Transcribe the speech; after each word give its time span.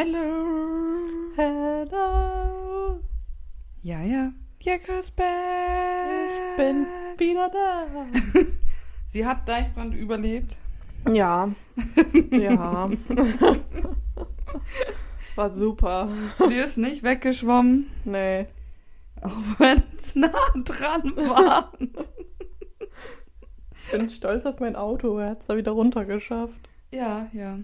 Hello. 0.00 1.34
Hello. 1.34 3.00
Ja, 3.82 4.00
ja. 4.00 4.32
Jekers 4.60 5.10
back. 5.10 5.26
Ich 6.28 6.56
bin 6.56 6.86
wieder 7.16 7.48
da. 7.50 8.06
Sie 9.06 9.26
hat 9.26 9.48
Deichbrand 9.48 9.96
überlebt. 9.96 10.56
Ja. 11.12 11.50
Ja. 12.30 12.88
War 15.34 15.52
super. 15.52 16.08
Sie 16.48 16.54
ist 16.54 16.78
nicht 16.78 17.02
weggeschwommen, 17.02 17.90
Nee. 18.04 18.46
auch 19.20 19.58
wenn 19.58 19.82
es 19.96 20.14
nah 20.14 20.30
dran 20.64 21.16
war. 21.16 21.72
Ich 23.72 23.90
bin 23.90 24.08
stolz 24.08 24.46
auf 24.46 24.60
mein 24.60 24.76
Auto. 24.76 25.18
Er 25.18 25.30
hat 25.30 25.40
es 25.40 25.48
da 25.48 25.56
wieder 25.56 25.72
runtergeschafft. 25.72 26.68
Ja, 26.92 27.26
ja. 27.32 27.58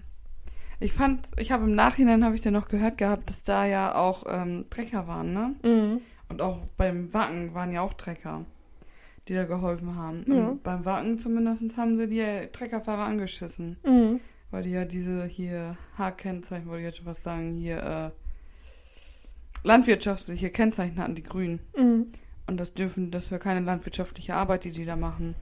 Ich 0.79 0.93
fand, 0.93 1.27
ich 1.37 1.51
habe 1.51 1.63
im 1.65 1.75
Nachhinein, 1.75 2.23
habe 2.23 2.35
ich 2.35 2.41
dann 2.41 2.53
noch 2.53 2.67
gehört 2.67 2.97
gehabt, 2.97 3.29
dass 3.29 3.43
da 3.43 3.65
ja 3.65 3.95
auch 3.95 4.25
ähm, 4.27 4.65
Trecker 4.69 5.07
waren, 5.07 5.33
ne? 5.33 5.55
Mhm. 5.63 6.01
Und 6.27 6.41
auch 6.41 6.65
beim 6.77 7.13
Wacken 7.13 7.53
waren 7.53 7.71
ja 7.71 7.81
auch 7.81 7.93
Trecker, 7.93 8.45
die 9.27 9.35
da 9.35 9.45
geholfen 9.45 9.95
haben. 9.95 10.25
Ja. 10.27 10.47
Und 10.47 10.63
beim 10.63 10.83
Wacken 10.85 11.17
zumindest 11.19 11.77
haben 11.77 11.95
sie 11.95 12.07
die 12.07 12.49
Treckerfahrer 12.51 13.03
angeschissen. 13.03 13.77
Mhm. 13.85 14.19
Weil 14.51 14.63
die 14.63 14.71
ja 14.71 14.85
diese 14.85 15.25
hier 15.25 15.77
H-Kennzeichen, 15.97 16.67
wollte 16.67 16.81
ich 16.81 16.85
jetzt 16.87 16.97
schon 16.97 17.05
was 17.05 17.23
sagen, 17.23 17.55
hier 17.55 17.83
äh, 17.83 18.11
landwirtschaftliche 19.65 20.49
Kennzeichen 20.49 20.97
hatten, 20.99 21.15
die 21.15 21.23
Grünen. 21.23 21.59
Mhm. 21.77 22.07
Und 22.47 22.57
das 22.57 22.73
dürfen, 22.73 23.11
das 23.11 23.31
wäre 23.31 23.39
keine 23.39 23.61
landwirtschaftliche 23.61 24.35
Arbeit, 24.35 24.63
die 24.63 24.71
die 24.71 24.85
da 24.85 24.95
machen. 24.95 25.35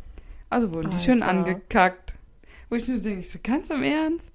Also 0.50 0.74
wurden 0.74 0.92
die 0.92 1.00
schön 1.04 1.24
Alter. 1.24 1.40
angekackt. 1.40 2.16
Wo 2.70 2.76
ich 2.76 2.88
nur 2.88 3.00
denke, 3.00 3.20
ich 3.20 3.30
so, 3.30 3.40
ganz 3.44 3.70
im 3.70 3.84
Ernst? 3.84 4.32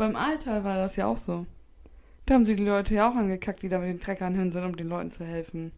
Beim 0.00 0.16
Alltal 0.16 0.64
war 0.64 0.76
das 0.76 0.96
ja 0.96 1.04
auch 1.06 1.18
so. 1.18 1.44
Da 2.24 2.32
haben 2.32 2.46
sie 2.46 2.56
die 2.56 2.64
Leute 2.64 2.94
ja 2.94 3.10
auch 3.10 3.14
angekackt, 3.16 3.62
die 3.62 3.68
da 3.68 3.78
mit 3.78 3.88
den 3.90 4.00
Treckern 4.00 4.34
hin 4.34 4.50
sind, 4.50 4.64
um 4.64 4.74
den 4.74 4.88
Leuten 4.88 5.10
zu 5.10 5.26
helfen. 5.26 5.72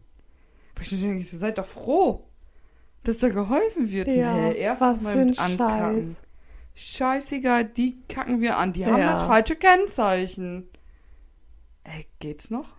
Ich 0.79 0.89
denke, 0.89 1.17
ich 1.17 1.29
so, 1.29 1.37
seid 1.37 1.57
doch 1.57 1.65
froh, 1.65 2.23
dass 3.03 3.17
da 3.17 3.27
geholfen 3.27 3.91
wird. 3.91 4.07
Ja, 4.07 4.33
Nee, 4.33 4.53
erst 4.55 4.79
was 4.79 5.03
mal 5.03 5.11
für 5.13 5.19
ein. 5.19 5.35
Scheiß. 5.35 6.21
Scheißegal, 6.73 7.65
die 7.65 8.01
kacken 8.07 8.39
wir 8.39 8.55
an. 8.55 8.71
Die 8.71 8.85
haben 8.85 8.97
Ja. 8.97 9.11
das 9.11 9.23
falsche 9.23 9.57
Kennzeichen. 9.57 10.69
Ey, 11.83 12.05
geht's 12.19 12.49
noch? 12.49 12.69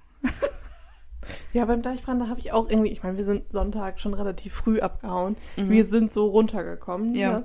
Ja, 1.53 1.67
beim 1.67 1.83
Deichbrand, 1.83 2.23
da 2.23 2.29
habe 2.29 2.41
ich 2.41 2.53
auch 2.53 2.71
irgendwie, 2.71 2.91
ich 2.91 3.03
meine, 3.03 3.19
wir 3.19 3.25
sind 3.25 3.53
Sonntag 3.53 4.01
schon 4.01 4.15
relativ 4.15 4.55
früh 4.55 4.81
abgehauen. 4.81 5.37
Mhm. 5.59 5.69
Wir 5.69 5.85
sind 5.85 6.11
so 6.11 6.27
runtergekommen. 6.27 7.15
Ja. 7.15 7.41
Ne? 7.41 7.45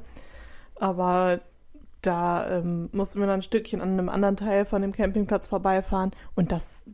Aber 0.76 1.42
da 2.02 2.50
ähm, 2.50 2.90
mussten 2.92 3.20
wir 3.20 3.28
dann 3.28 3.40
ein 3.40 3.44
Stückchen 3.44 3.82
an 3.82 3.90
einem 3.90 4.10
anderen 4.10 4.38
Teil 4.38 4.66
von 4.66 4.82
dem 4.82 4.94
Campingplatz 4.94 5.48
vorbeifahren. 5.48 6.12
Und 6.36 6.52
das 6.52 6.86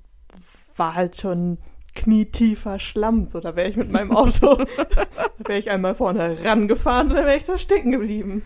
war 0.75 0.95
halt 0.95 1.15
schon 1.19 1.57
knietiefer 1.95 2.79
Schlamm. 2.79 3.27
So, 3.27 3.39
da 3.39 3.55
wäre 3.55 3.69
ich 3.69 3.77
mit 3.77 3.91
meinem 3.91 4.15
Auto, 4.15 4.55
da 4.77 5.47
wäre 5.47 5.59
ich 5.59 5.71
einmal 5.71 5.95
vorne 5.95 6.37
rangefahren 6.43 7.09
und 7.09 7.15
dann 7.15 7.25
wäre 7.25 7.37
ich 7.37 7.45
da 7.45 7.57
stecken 7.57 7.91
geblieben. 7.91 8.43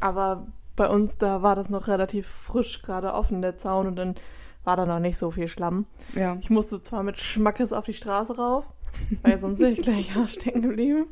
Aber 0.00 0.46
bei 0.76 0.88
uns, 0.88 1.16
da 1.16 1.42
war 1.42 1.56
das 1.56 1.70
noch 1.70 1.88
relativ 1.88 2.26
frisch 2.26 2.82
gerade 2.82 3.12
offen, 3.14 3.42
der 3.42 3.56
Zaun, 3.56 3.86
und 3.86 3.96
dann 3.96 4.14
war 4.64 4.76
da 4.76 4.86
noch 4.86 5.00
nicht 5.00 5.18
so 5.18 5.30
viel 5.30 5.48
Schlamm. 5.48 5.86
Ja. 6.14 6.36
Ich 6.40 6.50
musste 6.50 6.82
zwar 6.82 7.02
mit 7.02 7.18
Schmackes 7.18 7.72
auf 7.72 7.86
die 7.86 7.94
Straße 7.94 8.36
rauf, 8.36 8.66
weil 9.22 9.38
sonst 9.38 9.60
wäre 9.60 9.72
ich 9.72 9.82
gleich 9.82 10.14
ja, 10.14 10.26
stecken 10.28 10.62
geblieben. 10.62 11.06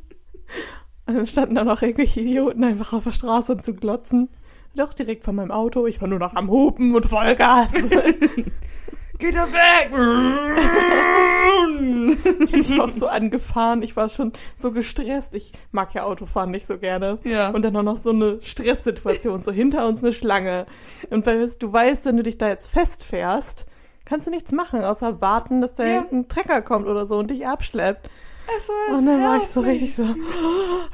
Und 1.07 1.15
dann 1.15 1.27
standen 1.27 1.55
da 1.55 1.65
noch 1.65 1.83
irgendwelche 1.83 2.21
Idioten 2.21 2.65
einfach 2.65 2.93
auf 2.93 3.05
der 3.05 3.13
Straße 3.13 3.53
und 3.53 3.65
zu 3.65 3.75
glotzen. 3.75 4.29
Doch 4.75 4.93
direkt 4.93 5.25
von 5.25 5.37
meinem 5.37 5.53
Auto. 5.53 5.87
Ich 5.87 6.01
war 6.01 6.09
nur 6.09 6.19
noch 6.19 6.35
am 6.35 6.51
Hupen 6.51 6.95
und 6.95 7.07
Vollgas. 7.07 7.73
Geht 9.19 9.35
er 9.35 9.49
weg! 9.51 9.93
Hätte 12.51 12.73
ich 12.73 12.81
auch 12.81 12.91
so 12.91 13.07
angefahren. 13.07 13.83
Ich 13.83 13.97
war 13.97 14.09
schon 14.09 14.33
so 14.57 14.73
gestresst. 14.73 15.35
Ich 15.35 15.53
mag 15.73 15.95
ja 15.95 16.05
Autofahren 16.05 16.51
nicht 16.51 16.67
so 16.67 16.79
gerne. 16.79 17.19
Ja. 17.25 17.51
Und 17.51 17.63
dann 17.63 17.77
auch 17.77 17.83
noch 17.83 17.97
so 17.97 18.11
eine 18.11 18.39
Stresssituation. 18.43 19.43
So 19.43 19.53
hinter 19.53 19.87
uns 19.87 20.03
eine 20.05 20.13
Schlange. 20.13 20.67
Und 21.11 21.27
weil 21.27 21.49
du 21.59 21.73
weißt, 21.73 22.07
wenn 22.07 22.17
du 22.19 22.23
dich 22.23 22.39
da 22.39 22.49
jetzt 22.49 22.67
festfährst, 22.67 23.67
kannst 24.05 24.27
du 24.27 24.31
nichts 24.31 24.53
machen, 24.53 24.85
außer 24.85 25.21
warten, 25.21 25.61
dass 25.61 25.75
da 25.75 25.85
Ja. 25.87 26.05
ein 26.13 26.29
Trecker 26.29 26.63
kommt 26.63 26.87
oder 26.87 27.07
so 27.07 27.19
und 27.19 27.31
dich 27.31 27.47
abschleppt. 27.47 28.09
SOS, 28.59 28.99
Und 28.99 29.07
dann 29.07 29.21
war 29.23 29.37
ich 29.39 29.49
so 29.49 29.61
richtig 29.61 29.95
so, 29.95 30.05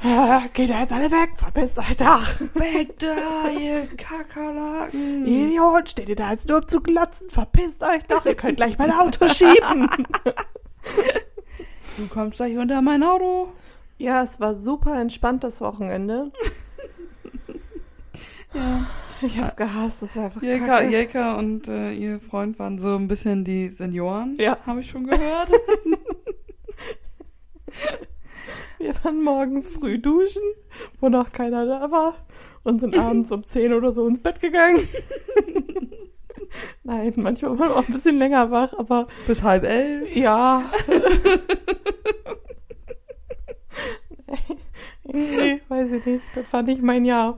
"Ah, 0.03 0.41
geht 0.53 0.69
da 0.71 0.81
jetzt 0.81 0.91
alle 0.91 1.11
weg, 1.11 1.31
verpisst 1.35 1.77
euch 1.79 1.95
doch. 1.97 2.39
Weg 2.55 2.97
da, 2.99 3.49
ihr 3.49 3.87
Kakerlaken! 3.95 5.25
Idiot, 5.25 5.89
steht 5.89 6.09
ihr 6.09 6.15
da 6.15 6.31
jetzt 6.31 6.47
nur 6.47 6.57
um 6.57 6.67
zu 6.67 6.81
glotzen, 6.81 7.29
verpisst 7.29 7.83
euch 7.83 8.03
doch, 8.07 8.25
ihr 8.25 8.35
könnt 8.35 8.57
gleich 8.57 8.77
mein 8.77 8.91
Auto 8.91 9.27
schieben. 9.27 9.87
Du 11.97 12.07
kommst 12.07 12.37
gleich 12.37 12.57
unter 12.57 12.81
mein 12.81 13.03
Auto. 13.03 13.49
Ja, 13.99 14.23
es 14.23 14.39
war 14.39 14.55
super 14.55 14.99
entspannt 14.99 15.43
das 15.43 15.61
Wochenende. 15.61 16.31
Ja. 18.55 18.85
Ich 19.21 19.39
hab's 19.39 19.55
gehasst, 19.55 20.03
es 20.03 20.15
war 20.15 20.25
einfach 20.25 20.43
Jelka, 20.43 20.65
kacke. 20.67 20.89
Jelka 20.89 21.35
und 21.37 21.67
äh, 21.67 21.91
ihr 21.93 22.19
Freund 22.19 22.59
waren 22.59 22.77
so 22.77 22.95
ein 22.95 23.07
bisschen 23.07 23.43
die 23.43 23.69
Senioren. 23.69 24.35
Ja. 24.37 24.57
Habe 24.67 24.81
ich 24.81 24.89
schon 24.91 25.07
gehört. 25.07 25.49
Wir 28.77 28.93
waren 29.03 29.23
morgens 29.23 29.69
früh 29.69 29.97
duschen, 29.99 30.41
wo 30.99 31.09
noch 31.09 31.31
keiner 31.31 31.65
da 31.65 31.89
war 31.91 32.15
und 32.63 32.81
sind 32.81 32.97
abends 32.97 33.31
um 33.31 33.45
10 33.45 33.73
oder 33.73 33.91
so 33.91 34.07
ins 34.07 34.19
Bett 34.19 34.39
gegangen. 34.41 34.87
Nein, 36.83 37.13
manchmal 37.15 37.57
waren 37.57 37.69
wir 37.69 37.77
auch 37.77 37.87
ein 37.87 37.93
bisschen 37.93 38.17
länger 38.17 38.51
wach, 38.51 38.73
aber 38.77 39.07
Bis 39.25 39.41
halb 39.41 39.63
elf. 39.63 40.13
ja. 40.15 40.63
Irgendwie, 45.05 45.61
weiß 45.67 45.91
ich 45.93 46.05
nicht, 46.05 46.23
das 46.35 46.51
war 46.53 46.63
nicht 46.63 46.81
mein 46.81 47.05
Jahr. 47.05 47.37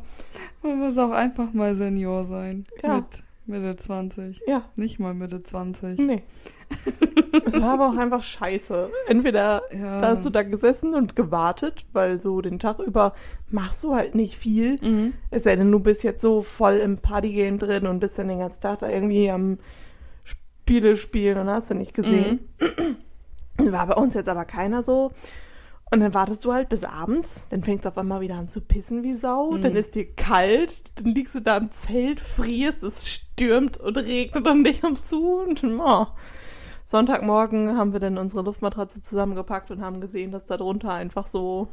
Man 0.63 0.79
muss 0.79 0.97
auch 0.97 1.11
einfach 1.11 1.51
mal 1.53 1.75
Senior 1.75 2.25
sein. 2.25 2.63
Ja. 2.81 2.95
Mit 2.97 3.23
Mitte 3.45 3.75
20. 3.75 4.41
Ja, 4.47 4.63
Nicht 4.75 4.99
mal 4.99 5.13
Mitte 5.13 5.43
20. 5.43 5.99
nee. 5.99 6.23
Es 7.45 7.59
war 7.61 7.73
aber 7.73 7.89
auch 7.89 7.97
einfach 7.97 8.23
scheiße. 8.23 8.89
Entweder 9.07 9.61
Ja. 9.73 9.99
da 9.99 10.07
hast 10.09 10.25
du 10.25 10.29
da 10.29 10.43
gesessen 10.43 10.95
und 10.95 11.15
gewartet, 11.15 11.85
weil 11.93 12.19
so 12.19 12.41
den 12.41 12.59
Tag 12.59 12.79
über 12.79 13.13
machst 13.49 13.83
du 13.83 13.93
halt 13.93 14.15
nicht 14.15 14.37
viel. 14.37 14.77
Mhm. 14.81 15.13
Es 15.31 15.43
sei 15.43 15.55
denn, 15.55 15.71
du 15.71 15.79
bist 15.79 16.03
jetzt 16.03 16.21
so 16.21 16.41
voll 16.41 16.75
im 16.77 16.97
Partygame 16.97 17.57
drin 17.57 17.87
und 17.87 17.99
bist 17.99 18.17
dann 18.17 18.29
den 18.29 18.39
ganzen 18.39 18.61
Tag 18.61 18.79
da 18.79 18.89
irgendwie 18.89 19.29
am 19.29 19.57
Spiele 20.23 20.95
spielen 20.97 21.37
und 21.37 21.49
hast 21.49 21.69
du 21.69 21.75
nicht 21.75 21.93
gesehen. 21.93 22.39
War 23.57 23.87
bei 23.87 23.95
uns 23.95 24.13
jetzt 24.13 24.29
aber 24.29 24.45
keiner 24.45 24.81
so. 24.83 25.11
Und 25.91 25.99
dann 25.99 26.13
wartest 26.15 26.43
du 26.45 26.51
halt 26.53 26.67
bis 26.69 26.83
abends, 26.83 27.47
dann 27.51 27.63
fängst 27.63 27.85
du 27.85 27.89
auf 27.89 27.97
einmal 27.97 28.19
wieder 28.19 28.35
an 28.35 28.47
zu 28.47 28.59
pissen 28.59 29.03
wie 29.03 29.13
Sau, 29.13 29.51
Mhm. 29.51 29.61
dann 29.61 29.75
ist 29.75 29.93
dir 29.95 30.05
kalt, 30.15 30.99
dann 30.99 31.13
liegst 31.13 31.35
du 31.35 31.41
da 31.41 31.57
im 31.57 31.69
Zelt, 31.69 32.19
frierst, 32.19 32.81
es 32.83 33.07
stürmt 33.07 33.77
und 33.77 33.95
regnet 33.97 34.47
um 34.47 34.63
dich 34.63 34.83
um 34.83 35.01
zu 35.03 35.37
und 35.37 35.63
oh. 35.63 36.07
Sonntagmorgen 36.85 37.77
haben 37.77 37.93
wir 37.93 37.99
dann 37.99 38.17
unsere 38.17 38.43
Luftmatratze 38.43 39.01
zusammengepackt 39.01 39.71
und 39.71 39.81
haben 39.81 39.99
gesehen, 40.01 40.31
dass 40.31 40.45
da 40.45 40.55
drunter 40.57 40.93
einfach 40.93 41.25
so 41.25 41.67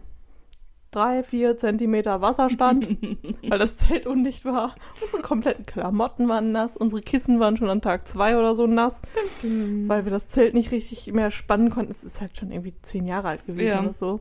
drei, 0.91 1.23
vier 1.23 1.57
Zentimeter 1.57 2.21
Wasser 2.21 2.51
stand, 2.51 2.87
weil 3.49 3.59
das 3.59 3.79
Zelt 3.79 4.07
undicht 4.07 4.45
war. 4.45 4.75
Unsere 5.03 5.23
kompletten 5.23 5.65
Klamotten 5.67 6.29
waren 6.29 6.53
nass, 6.53 6.77
unsere 6.77 7.01
Kissen 7.01 7.41
waren 7.41 7.57
schon 7.57 7.71
an 7.71 7.81
Tag 7.81 8.07
zwei 8.07 8.37
oder 8.39 8.55
so 8.55 8.67
nass, 8.67 9.03
weil 9.43 10.05
wir 10.05 10.13
das 10.13 10.29
Zelt 10.29 10.53
nicht 10.55 10.71
richtig 10.71 11.11
mehr 11.13 11.31
spannen 11.31 11.71
konnten. 11.71 11.93
Es 11.93 12.05
ist 12.05 12.21
halt 12.21 12.37
schon 12.37 12.51
irgendwie 12.51 12.75
zehn 12.83 13.07
Jahre 13.07 13.29
alt 13.29 13.47
gewesen 13.47 13.69
Ja. 13.69 13.81
oder 13.83 13.95
so. 13.95 14.21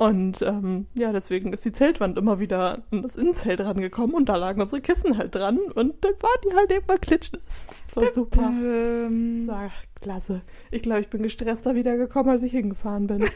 Und 0.00 0.42
ähm, 0.42 0.86
ja, 0.94 1.10
deswegen 1.10 1.52
ist 1.52 1.64
die 1.64 1.72
Zeltwand 1.72 2.18
immer 2.18 2.38
wieder 2.38 2.82
an 2.92 3.02
das 3.02 3.16
Innenzelt 3.16 3.60
rangekommen 3.60 4.14
und 4.14 4.28
da 4.28 4.36
lagen 4.36 4.60
unsere 4.62 4.80
Kissen 4.80 5.18
halt 5.18 5.34
dran 5.34 5.58
und 5.74 6.04
dann 6.04 6.12
waren 6.20 6.40
die 6.48 6.54
halt 6.54 6.70
immer 6.70 6.98
klitschnass. 6.98 7.66
Das 7.82 7.96
war 7.96 8.12
super. 8.12 8.42
Das 8.42 8.50
Ähm, 8.52 9.48
war 9.48 9.70
klasse. 10.00 10.42
Ich 10.70 10.82
glaube, 10.82 11.00
ich 11.00 11.08
bin 11.08 11.22
gestresster 11.22 11.74
wiedergekommen, 11.74 12.30
als 12.30 12.42
ich 12.42 12.52
hingefahren 12.52 13.06
bin. 13.06 13.28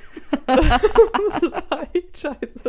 das 0.46 1.42
war 1.70 1.82
echt 1.94 2.18
scheiße. 2.18 2.62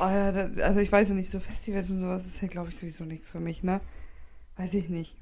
oh 0.00 0.04
ja, 0.08 0.32
da, 0.32 0.62
also 0.64 0.80
ich 0.80 0.90
weiß 0.90 1.08
ja 1.10 1.14
nicht, 1.14 1.30
so 1.30 1.40
Festivals 1.40 1.90
und 1.90 2.00
sowas 2.00 2.26
ist 2.26 2.40
ja, 2.42 2.48
glaube 2.48 2.68
ich, 2.70 2.76
sowieso 2.78 3.04
nichts 3.04 3.30
für 3.30 3.40
mich, 3.40 3.62
ne? 3.62 3.80
Weiß 4.56 4.74
ich 4.74 4.88
nicht. 4.88 5.16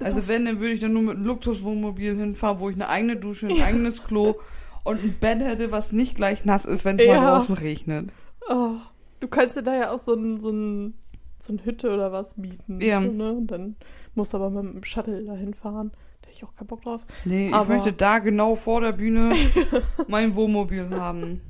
Also 0.00 0.20
auch- 0.20 0.28
wenn, 0.28 0.44
dann 0.44 0.58
würde 0.60 0.72
ich 0.72 0.80
dann 0.80 0.92
nur 0.92 1.02
mit 1.02 1.16
einem 1.16 1.26
Luxuswohnmobil 1.26 2.16
hinfahren, 2.16 2.58
wo 2.60 2.68
ich 2.70 2.76
eine 2.76 2.88
eigene 2.88 3.16
Dusche, 3.16 3.46
ein 3.48 3.62
eigenes 3.62 4.02
Klo 4.04 4.36
und 4.84 5.02
ein 5.02 5.14
Bett 5.20 5.40
hätte, 5.40 5.70
was 5.70 5.92
nicht 5.92 6.16
gleich 6.16 6.44
nass 6.44 6.64
ist, 6.64 6.84
wenn 6.84 6.98
es 6.98 7.06
mal 7.06 7.14
Ja. 7.16 7.38
draußen 7.38 7.54
regnet. 7.54 8.10
Oh, 8.48 8.74
du 9.20 9.28
kannst 9.28 9.56
dir 9.56 9.62
da 9.62 9.76
ja 9.76 9.92
auch 9.92 9.98
so 10.00 10.14
ein, 10.14 10.40
so 10.40 10.50
ein, 10.50 10.94
so 11.38 11.52
ein 11.52 11.64
Hütte 11.64 11.92
oder 11.94 12.10
was 12.10 12.36
mieten. 12.36 12.80
Ja. 12.80 13.00
So, 13.00 13.10
ne? 13.12 13.32
Und 13.32 13.46
dann 13.48 13.76
musst 14.14 14.32
du 14.34 14.38
aber 14.38 14.50
mit 14.62 14.74
dem 14.74 14.84
Shuttle 14.84 15.24
dahin 15.24 15.54
fahren. 15.54 15.92
Ich 16.34 16.42
auch 16.44 16.54
keinen 16.54 16.66
Bock 16.68 16.82
drauf. 16.82 17.02
Nee, 17.24 17.48
ich 17.48 17.54
Aber- 17.54 17.74
möchte 17.74 17.92
da 17.92 18.18
genau 18.18 18.56
vor 18.56 18.80
der 18.80 18.92
Bühne 18.92 19.32
mein 20.08 20.34
Wohnmobil 20.34 20.88
haben. 20.90 21.40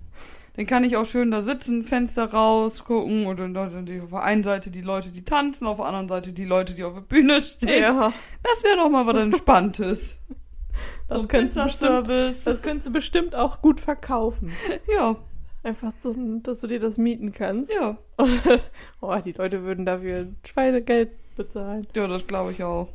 Dann 0.56 0.66
kann 0.66 0.84
ich 0.84 0.96
auch 0.98 1.06
schön 1.06 1.30
da 1.30 1.40
sitzen, 1.40 1.84
Fenster 1.84 2.30
rausgucken 2.32 3.26
und 3.26 3.38
dann, 3.40 3.54
dann 3.54 3.88
auf 4.02 4.10
der 4.10 4.22
einen 4.22 4.42
Seite 4.42 4.70
die 4.70 4.82
Leute, 4.82 5.08
die 5.10 5.24
tanzen, 5.24 5.66
auf 5.66 5.78
der 5.78 5.86
anderen 5.86 6.08
Seite 6.08 6.32
die 6.32 6.44
Leute, 6.44 6.74
die 6.74 6.84
auf 6.84 6.92
der 6.94 7.00
Bühne 7.00 7.40
stehen. 7.40 7.80
Ja, 7.82 8.12
Das 8.42 8.62
wäre 8.64 8.76
doch 8.76 8.90
mal 8.90 9.06
was 9.06 9.16
Entspanntes. 9.16 10.18
das, 11.08 11.22
so 11.22 11.28
könntest 11.28 11.56
du 11.56 11.62
bestimmt, 11.64 12.08
das 12.46 12.60
könntest 12.62 12.88
du 12.88 12.92
bestimmt 12.92 13.34
auch 13.34 13.62
gut 13.62 13.80
verkaufen. 13.80 14.52
Ja, 14.92 15.16
Einfach 15.64 15.92
so, 16.00 16.12
dass 16.42 16.60
du 16.60 16.66
dir 16.66 16.80
das 16.80 16.98
mieten 16.98 17.30
kannst. 17.32 17.72
ja. 17.72 17.96
oh, 19.00 19.14
die 19.24 19.30
Leute 19.32 19.62
würden 19.62 19.86
dafür 19.86 20.26
Schweinegeld 20.44 21.10
bezahlen. 21.36 21.86
Ja, 21.94 22.08
das 22.08 22.26
glaube 22.26 22.50
ich 22.50 22.62
auch. 22.64 22.88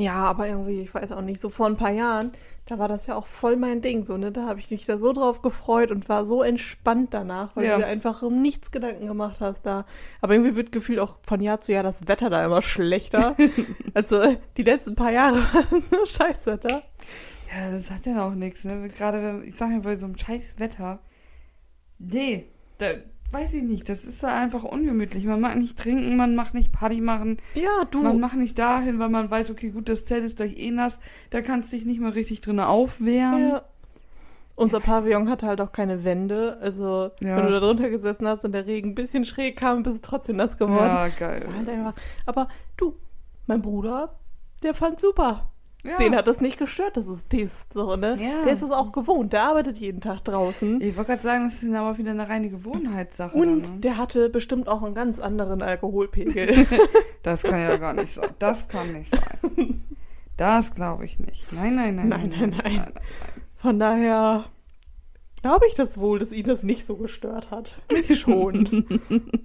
Ja, 0.00 0.14
aber 0.24 0.46
irgendwie, 0.48 0.80
ich 0.80 0.94
weiß 0.94 1.12
auch 1.12 1.20
nicht, 1.22 1.40
so 1.40 1.48
vor 1.50 1.66
ein 1.66 1.76
paar 1.76 1.90
Jahren, 1.90 2.32
da 2.66 2.78
war 2.78 2.88
das 2.88 3.06
ja 3.06 3.14
auch 3.14 3.26
voll 3.26 3.56
mein 3.56 3.80
Ding, 3.80 4.04
so, 4.04 4.16
ne? 4.16 4.32
Da 4.32 4.46
habe 4.46 4.58
ich 4.60 4.70
mich 4.70 4.86
da 4.86 4.98
so 4.98 5.12
drauf 5.12 5.42
gefreut 5.42 5.90
und 5.90 6.08
war 6.08 6.24
so 6.24 6.42
entspannt 6.42 7.14
danach, 7.14 7.54
weil 7.54 7.64
Ja. 7.66 7.74
du 7.76 7.82
dir 7.82 7.86
einfach 7.88 8.22
um 8.22 8.42
nichts 8.42 8.70
Gedanken 8.70 9.06
gemacht 9.06 9.40
hast 9.40 9.64
da. 9.66 9.86
Aber 10.20 10.34
irgendwie 10.34 10.56
wird 10.56 10.72
gefühlt 10.72 10.98
auch 10.98 11.18
von 11.22 11.40
Jahr 11.40 11.60
zu 11.60 11.72
Jahr 11.72 11.82
das 11.82 12.08
Wetter 12.08 12.28
da 12.30 12.44
immer 12.44 12.62
schlechter. 12.62 13.36
also 13.94 14.36
die 14.56 14.62
letzten 14.64 14.94
paar 14.96 15.12
Jahre 15.12 15.36
waren 15.36 15.82
Scheißwetter. 16.06 16.82
Ja, 17.56 17.70
das 17.70 17.90
hat 17.90 18.04
ja 18.06 18.26
auch 18.26 18.34
nichts, 18.34 18.64
ne? 18.64 18.88
Gerade 18.88 19.22
wenn, 19.22 19.44
ich 19.48 19.56
sage 19.56 19.74
ja, 19.74 19.78
bei 19.78 19.94
so 19.96 20.06
einem 20.06 20.18
scheiß 20.18 20.58
Wetter. 20.58 20.98
Nee, 21.98 22.46
da 22.78 22.88
weiß 23.36 23.54
ich 23.54 23.62
nicht, 23.62 23.88
das 23.88 24.04
ist 24.04 24.22
da 24.22 24.28
einfach 24.28 24.64
ungemütlich. 24.64 25.24
Man 25.24 25.40
mag 25.40 25.56
nicht 25.56 25.78
trinken, 25.78 26.16
man 26.16 26.34
mag 26.34 26.54
nicht 26.54 26.72
Party 26.72 27.00
machen, 27.00 27.36
Ja, 27.54 27.84
du. 27.90 28.02
man 28.02 28.18
macht 28.20 28.36
nicht 28.36 28.58
dahin, 28.58 28.98
weil 28.98 29.08
man 29.10 29.30
weiß, 29.30 29.50
okay, 29.50 29.70
gut, 29.70 29.88
das 29.88 30.04
Zelt 30.06 30.24
ist 30.24 30.36
gleich 30.38 30.56
eh 30.58 30.70
nass, 30.70 31.00
da 31.30 31.42
kannst 31.42 31.72
du 31.72 31.76
dich 31.76 31.84
nicht 31.86 32.00
mal 32.00 32.10
richtig 32.12 32.40
drin 32.40 32.60
aufwärmen. 32.60 33.50
ja. 33.50 33.62
Unser 34.58 34.80
Pavillon 34.80 35.28
hatte 35.28 35.46
halt 35.46 35.60
auch 35.60 35.70
keine 35.70 36.02
Wände. 36.02 36.56
Also, 36.62 37.10
Ja. 37.20 37.36
wenn 37.36 37.44
du 37.44 37.50
da 37.52 37.60
drunter 37.60 37.90
gesessen 37.90 38.26
hast 38.26 38.42
und 38.46 38.52
der 38.52 38.66
Regen 38.66 38.92
ein 38.92 38.94
bisschen 38.94 39.26
schräg 39.26 39.58
kam, 39.58 39.82
bist 39.82 39.98
du 40.02 40.08
trotzdem 40.08 40.36
nass 40.36 40.56
geworden. 40.56 40.86
Ja, 40.86 41.08
geil. 41.08 41.46
halt. 41.54 41.94
Aber 42.24 42.48
du, 42.78 42.96
mein 43.46 43.60
Bruder, 43.60 44.18
der 44.62 44.72
fand 44.72 44.98
super. 44.98 45.50
Ja. 45.84 45.96
Den 45.98 46.16
hat 46.16 46.26
das 46.26 46.40
nicht 46.40 46.58
gestört, 46.58 46.96
dass 46.96 47.06
es 47.06 47.22
pisst, 47.22 47.72
so, 47.72 47.94
ne? 47.94 48.16
Ja. 48.20 48.44
Der 48.44 48.52
ist 48.52 48.62
es 48.62 48.72
auch 48.72 48.90
gewohnt, 48.90 49.32
der 49.32 49.44
arbeitet 49.44 49.78
jeden 49.78 50.00
Tag 50.00 50.24
draußen. 50.24 50.80
Ich 50.80 50.96
wollte 50.96 51.12
gerade 51.12 51.22
sagen, 51.22 51.44
das 51.44 51.54
ist 51.54 51.62
dann 51.62 51.76
aber 51.76 51.96
wieder 51.96 52.10
eine 52.10 52.28
reine 52.28 52.50
Gewohnheitssache. 52.50 53.36
Und 53.36 53.66
dann, 53.66 53.74
ne? 53.76 53.80
der 53.82 53.96
hatte 53.96 54.28
bestimmt 54.28 54.68
auch 54.68 54.82
einen 54.82 54.94
ganz 54.94 55.20
anderen 55.20 55.62
Alkoholpegel. 55.62 56.66
Das 57.22 57.42
kann 57.42 57.60
ja 57.60 57.76
gar 57.76 57.92
nicht 57.92 58.14
sein. 58.14 58.30
Das 58.38 58.68
kann 58.68 58.92
nicht 58.92 59.12
sein. 59.12 59.84
Das 60.36 60.74
glaube 60.74 61.04
ich 61.04 61.18
nicht. 61.18 61.52
Nein, 61.52 61.74
nein, 61.74 61.96
nein. 61.96 62.08
Nein, 62.08 62.30
nein, 62.30 62.56
nein. 62.62 62.92
Von 63.56 63.80
daher 63.80 64.44
glaube 65.42 65.66
ich 65.68 65.74
das 65.74 65.98
wohl, 65.98 66.18
dass 66.18 66.32
ihn 66.32 66.46
das 66.46 66.62
nicht 66.62 66.84
so 66.84 66.96
gestört 66.96 67.50
hat. 67.50 67.80
Mich 67.90 68.20
schon. 68.20 69.00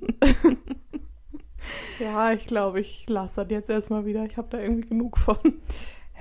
ja, 2.00 2.34
ich 2.34 2.46
glaube, 2.46 2.82
ich 2.82 3.08
lasse 3.10 3.42
das 3.42 3.52
jetzt 3.52 3.70
erstmal 3.70 4.06
wieder. 4.06 4.26
Ich 4.26 4.38
habe 4.38 4.50
da 4.50 4.60
irgendwie 4.60 4.88
genug 4.88 5.18
von. 5.18 5.38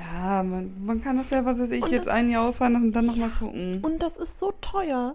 Ja, 0.00 0.42
man, 0.42 0.84
man 0.84 1.02
kann 1.02 1.18
das 1.18 1.28
ja, 1.30 1.44
was 1.44 1.58
weiß 1.58 1.70
ich, 1.72 1.82
Und 1.82 1.90
jetzt 1.92 2.08
ein 2.08 2.30
Jahr 2.30 2.48
ausfahren 2.48 2.74
und 2.76 2.92
dann 2.92 3.06
nochmal 3.06 3.30
gucken. 3.38 3.80
Und 3.84 3.98
das 4.02 4.16
ist 4.16 4.38
so 4.38 4.52
teuer. 4.62 5.14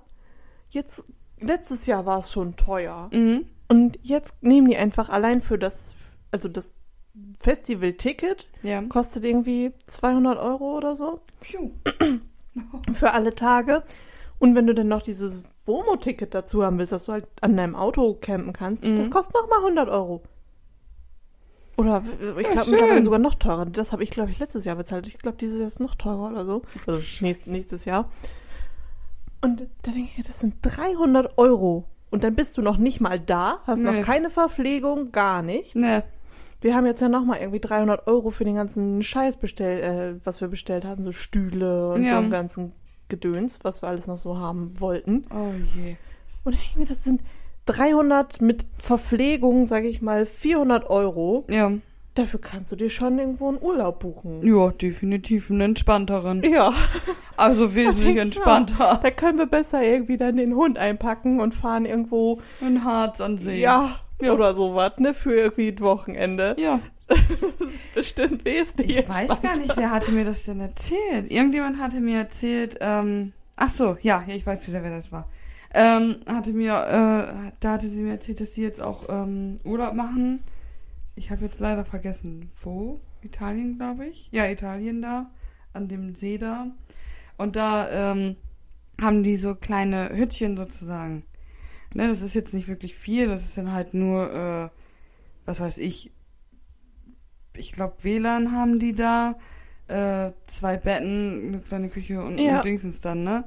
Jetzt, 0.70 1.06
letztes 1.40 1.86
Jahr 1.88 2.06
war 2.06 2.20
es 2.20 2.32
schon 2.32 2.56
teuer. 2.56 3.10
Mhm. 3.12 3.46
Und 3.68 3.98
jetzt 4.04 4.44
nehmen 4.44 4.68
die 4.70 4.78
einfach 4.78 5.10
allein 5.10 5.42
für 5.42 5.58
das, 5.58 5.94
also 6.32 6.48
das 6.50 6.74
Festival-Ticket 7.40 8.48
Ja. 8.64 8.82
kostet 8.84 9.24
irgendwie 9.26 9.72
200 9.88 10.38
Euro 10.40 10.76
oder 10.78 10.96
so 10.96 11.22
Piu. 11.40 11.72
für 12.94 13.12
alle 13.12 13.34
Tage. 13.34 13.84
Und 14.40 14.56
wenn 14.56 14.68
du 14.68 14.74
dann 14.76 14.88
noch 14.90 15.02
dieses 15.02 15.44
Womo-Ticket 15.66 16.34
dazu 16.34 16.64
haben 16.64 16.78
willst, 16.78 16.92
dass 16.92 17.06
du 17.06 17.14
halt 17.14 17.26
an 17.42 17.58
deinem 17.58 17.76
Auto 17.76 18.14
campen 18.16 18.54
kannst, 18.54 18.84
Mhm. 18.84 18.98
das 18.98 19.10
kostet 19.10 19.34
nochmal 19.36 19.60
100 19.60 19.90
Euro. 19.90 20.22
Oder 21.77 22.04
w- 22.06 22.42
ich 22.42 22.48
glaube 22.50 22.72
mittlerweile 22.72 23.04
sogar 23.04 23.19
noch 23.19 23.36
teurer. 23.36 23.66
Das 23.66 23.92
habe 23.92 24.04
ich, 24.04 24.10
glaube 24.10 24.31
ich, 24.31 24.39
letztes 24.39 24.63
Jahr 24.66 24.75
bezahlt. 24.77 25.07
Ich 25.07 25.18
glaube, 25.18 25.38
dieses 25.38 25.60
Jahr 25.60 25.68
ist 25.68 25.80
noch 25.80 25.95
teurer 25.95 26.30
oder 26.31 26.45
so. 26.45 26.62
Also 26.88 27.01
nächst, 27.22 27.48
nächstes 27.48 27.86
Jahr. 27.86 28.10
Und 29.42 29.68
da 29.83 29.92
denke 29.92 30.10
ich, 30.18 30.25
das 30.25 30.39
sind 30.39 30.56
300 30.62 31.38
Euro. 31.38 31.86
Und 32.10 32.24
dann 32.24 32.33
bist 32.36 32.57
du 32.57 32.62
noch 32.62 32.77
nicht 32.77 33.01
mal 33.01 33.19
da, 33.19 33.60
hast 33.68 33.81
Nee. 33.81 33.92
noch 33.92 34.01
keine 34.06 34.30
Verpflegung, 34.30 35.12
gar 35.12 35.42
nichts. 35.42 35.75
Ne. 35.75 36.04
Wir 36.62 36.74
haben 36.75 36.86
jetzt 36.86 37.01
ja 37.01 37.10
nochmal 37.10 37.39
irgendwie 37.39 37.60
300 37.60 38.07
Euro 38.07 38.31
für 38.31 38.45
den 38.45 38.56
ganzen 38.56 39.04
Scheiß 39.04 39.38
bestellt, 39.38 39.83
äh, 39.83 40.25
was 40.25 40.39
wir 40.42 40.48
bestellt 40.48 40.86
haben, 40.86 41.04
so 41.04 41.12
Stühle 41.12 41.92
und 41.92 42.04
Ja. 42.04 42.12
so 42.12 42.16
einen 42.18 42.30
ganzen 42.31 42.71
Gedöns, 43.10 43.60
was 43.63 43.83
wir 43.83 43.89
alles 43.89 44.07
noch 44.07 44.18
so 44.18 44.39
haben 44.39 44.80
wollten. 44.80 45.25
Oh 45.30 45.51
je. 45.75 45.95
Und 46.44 46.54
dann 46.54 46.54
denke 46.54 46.66
ich 46.71 46.75
mir, 46.78 46.86
das 46.86 47.04
sind 47.04 47.21
300 47.66 48.42
mit 48.42 48.66
Verpflegung, 48.82 49.66
sage 49.68 49.88
ich 49.88 50.02
mal, 50.02 50.26
400 50.26 50.90
Euro. 50.90 51.46
Ja. 51.50 51.72
Dafür 52.14 52.40
kannst 52.40 52.72
du 52.72 52.78
dir 52.78 52.90
schon 52.90 53.20
irgendwo 53.20 53.50
einen 53.50 53.62
Urlaub 53.62 54.00
buchen. 54.00 54.42
Ja, 54.48 54.70
definitiv 54.70 55.50
einen 55.52 55.60
entspannteren. 55.62 56.44
Ja, 56.44 56.74
Also 57.36 57.76
wesentlich 57.76 58.18
entspannter. 58.18 59.00
da 59.04 59.12
können 59.12 59.38
wir 59.38 59.48
besser 59.48 59.84
irgendwie 59.84 60.16
dann 60.16 60.38
den 60.38 60.56
Hund 60.56 60.78
einpacken 60.78 61.42
und 61.42 61.54
fahren 61.54 61.86
irgendwo, 61.86 62.40
Ein 62.62 62.86
Harz 62.86 63.20
an 63.20 63.38
See. 63.38 63.60
ja, 63.60 64.00
oder 64.22 64.56
sowas, 64.56 64.94
ne, 64.98 65.14
für 65.14 65.36
irgendwie 65.36 65.70
ein 65.70 65.80
Wochenende. 65.82 66.56
Ja. 66.58 66.80
Das 67.60 67.70
ist 67.74 67.94
bestimmt 67.94 68.46
wesentlich 68.46 68.98
Ich 68.98 69.10
weiß 69.10 69.42
gar 69.42 69.58
nicht, 69.58 69.76
wer 69.78 69.92
hatte 69.92 70.12
mir 70.12 70.24
das 70.26 70.44
denn 70.44 70.60
erzählt? 70.62 71.30
Irgendjemand 71.30 71.78
hatte 71.80 72.00
mir 72.00 72.18
erzählt, 72.20 72.78
ähm, 72.80 73.34
ach 73.58 73.70
so, 73.70 73.98
ja, 74.02 74.24
ja, 74.26 74.34
ich 74.36 74.46
weiß 74.46 74.68
wieder, 74.68 74.82
wer 74.82 74.90
das 74.92 75.12
war. 75.12 75.28
Ähm, 75.77 76.18
hatte 76.25 76.54
mir, 76.54 76.72
äh, 76.72 77.51
da 77.60 77.74
hatte 77.74 77.89
sie 77.89 78.01
mir 78.01 78.12
erzählt, 78.13 78.39
dass 78.39 78.54
sie 78.54 78.62
jetzt 78.63 78.81
auch 78.81 79.10
ähm, 79.10 79.57
Urlaub 79.66 79.94
machen. 79.94 80.42
Ich 81.16 81.31
habe 81.31 81.44
jetzt 81.44 81.60
leider 81.60 81.83
vergessen, 81.83 82.50
wo? 82.62 83.01
Italien, 83.22 83.75
glaube 83.77 84.06
ich. 84.07 84.30
Ja, 84.31 84.45
Italien 84.50 85.01
da, 85.01 85.30
an 85.74 85.88
dem 85.89 86.16
See 86.16 86.38
da. 86.38 86.68
Und 87.38 87.57
da 87.57 88.12
ähm, 88.13 88.38
haben 89.01 89.24
die 89.24 89.36
so 89.36 89.54
kleine 89.56 90.16
Hüttchen 90.16 90.56
sozusagen. 90.56 91.24
Ne, 91.94 92.07
das 92.07 92.21
ist 92.21 92.33
jetzt 92.33 92.54
nicht 92.54 92.68
wirklich 92.69 92.95
viel, 92.95 93.28
das 93.28 93.44
ist 93.44 93.57
dann 93.57 93.71
halt 93.74 93.94
nur, 93.94 94.31
äh, 94.33 94.69
was 95.45 95.60
weiß 95.60 95.78
ich, 95.78 96.12
ich 97.57 97.71
glaube 97.71 97.95
WLAN 98.04 98.51
haben 98.51 98.80
die 98.80 98.94
da, 98.94 99.36
äh, 99.88 100.31
zwei 100.48 100.78
Betten, 100.78 101.48
eine 101.48 101.60
kleine 101.60 101.89
Küche 101.89 102.21
und, 102.24 102.38
Ja. 102.38 102.57
und 102.57 102.66
Dingsens 102.66 103.01
dann, 103.01 103.24
ne? 103.24 103.44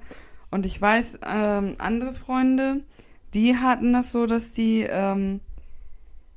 Und 0.51 0.67
ich 0.67 0.81
weiß, 0.81 1.19
ähm, 1.27 1.75
andere 1.79 2.13
Freunde, 2.15 2.81
die 3.35 3.57
hatten 3.57 3.93
das 3.93 4.13
so, 4.13 4.27
dass 4.27 4.53
die 4.53 4.87
ähm, 4.89 5.41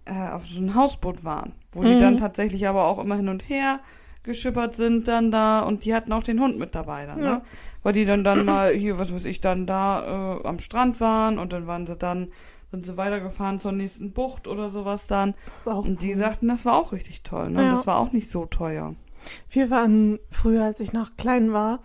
äh, 0.05 0.29
auf 0.29 0.45
so 0.47 0.57
einem 0.59 0.75
Hausboot 0.75 1.23
waren, 1.23 1.53
wo 1.71 1.83
die 1.83 1.95
Mhm. 1.95 1.99
dann 1.99 2.17
tatsächlich 2.17 2.67
aber 2.67 2.85
auch 2.85 2.99
immer 2.99 3.15
hin 3.15 3.29
und 3.29 3.47
her 3.47 3.79
geschippert 4.23 4.75
sind 4.75 5.07
dann 5.07 5.31
da 5.31 5.61
und 5.61 5.83
die 5.85 5.95
hatten 5.95 6.11
auch 6.13 6.23
den 6.23 6.39
Hund 6.39 6.59
mit 6.59 6.75
dabei 6.75 7.05
dann, 7.05 7.23
Ja. 7.23 7.29
ne? 7.35 7.41
Weil 7.83 7.93
die 7.93 8.05
dann 8.05 8.23
dann 8.23 8.45
mal 8.45 8.71
hier, 8.73 8.99
was 8.99 9.11
weiß 9.13 9.25
ich, 9.25 9.41
dann 9.41 9.65
da 9.65 10.37
äh, 10.39 10.47
am 10.47 10.59
Strand 10.59 10.99
waren 10.99 11.39
und 11.39 11.51
dann 11.53 11.65
waren 11.65 11.87
sie 11.87 11.95
dann, 11.95 12.27
sind 12.69 12.85
sie 12.85 12.95
weitergefahren 12.97 13.59
zur 13.59 13.71
nächsten 13.71 14.11
Bucht 14.11 14.47
oder 14.47 14.69
sowas 14.69 15.07
dann. 15.07 15.33
Das 15.55 15.67
auch 15.67 15.83
Und 15.85 16.03
die 16.03 16.13
sagten, 16.13 16.47
das 16.49 16.63
war 16.65 16.75
auch 16.75 16.91
richtig 16.91 17.23
toll, 17.23 17.49
ne? 17.49 17.59
Und 17.59 17.65
Ja. 17.65 17.71
Das 17.71 17.87
war 17.87 17.97
auch 17.97 18.11
nicht 18.11 18.29
so 18.29 18.45
teuer. 18.45 18.93
Wir 19.49 19.71
waren 19.71 20.19
früher, 20.29 20.65
als 20.65 20.79
ich 20.79 20.93
noch 20.93 21.15
klein 21.17 21.53
war, 21.53 21.79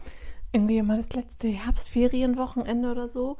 irgendwie 0.52 0.78
immer 0.78 0.96
das 0.96 1.12
letzte 1.12 1.48
Herbstferienwochenende 1.48 2.90
oder 2.90 3.08
so, 3.08 3.36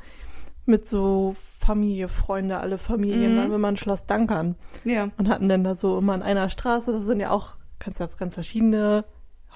mit 0.64 0.88
so 0.88 1.34
Familie, 1.60 2.08
Freunde, 2.08 2.58
alle 2.58 2.78
Familien, 2.78 3.34
Mhm. 3.34 3.38
waren 3.38 3.50
wir 3.52 3.58
mal 3.58 3.68
in 3.70 3.76
Schloss 3.76 4.06
Dankern 4.06 4.56
Ja. 4.84 5.10
und 5.16 5.28
hatten 5.28 5.48
dann 5.48 5.62
da 5.64 5.74
so 5.74 5.98
immer 5.98 6.14
in 6.14 6.22
einer 6.22 6.48
Straße, 6.48 6.92
das 6.92 7.04
sind 7.06 7.20
ja 7.20 7.30
auch 7.30 7.56
ganz, 7.78 7.98
ganz 8.16 8.34
verschiedene 8.34 9.04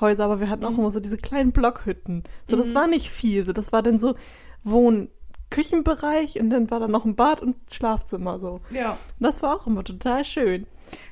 Häuser, 0.00 0.24
aber 0.24 0.40
wir 0.40 0.48
hatten 0.48 0.64
auch 0.64 0.70
Mhm. 0.70 0.78
immer 0.80 0.90
so 0.90 1.00
diese 1.00 1.16
kleinen 1.18 1.52
Blockhütten. 1.52 2.22
So, 2.48 2.56
das 2.56 2.68
Mhm. 2.70 2.74
war 2.74 2.86
nicht 2.86 3.10
viel, 3.10 3.44
so, 3.44 3.52
das 3.52 3.72
war 3.72 3.82
dann 3.82 3.98
so 3.98 4.14
Wohn- 4.62 5.08
Küchenbereich 5.50 6.38
und 6.40 6.50
dann 6.50 6.70
war 6.70 6.78
da 6.78 6.86
noch 6.86 7.04
ein 7.04 7.16
Bad 7.16 7.42
und 7.42 7.56
Schlafzimmer 7.72 8.38
so. 8.38 8.60
Ja. 8.70 8.90
Und 8.92 8.98
das 9.18 9.42
war 9.42 9.56
auch 9.56 9.66
immer 9.66 9.82
total 9.82 10.24
schön. 10.24 10.66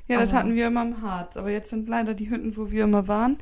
Ja, 0.07 0.21
das 0.21 0.31
Aber- 0.31 0.39
hatten 0.39 0.55
wir 0.55 0.69
immer 0.69 0.83
im 0.83 1.03
Harz. 1.03 1.37
Aber 1.37 1.51
jetzt 1.51 1.71
sind 1.71 1.89
leider 1.89 2.15
die 2.15 2.31
Hütten, 2.31 2.57
wo 2.57 2.71
wir 2.71 2.85
immer 2.85 3.09
waren, 3.09 3.39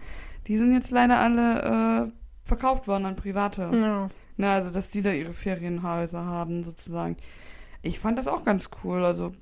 die 0.47 0.57
sind 0.57 0.73
jetzt 0.73 0.91
leider 0.91 1.19
alle 1.19 2.07
äh, 2.09 2.13
verkauft 2.47 2.89
worden 2.89 3.05
an 3.05 3.17
Private. 3.17 3.71
Ja. 3.75 4.09
Na, 4.39 4.55
also, 4.55 4.71
dass 4.71 4.91
die 4.91 5.03
da 5.03 5.11
ihre 5.13 5.33
Ferienhäuser 5.35 6.25
haben, 6.25 6.63
sozusagen. 6.63 7.17
Ich 7.83 7.99
fand 7.99 8.17
das 8.19 8.29
auch 8.29 8.45
ganz 8.45 8.71
cool. 8.83 9.05
Also, 9.05 9.33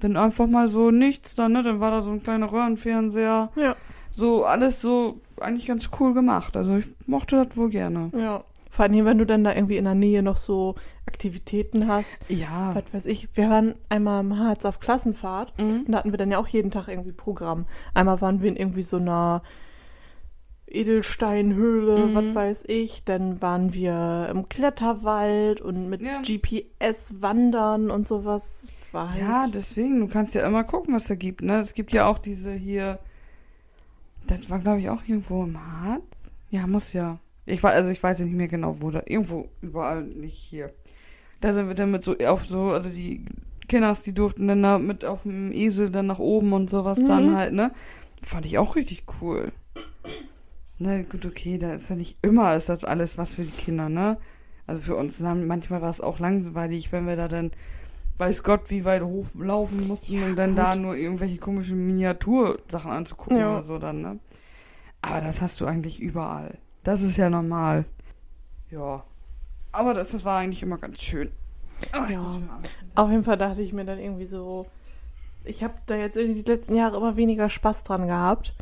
dann 0.00 0.16
einfach 0.16 0.46
mal 0.46 0.68
so 0.68 0.90
nichts 0.90 1.34
dann, 1.36 1.52
ne? 1.52 1.62
Dann 1.62 1.80
war 1.80 1.90
da 1.90 2.02
so 2.02 2.10
ein 2.10 2.22
kleiner 2.22 2.50
Röhrenfernseher. 2.50 3.50
Ja. 3.56 3.76
So, 4.16 4.44
alles 4.44 4.80
so 4.80 5.20
eigentlich 5.40 5.66
ganz 5.66 5.90
cool 6.00 6.14
gemacht. 6.14 6.56
Also, 6.56 6.76
ich 6.76 6.86
mochte 7.06 7.44
das 7.44 7.56
wohl 7.56 7.70
gerne. 7.70 8.10
Ja. 8.16 8.42
Vor 8.70 8.84
allem, 8.84 9.04
wenn 9.04 9.18
du 9.18 9.26
dann 9.26 9.44
da 9.44 9.54
irgendwie 9.54 9.76
in 9.76 9.84
der 9.84 9.94
Nähe 9.94 10.22
noch 10.22 10.36
so 10.36 10.74
Aktivitäten 11.06 11.88
hast. 11.88 12.18
Ja. 12.28 12.74
Was 12.74 12.84
weiß 12.92 13.06
ich, 13.06 13.28
wir 13.34 13.48
waren 13.50 13.74
einmal 13.88 14.20
im 14.20 14.38
Harz 14.38 14.64
auf 14.64 14.78
Klassenfahrt 14.78 15.52
Mhm. 15.58 15.84
und 15.86 15.92
da 15.92 15.98
hatten 15.98 16.12
wir 16.12 16.18
dann 16.18 16.30
ja 16.30 16.38
auch 16.38 16.46
jeden 16.48 16.70
Tag 16.70 16.86
irgendwie 16.88 17.12
Programm. 17.12 17.66
Einmal 17.94 18.20
waren 18.20 18.40
wir 18.42 18.48
in 18.48 18.56
irgendwie 18.56 18.82
so 18.82 18.98
einer 18.98 19.42
Edelsteinhöhle, 20.70 22.08
Mhm. 22.08 22.14
was 22.14 22.34
weiß 22.34 22.64
ich. 22.68 23.04
Dann 23.04 23.40
waren 23.42 23.72
wir 23.74 24.28
im 24.30 24.48
Kletterwald 24.48 25.60
und 25.60 25.88
mit 25.88 26.02
Ja. 26.02 26.20
GPS 26.22 27.20
wandern 27.22 27.90
und 27.90 28.06
sowas. 28.08 28.66
War 28.92 29.10
halt 29.10 29.20
Ja, 29.20 29.46
deswegen, 29.52 30.00
du 30.00 30.08
kannst 30.08 30.34
ja 30.34 30.46
immer 30.46 30.64
gucken, 30.64 30.94
was 30.94 31.06
da 31.06 31.14
gibt, 31.14 31.42
ne? 31.42 31.60
Es 31.60 31.74
gibt 31.74 31.92
ja 31.92 32.06
auch 32.06 32.18
diese 32.18 32.52
hier, 32.52 32.98
das 34.26 34.48
war 34.50 34.58
glaube 34.58 34.80
ich 34.80 34.88
auch 34.90 35.02
irgendwo 35.06 35.44
im 35.44 35.58
Harz. 35.60 36.02
Ja, 36.50 36.66
muss 36.66 36.92
ja. 36.92 37.18
Ich 37.46 37.62
weiß, 37.62 37.74
also 37.74 37.90
ich 37.90 38.02
weiß 38.02 38.18
nicht 38.20 38.34
mehr 38.34 38.48
genau, 38.48 38.76
wo 38.80 38.90
da, 38.90 39.02
irgendwo, 39.06 39.48
überall, 39.62 40.02
nicht 40.04 40.34
hier. 40.38 40.72
Da 41.40 41.52
sind 41.54 41.68
wir 41.68 41.74
dann 41.74 41.90
mit 41.90 42.04
so, 42.04 42.16
auf 42.18 42.46
so, 42.46 42.70
also 42.72 42.88
die 42.90 43.24
Kinders, 43.68 44.02
die 44.02 44.12
durften 44.12 44.48
dann 44.48 44.62
da 44.62 44.78
mit 44.78 45.04
auf 45.04 45.22
dem 45.22 45.52
Esel 45.52 45.90
dann 45.90 46.06
nach 46.06 46.18
oben 46.18 46.52
und 46.52 46.68
sowas 46.70 47.04
dann 47.04 47.26
Mhm. 47.30 47.36
halt, 47.36 47.52
ne? 47.52 47.70
Fand 48.22 48.44
ich 48.46 48.58
auch 48.58 48.74
richtig 48.76 49.04
cool. 49.20 49.52
Na 50.78 51.02
gut, 51.02 51.26
okay, 51.26 51.58
da 51.58 51.74
ist 51.74 51.90
ja 51.90 51.96
nicht 51.96 52.18
immer, 52.22 52.54
ist 52.54 52.68
das 52.68 52.84
alles 52.84 53.18
was 53.18 53.34
für 53.34 53.42
die 53.42 53.50
Kinder, 53.50 53.88
ne? 53.88 54.16
Also 54.66 54.80
für 54.82 54.96
uns, 54.96 55.18
manchmal 55.20 55.82
war 55.82 55.90
es 55.90 56.00
auch 56.00 56.18
langweilig, 56.18 56.92
wenn 56.92 57.06
wir 57.06 57.16
da 57.16 57.26
dann, 57.26 57.52
weiß 58.18 58.42
Gott, 58.42 58.70
wie 58.70 58.84
weit 58.84 59.02
hochlaufen 59.02 59.88
mussten, 59.88 60.22
um 60.22 60.36
dann 60.36 60.50
gut. 60.50 60.58
da 60.58 60.76
nur 60.76 60.94
irgendwelche 60.94 61.38
komischen 61.38 61.86
Miniatursachen 61.86 62.90
anzugucken 62.90 63.38
Ja. 63.38 63.50
oder 63.54 63.62
so 63.62 63.78
dann, 63.78 64.02
ne? 64.02 64.18
Aber 65.00 65.20
das 65.20 65.40
hast 65.42 65.60
du 65.60 65.66
eigentlich 65.66 66.00
überall. 66.00 66.58
Das 66.84 67.02
ist 67.02 67.16
ja 67.16 67.30
normal. 67.30 67.84
Ja. 68.70 69.04
Aber 69.72 69.94
das, 69.94 70.10
das 70.12 70.24
war 70.24 70.38
eigentlich 70.38 70.62
immer 70.62 70.78
ganz 70.78 71.00
schön. 71.00 71.30
Ach, 71.92 72.08
Ja. 72.10 72.40
Auf 72.94 73.10
jeden 73.10 73.24
Fall 73.24 73.36
dachte 73.38 73.62
ich 73.62 73.72
mir 73.72 73.84
dann 73.84 73.98
irgendwie 73.98 74.26
so, 74.26 74.66
ich 75.44 75.62
habe 75.62 75.74
da 75.86 75.94
jetzt 75.96 76.16
irgendwie 76.16 76.42
die 76.42 76.50
letzten 76.50 76.74
Jahre 76.74 76.96
immer 76.96 77.16
weniger 77.16 77.48
Spaß 77.48 77.84
dran 77.84 78.06
gehabt. 78.06 78.54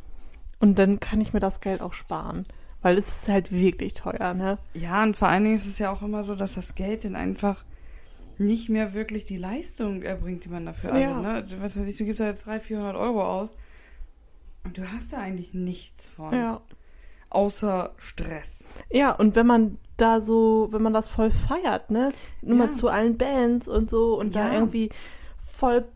Und 0.58 0.78
dann 0.78 1.00
kann 1.00 1.20
ich 1.20 1.32
mir 1.32 1.40
das 1.40 1.60
Geld 1.60 1.80
auch 1.82 1.92
sparen. 1.92 2.46
Weil 2.82 2.98
es 2.98 3.08
ist 3.22 3.28
halt 3.28 3.50
wirklich 3.52 3.94
teuer, 3.94 4.32
ne? 4.34 4.58
Ja, 4.74 5.02
und 5.02 5.16
vor 5.16 5.28
allen 5.28 5.42
Dingen 5.44 5.56
ist 5.56 5.66
es 5.66 5.78
ja 5.78 5.90
auch 5.92 6.02
immer 6.02 6.22
so, 6.24 6.34
dass 6.36 6.54
das 6.54 6.74
Geld 6.74 7.04
dann 7.04 7.16
einfach 7.16 7.64
nicht 8.38 8.68
mehr 8.68 8.92
wirklich 8.94 9.24
die 9.24 9.38
Leistung 9.38 10.02
erbringt, 10.02 10.44
die 10.44 10.48
man 10.50 10.66
dafür 10.66 10.96
Ja. 10.96 11.16
also, 11.16 11.20
ne? 11.22 11.42
Du- 11.42 11.60
Was 11.60 11.76
weiß 11.78 11.86
ich, 11.86 11.96
du 11.96 12.04
gibst 12.04 12.20
da 12.20 12.26
jetzt 12.26 12.46
300, 12.46 12.64
400 12.64 12.96
Euro 12.96 13.24
aus 13.24 13.54
und 14.64 14.76
du 14.78 14.92
hast 14.92 15.12
da 15.14 15.18
eigentlich 15.18 15.52
nichts 15.54 16.08
von. 16.08 16.32
Ja. 16.34 16.60
Außer 17.30 17.90
Stress. 17.96 18.64
Ja, 18.90 19.10
und 19.12 19.34
wenn 19.34 19.46
man 19.46 19.78
da 19.96 20.20
so, 20.20 20.68
wenn 20.70 20.82
man 20.82 20.92
das 20.92 21.08
voll 21.08 21.30
feiert, 21.30 21.90
ne? 21.90 22.10
Nur 22.42 22.56
Ja. 22.58 22.66
mal 22.66 22.72
zu 22.72 22.88
allen 22.88 23.16
Bands 23.18 23.68
und 23.68 23.90
so 23.90 24.18
und 24.18 24.36
da 24.36 24.48
Ja. 24.48 24.54
irgendwie 24.54 24.90
voll 25.44 25.86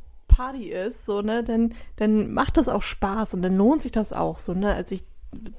Party 0.41 0.71
ist, 0.71 1.05
so, 1.05 1.21
ne, 1.21 1.45
dann, 1.45 1.75
dann 1.97 2.33
macht 2.33 2.57
das 2.57 2.69
auch 2.69 2.83
Spaß 2.83 3.35
und 3.35 3.43
dann 3.43 3.57
lohnt 3.57 3.83
sich 3.83 3.93
das 3.93 4.13
auch, 4.15 4.39
so, 4.39 4.55
ne? 4.55 4.75
Als 4.75 4.91
ich 4.91 5.05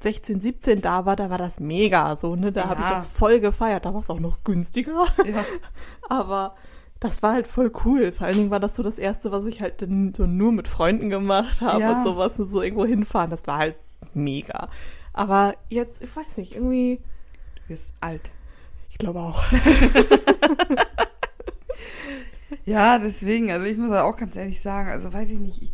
16, 0.02 0.42
17 0.42 0.82
da 0.82 1.06
war, 1.06 1.16
da 1.16 1.30
war 1.30 1.38
das 1.38 1.60
mega, 1.60 2.16
so, 2.16 2.36
ne? 2.36 2.52
Da 2.52 2.68
habe 2.68 2.82
ich 2.82 2.88
Ja. 2.88 2.94
das 2.96 3.06
voll 3.06 3.40
gefeiert. 3.40 3.86
Da 3.86 3.94
war 3.94 4.02
es 4.02 4.10
auch 4.10 4.20
noch 4.20 4.44
günstiger. 4.44 5.06
Ja. 5.26 5.46
Aber 6.10 6.56
das 7.00 7.22
war 7.24 7.34
halt 7.34 7.46
voll 7.48 7.72
cool. 7.86 8.12
Vor 8.12 8.26
allen 8.28 8.38
Dingen 8.38 8.50
war 8.52 8.60
das 8.60 8.76
so 8.76 8.82
das 8.84 8.98
erste, 9.00 9.32
was 9.32 9.46
ich 9.46 9.62
halt 9.62 9.82
dann 9.84 10.14
so 10.16 10.26
nur 10.26 10.52
mit 10.52 10.68
Freunden 10.68 11.10
gemacht 11.10 11.62
habe 11.62 11.82
Ja. 11.82 11.94
und 11.98 12.04
sowas 12.04 12.40
und 12.40 12.48
so 12.48 12.62
irgendwo 12.64 12.86
hinfahren. 12.86 13.30
Das 13.30 13.46
war 13.48 13.58
halt 13.60 13.76
mega. 14.16 14.68
Aber 15.14 15.54
jetzt, 15.70 16.02
ich 16.02 16.16
weiß 16.16 16.38
nicht, 16.38 16.56
irgendwie, 16.56 17.00
Du 17.56 17.62
bist 17.68 17.94
alt. 18.02 18.32
ich 18.90 18.98
glaube 18.98 19.20
auch. 19.20 19.44
Ja, 22.66 23.00
deswegen, 23.00 23.52
also 23.52 23.66
ich 23.66 23.78
muss 23.78 23.90
ja 23.92 24.04
auch 24.04 24.18
ganz 24.18 24.36
ehrlich 24.36 24.62
sagen, 24.62 24.90
also 24.90 25.12
weiß 25.12 25.32
ich 25.32 25.40
nicht, 25.40 25.62
ich, 25.62 25.72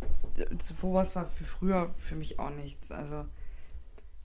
sowas 0.81 1.15
war 1.15 1.25
für 1.25 1.43
früher 1.43 1.89
für 1.97 2.15
mich 2.15 2.39
auch 2.39 2.49
nichts. 2.51 2.91
Also, 2.91 3.25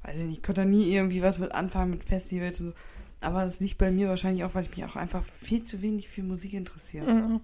weiß 0.04 0.18
ich 0.18 0.24
nicht, 0.24 0.38
ich 0.38 0.42
konnte 0.42 0.62
da 0.62 0.64
nie 0.64 0.92
irgendwie 0.92 1.22
was 1.22 1.38
mit 1.38 1.52
anfangen 1.52 1.90
mit 1.90 2.04
Festivals 2.04 2.60
und 2.60 2.68
so. 2.68 2.74
Aber 3.20 3.44
das 3.44 3.60
liegt 3.60 3.78
bei 3.78 3.90
mir 3.90 4.08
wahrscheinlich 4.08 4.44
auch, 4.44 4.54
weil 4.54 4.64
ich 4.64 4.76
mich 4.76 4.84
auch 4.84 4.96
einfach 4.96 5.22
viel 5.42 5.62
zu 5.62 5.80
wenig 5.80 6.08
für 6.08 6.22
Musik 6.22 6.54
interessiere. 6.54 7.06
Mhm. 7.10 7.40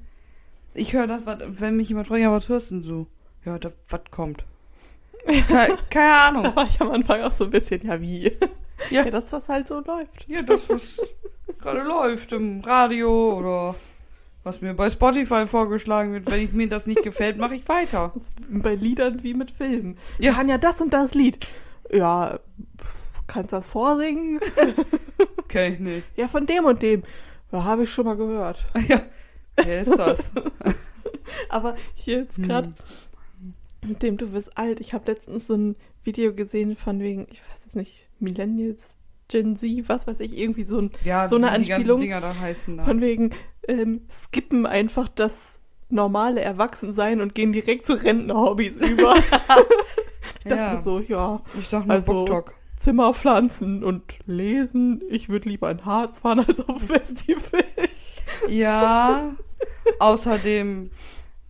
Ich 0.75 0.93
höre 0.93 1.07
das, 1.07 1.25
was, 1.27 1.39
wenn 1.47 1.77
mich 1.77 1.89
jemand 1.89 2.09
fragt, 2.09 2.21
ja, 2.21 2.33
was 2.33 2.49
hörst 2.49 2.71
du 2.71 2.75
denn 2.77 2.85
so? 2.85 3.07
Ja, 3.45 3.59
da, 3.59 3.73
was 3.89 4.01
kommt? 4.11 4.45
Keine, 5.49 5.77
keine 5.91 6.09
Da 6.13 6.29
Ahnung. 6.29 6.57
war 6.57 6.67
ich 6.67 6.81
am 6.81 6.91
Anfang 6.91 7.21
auch 7.23 7.31
so 7.31 7.45
ein 7.45 7.51
bisschen, 7.51 7.83
ja, 7.87 8.01
wie? 8.01 8.25
Ja. 8.29 8.49
Ja, 8.91 9.11
das, 9.11 9.33
was 9.33 9.49
halt 9.49 9.67
so 9.67 9.81
läuft. 9.81 10.29
Ja, 10.29 10.41
das, 10.43 10.69
was 10.69 11.01
gerade 11.59 11.83
läuft 11.83 12.33
im 12.33 12.61
Radio 12.61 13.37
oder 13.37 13.75
was 14.49 14.61
mir 14.63 14.75
bei 14.75 14.89
Spotify 14.91 15.47
vorgeschlagen 15.47 16.13
wird. 16.15 16.31
Wenn 16.31 16.41
ich, 16.41 16.53
mir 16.53 16.69
das 16.69 16.87
nicht 16.87 17.03
gefällt, 17.03 17.37
mache 17.37 17.55
ich 17.55 17.69
weiter. 17.69 18.13
Bei 18.49 18.75
Liedern 18.75 19.23
wie 19.23 19.35
mit 19.35 19.51
Filmen. 19.51 19.99
Ja. 20.19 20.31
Ja, 20.31 20.37
kann 20.37 20.49
ja 20.49 20.59
das 20.59 20.81
und 20.81 20.93
das 20.93 21.15
Lied. 21.15 21.39
Ja, 21.91 22.39
kannst 23.27 23.53
das 23.53 23.71
vorsingen? 23.71 24.41
Okay, 25.39 25.79
nee. 25.81 26.03
Ja, 26.15 26.29
von 26.29 26.45
dem 26.45 26.67
und 26.67 26.83
dem. 26.83 27.03
Ja, 27.51 27.65
habe 27.65 27.85
ich 27.85 27.91
schon 27.91 28.05
mal 28.05 28.17
gehört. 28.17 28.67
Ja, 28.89 29.01
wer 29.57 29.81
ist 29.81 29.99
das? 29.99 30.31
Aber 31.49 31.75
hier 31.95 32.19
jetzt 32.19 32.37
Hm. 32.37 32.45
gerade 32.45 32.75
mit 33.87 34.03
dem 34.03 34.19
du 34.19 34.29
bist 34.29 34.59
alt. 34.59 34.81
Ich 34.81 34.93
habe 34.93 35.11
letztens 35.11 35.47
so 35.47 35.55
ein 35.55 35.77
Video 36.05 36.35
gesehen 36.35 36.77
von 36.77 37.01
wegen, 37.01 37.27
ich 37.31 37.41
weiß 37.49 37.65
es 37.65 37.75
nicht, 37.77 38.09
Millennials, 38.21 38.98
Gen 39.29 39.57
Z, 39.57 39.89
was 39.89 40.07
weiß 40.07 40.21
ich, 40.21 40.37
irgendwie 40.37 40.63
so 40.63 40.81
ein 40.81 40.91
Ja, 41.05 41.29
So 41.29 41.37
eine 41.37 41.51
Anspielung 41.51 42.01
Dinger 42.01 42.21
da 42.21 42.35
heißen 42.35 42.83
von 42.83 43.01
wegen 43.01 43.31
ähm, 43.67 44.01
skippen 44.11 44.67
einfach 44.67 45.09
das 45.09 45.61
normale 45.91 46.41
Erwachsensein 46.41 47.21
und 47.21 47.35
gehen 47.35 47.53
direkt 47.53 47.85
zu 47.87 47.95
Rentnerhobbys 47.95 48.81
über. 48.91 49.15
ich 49.17 50.45
dachte 50.45 50.55
ja, 50.55 50.77
so, 50.77 51.01
ja, 51.01 51.43
ich 51.59 51.69
sag 51.69 51.87
nur 51.87 51.95
also- 51.95 52.13
BookTok. 52.13 52.55
Zimmer 52.77 53.13
pflanzen 53.13 53.83
und 53.83 54.05
lesen. 54.27 55.03
Ich 55.09 55.29
würde 55.29 55.49
lieber 55.49 55.69
in 55.69 55.85
Harz 55.85 56.21
fahren 56.21 56.39
als 56.47 56.61
auf 56.61 56.81
Festival. 56.81 57.65
Ja, 58.49 59.35
außerdem, 59.99 60.91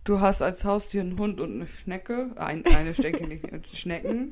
du 0.05 0.19
hast 0.21 0.41
als 0.41 0.65
Haustier 0.65 1.01
einen 1.01 1.19
Hund 1.19 1.39
und 1.39 1.53
eine 1.53 1.67
Schnecke. 1.67 2.31
Ein, 2.35 2.65
eine 2.65 2.95
Schnecke, 2.95 3.27
nicht 3.27 3.77
Schnecken. 3.77 4.31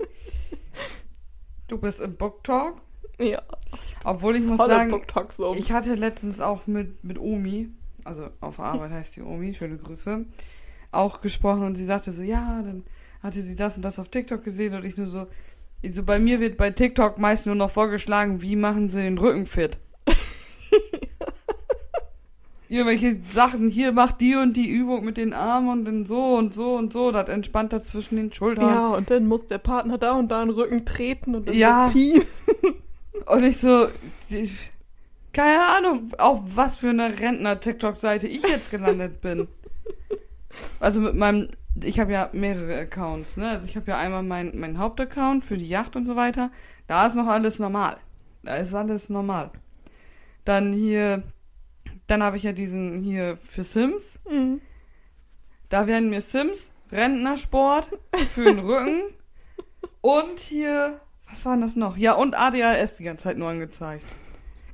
Du 1.68 1.78
bist 1.78 2.02
im 2.02 2.16
BookTok. 2.16 2.82
Ja, 3.20 3.42
Obwohl 4.04 4.36
ich 4.36 4.44
muss 4.44 4.60
sagen. 4.60 5.02
Ich 5.58 5.72
hatte 5.72 5.96
letztens 5.96 6.40
auch 6.40 6.68
mit, 6.68 7.04
mit 7.04 7.20
Omi, 7.20 7.70
also 8.04 8.30
auf 8.42 8.60
Arbeit 8.60 8.92
heißt 8.92 9.16
die 9.16 9.22
Omi, 9.22 9.54
schöne 9.54 9.78
Grüße, 9.78 10.26
auch 10.92 11.22
gesprochen 11.22 11.64
und 11.64 11.76
sie 11.76 11.84
sagte 11.84 12.12
so, 12.12 12.22
ja, 12.22 12.62
dann 12.64 12.84
hatte 13.24 13.42
sie 13.42 13.56
das 13.56 13.76
und 13.76 13.84
das 13.84 13.98
auf 14.00 14.10
TikTok 14.10 14.44
gesehen 14.44 14.76
und 14.76 14.86
ich 14.86 14.98
nur 14.98 15.08
so, 15.08 15.26
ich 15.82 15.96
so 15.96 16.04
bei 16.04 16.20
mir 16.20 16.40
wird 16.40 16.58
bei 16.58 16.70
TikTok 16.70 17.18
meist 17.18 17.46
nur 17.48 17.56
noch 17.56 17.72
vorgeschlagen, 17.72 18.42
wie 18.42 18.56
machen 18.56 18.90
sie 18.90 19.02
den 19.02 19.18
Rücken 19.18 19.46
fit. 19.48 19.78
Irgendwelche 22.70 23.18
Sachen, 23.30 23.70
hier 23.70 23.94
macht 23.94 24.20
die 24.20 24.36
und 24.36 24.58
die 24.58 24.70
Übung 24.70 25.06
mit 25.06 25.18
den 25.18 25.34
Armen 25.34 25.70
und 25.70 25.86
dann 25.86 26.06
so 26.06 26.36
und 26.36 26.54
so 26.54 26.76
und 26.76 26.92
so, 26.92 27.12
das 27.12 27.30
entspannt 27.30 27.72
das 27.74 27.88
zwischen 27.88 28.18
den 28.18 28.32
Schultern. 28.34 28.68
Ja, 28.68 28.90
und 28.90 29.10
dann 29.10 29.26
muss 29.26 29.46
der 29.48 29.58
Partner 29.58 29.98
da 29.98 30.12
und 30.14 30.30
da 30.30 30.42
den 30.44 30.50
Rücken 30.50 30.86
treten 30.86 31.34
und 31.36 31.48
dann 31.48 31.56
Ja. 31.56 31.82
ziehen. 31.90 32.24
Und 33.28 33.44
ich 33.44 33.60
so, 33.60 33.90
ich, 34.30 34.72
keine 35.34 35.66
Ahnung, 35.66 36.12
auf 36.18 36.40
was 36.56 36.78
für 36.78 36.90
eine 36.90 37.20
Rentner-TikTok-Seite 37.20 38.28
ich 38.28 38.44
jetzt 38.44 38.72
gelandet 38.72 39.22
bin. 39.22 39.48
Also 40.80 41.02
mit 41.02 41.16
meinem, 41.16 41.50
ich 41.84 42.00
habe 42.00 42.14
ja 42.14 42.30
mehrere 42.32 42.80
Accounts, 42.80 43.36
ne? 43.38 43.50
Also 43.50 43.68
ich 43.68 43.76
habe 43.76 43.92
ja 43.92 43.98
einmal 43.98 44.24
meinen 44.24 44.58
mein 44.60 44.78
Hauptaccount 44.78 45.46
für 45.46 45.58
die 45.58 45.68
Yacht 45.68 45.96
und 45.96 46.06
so 46.06 46.16
weiter. 46.16 46.52
Da 46.88 47.06
ist 47.06 47.16
noch 47.16 47.28
alles 47.28 47.60
normal. 47.60 47.98
Da 48.44 48.56
ist 48.56 48.74
alles 48.74 49.10
normal. 49.10 49.52
Dann 50.46 50.72
hier, 50.72 51.24
dann 52.08 52.24
habe 52.24 52.38
ich 52.38 52.44
ja 52.44 52.54
diesen 52.54 53.04
hier 53.04 53.38
für 53.44 53.64
Sims. 53.64 54.20
Mhm. 54.30 54.62
Da 55.68 55.86
werden 55.86 56.10
mir 56.10 56.22
Sims, 56.22 56.72
Rentnersport 56.94 57.90
für 58.32 58.46
den 58.46 58.60
Rücken 58.60 59.02
und 60.02 60.40
hier, 60.40 61.02
was 61.30 61.46
war 61.46 61.54
denn 61.54 61.62
das 61.62 61.76
noch? 61.76 61.98
Ja, 61.98 62.14
und 62.14 62.36
ADHS 62.36 62.98
die 62.98 63.04
ganze 63.04 63.26
Zeit 63.26 63.38
nur 63.38 63.50
angezeigt. 63.50 64.04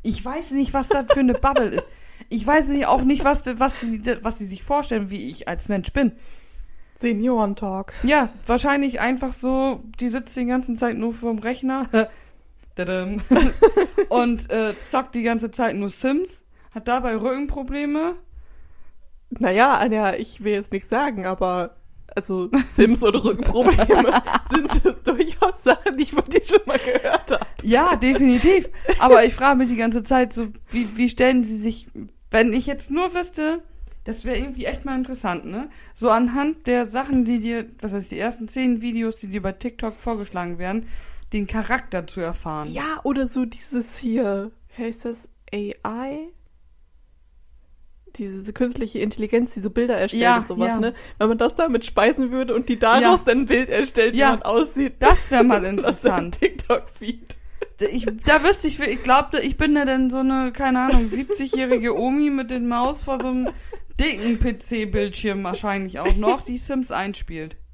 Ich 0.01 0.23
weiß 0.23 0.51
nicht, 0.51 0.73
was 0.73 0.89
das 0.89 1.05
für 1.11 1.19
eine 1.19 1.33
Bubble 1.33 1.69
ist. 1.69 1.87
Ich 2.29 2.45
weiß 2.45 2.69
nicht, 2.69 2.87
auch 2.87 3.01
nicht, 3.01 3.23
was, 3.23 3.45
was, 3.59 3.81
sie, 3.81 4.01
was 4.21 4.37
sie 4.37 4.45
sich 4.45 4.63
vorstellen, 4.63 5.09
wie 5.09 5.29
ich 5.29 5.47
als 5.47 5.69
Mensch 5.69 5.91
bin. 5.91 6.13
Seniorentalk. 6.95 7.93
Ja, 8.03 8.29
wahrscheinlich 8.45 8.99
einfach 8.99 9.33
so, 9.33 9.83
die 9.99 10.09
sitzt 10.09 10.35
die 10.35 10.45
ganze 10.45 10.75
Zeit 10.75 10.97
nur 10.97 11.13
vorm 11.13 11.39
Rechner 11.39 11.87
und 14.09 14.51
äh, 14.51 14.73
zockt 14.73 15.15
die 15.15 15.23
ganze 15.23 15.51
Zeit 15.51 15.75
nur 15.75 15.89
Sims, 15.89 16.43
hat 16.73 16.87
dabei 16.87 17.15
Rückenprobleme. 17.15 18.15
Naja, 19.29 19.77
Anja, 19.77 20.13
ich 20.13 20.43
will 20.43 20.53
jetzt 20.53 20.71
nichts 20.71 20.89
sagen, 20.89 21.25
aber 21.25 21.75
also 22.15 22.49
Sims 22.65 23.03
oder 23.03 23.23
Rückenprobleme 23.23 24.21
sind 24.49 25.07
durchaus 25.07 25.63
Sachen, 25.63 25.97
die 25.97 26.03
ich 26.03 26.11
von 26.11 26.25
dir 26.25 26.43
schon 26.43 26.61
mal 26.65 26.79
gehört 26.79 27.31
habe. 27.31 27.45
Ja, 27.63 27.95
definitiv. 27.95 28.69
Aber 28.99 29.23
ich 29.25 29.33
frage 29.33 29.57
mich 29.57 29.69
die 29.69 29.75
ganze 29.75 30.03
Zeit 30.03 30.33
so, 30.33 30.47
wie, 30.69 30.97
wie 30.97 31.09
stellen 31.09 31.43
sie 31.43 31.57
sich, 31.57 31.87
wenn 32.31 32.53
ich 32.53 32.65
jetzt 32.67 32.91
nur 32.91 33.13
wüsste, 33.13 33.61
das 34.03 34.25
wäre 34.25 34.37
irgendwie 34.37 34.65
echt 34.65 34.85
mal 34.85 34.97
interessant, 34.97 35.45
ne? 35.45 35.69
So 35.93 36.09
anhand 36.09 36.67
der 36.67 36.85
Sachen, 36.85 37.23
die 37.23 37.39
dir, 37.39 37.65
was 37.79 37.93
heißt 37.93 38.11
die 38.11 38.19
ersten 38.19 38.47
zehn 38.47 38.81
Videos, 38.81 39.17
die 39.17 39.27
dir 39.27 39.41
bei 39.41 39.53
TikTok 39.53 39.95
vorgeschlagen 39.95 40.57
werden, 40.57 40.87
den 41.31 41.47
Charakter 41.47 42.05
zu 42.05 42.21
erfahren. 42.21 42.69
Ja, 42.69 42.99
oder 43.03 43.27
so 43.27 43.45
dieses 43.45 43.97
hier, 43.97 44.51
heißt 44.77 45.05
das? 45.05 45.29
AI? 45.53 46.31
Diese 48.15 48.53
künstliche 48.53 48.99
Intelligenz, 48.99 49.53
die 49.55 49.59
so 49.59 49.69
Bilder 49.71 49.97
erstellt 49.97 50.21
Ja, 50.21 50.37
und 50.37 50.47
sowas, 50.47 50.73
ja. 50.75 50.79
ne? 50.79 50.93
Wenn 51.17 51.29
man 51.29 51.37
das 51.37 51.55
damit 51.55 51.85
speisen 51.85 52.31
würde 52.31 52.53
und 52.55 52.69
die 52.69 52.77
daraus 52.77 53.21
Ja. 53.21 53.25
dann 53.25 53.39
ein 53.39 53.45
Bild 53.47 53.69
erstellt, 53.69 54.13
wie 54.15 54.21
man 54.21 54.43
aussieht. 54.43 54.95
Das 54.99 55.31
wäre 55.31 55.43
mal 55.43 55.63
interessant. 55.65 56.39
TikTok-Feed. 56.39 57.39
Ich, 57.91 58.05
da 58.25 58.43
wüsste 58.43 58.67
ich, 58.67 58.79
ich 58.79 59.03
glaube, 59.03 59.39
ich 59.39 59.57
bin 59.57 59.75
ja 59.75 59.83
dann 59.83 60.09
so 60.09 60.19
eine, 60.19 60.51
keine 60.53 60.81
Ahnung, 60.81 61.07
70-jährige 61.07 61.97
Omi 61.97 62.29
mit 62.29 62.51
den 62.51 62.67
Maus 62.67 63.03
vor 63.03 63.19
so 63.21 63.27
einem 63.29 63.49
dicken 63.99 64.39
PC-Bildschirm 64.39 65.43
wahrscheinlich 65.43 65.99
auch 65.99 66.15
noch, 66.15 66.41
die 66.43 66.57
Sims 66.57 66.91
einspielt. 66.91 67.57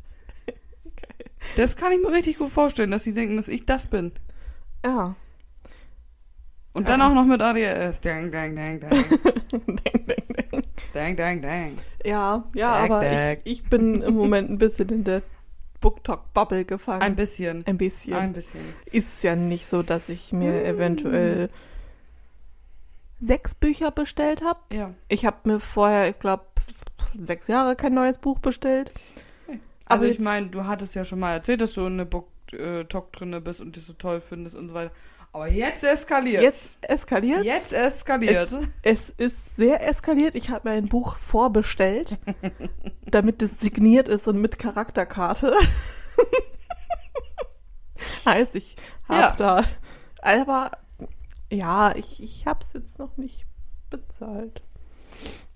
Das 1.55 1.75
kann 1.77 1.91
ich 1.93 2.00
mir 2.01 2.12
richtig 2.12 2.38
gut 2.38 2.51
vorstellen, 2.51 2.91
dass 2.91 3.03
sie 3.05 3.13
denken, 3.13 3.38
dass 3.38 3.48
ich 3.48 3.65
das 3.65 3.88
bin. 3.88 4.12
Ja. 4.86 5.15
Und 6.74 6.88
dann 6.88 7.00
Ja. 7.00 7.10
auch 7.10 7.14
noch 7.14 7.26
mit 7.26 7.42
ADS. 7.42 8.00
Dang, 8.02 8.32
dang, 8.32 8.56
dang, 8.56 8.80
dang. 8.80 8.90
ding, 9.52 10.06
ding, 10.06 10.06
ding. 10.06 10.64
dang, 10.94 11.16
dang, 11.16 11.42
dang. 11.42 11.78
Ja, 12.06 12.44
ja, 12.56 12.72
Dag, 12.82 12.92
aber 12.92 13.02
dag. 13.02 13.40
ich, 13.44 13.64
ich 13.64 13.70
bin 13.70 14.02
im 14.02 14.14
Moment 14.16 14.50
ein 14.52 14.58
bisschen 14.60 14.90
in 14.90 15.04
der 15.04 15.22
BookTok-Bubble 15.82 16.66
gefangen. 16.66 17.02
Ein 17.02 17.16
bisschen. 17.16 17.66
Ein 17.66 17.78
bisschen. 17.78 18.14
Ein 18.14 18.34
bisschen. 18.34 18.62
Ist 18.92 19.24
ja 19.24 19.36
nicht 19.36 19.66
so, 19.66 19.82
dass 19.82 20.10
ich 20.10 20.32
mir 20.32 20.64
eventuell 20.66 21.50
sechs 23.20 23.56
Bücher 23.56 23.92
bestellt 23.92 24.44
habe. 24.44 24.60
Ja. 24.74 24.94
Ich 25.08 25.26
habe 25.26 25.38
mir 25.50 25.60
vorher, 25.60 26.10
ich 26.10 26.20
glaube, 26.20 26.44
sechs 27.18 27.48
Jahre 27.48 27.76
kein 27.76 27.94
neues 27.94 28.20
Buch 28.20 28.40
bestellt. 28.40 28.92
Also 29.86 30.04
Aber 30.04 30.06
ich 30.06 30.20
meine, 30.20 30.48
du 30.48 30.66
hattest 30.66 30.96
ja 30.96 31.04
schon 31.04 31.20
mal 31.20 31.34
erzählt, 31.34 31.62
dass 31.62 31.74
du 31.74 31.82
in 31.88 31.94
eine 31.94 32.06
Book-Talk 32.06 33.12
drinne 33.14 33.42
bist 33.42 33.60
und 33.60 33.76
das 33.76 33.88
so 33.88 33.94
toll 33.94 34.22
findest 34.22 34.56
und 34.56 34.70
so 34.70 34.76
weiter. 34.76 34.92
Aber 35.32 35.48
jetzt 35.48 35.84
eskaliert. 35.84 36.42
Jetzt 36.42 36.78
eskaliert. 36.82 37.44
Jetzt 37.44 37.72
eskaliert. 37.72 38.50
Es, 38.82 38.84
es 38.84 39.10
ist 39.10 39.56
sehr 39.56 39.88
eskaliert. 39.88 40.36
Ich 40.36 40.50
habe 40.50 40.70
mir 40.70 40.76
ein 40.76 40.88
Buch 40.88 41.18
vorbestellt, 41.18 42.18
damit 43.06 43.42
es 43.42 43.60
signiert 43.60 44.10
ist 44.10 44.28
und 44.28 44.42
mit 44.42 44.58
Charakterkarte. 44.58 45.54
heißt, 48.26 48.56
ich 48.56 48.76
habe 49.08 49.22
Ja. 49.22 49.36
da. 49.38 49.64
Aber 50.22 50.72
ja, 51.52 51.96
ich, 51.96 52.22
ich 52.24 52.46
habe 52.46 52.60
es 52.62 52.74
jetzt 52.74 53.00
noch 53.00 53.18
nicht 53.18 53.46
bezahlt. 53.90 54.62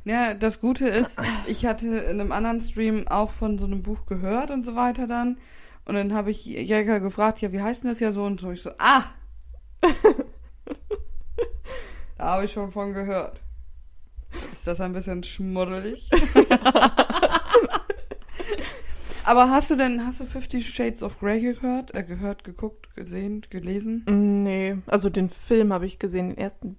Ja, 0.06 0.34
das 0.34 0.60
Gute 0.60 0.88
ist, 0.88 1.22
ich 1.48 1.66
hatte 1.66 1.88
in 1.88 2.20
einem 2.20 2.32
anderen 2.32 2.62
Stream 2.62 3.08
auch 3.08 3.32
von 3.32 3.58
so 3.58 3.66
einem 3.66 3.84
Buch 3.84 4.06
gehört 4.06 4.52
und 4.52 4.66
so 4.66 4.76
weiter 4.76 5.08
dann. 5.08 5.38
Und 5.86 5.96
dann 5.96 6.14
habe 6.14 6.32
ich 6.32 6.46
Jäger 6.46 7.00
gefragt, 7.00 7.42
ja, 7.42 7.52
wie 7.52 7.62
heißt 7.62 7.84
denn 7.84 7.90
das 7.90 8.00
ja 8.00 8.12
so 8.12 8.24
und 8.24 8.40
so? 8.40 8.52
Ich 8.52 8.62
so, 8.62 8.72
ah! 8.80 9.04
da 12.18 12.26
habe 12.26 12.46
ich 12.46 12.52
schon 12.52 12.72
von 12.72 12.94
gehört. 12.94 13.42
Ist 14.32 14.68
das 14.68 14.82
ein 14.82 14.94
bisschen 14.94 15.24
schmuddelig? 15.24 16.10
Aber 19.26 19.50
hast 19.50 19.72
du 19.72 19.76
denn, 19.76 20.06
hast 20.06 20.20
du 20.20 20.26
Fifty 20.26 20.62
Shades 20.62 21.02
of 21.02 21.18
Grey 21.20 21.40
gehört? 21.40 21.96
Äh, 21.96 22.04
gehört, 22.04 22.44
geguckt, 22.44 22.94
gesehen, 22.96 23.46
gelesen? 23.50 24.04
Nee, 24.44 24.78
also 24.88 25.10
den 25.10 25.30
Film 25.30 25.72
habe 25.72 25.86
ich 25.86 25.98
gesehen, 25.98 26.30
den 26.30 26.38
ersten, 26.38 26.78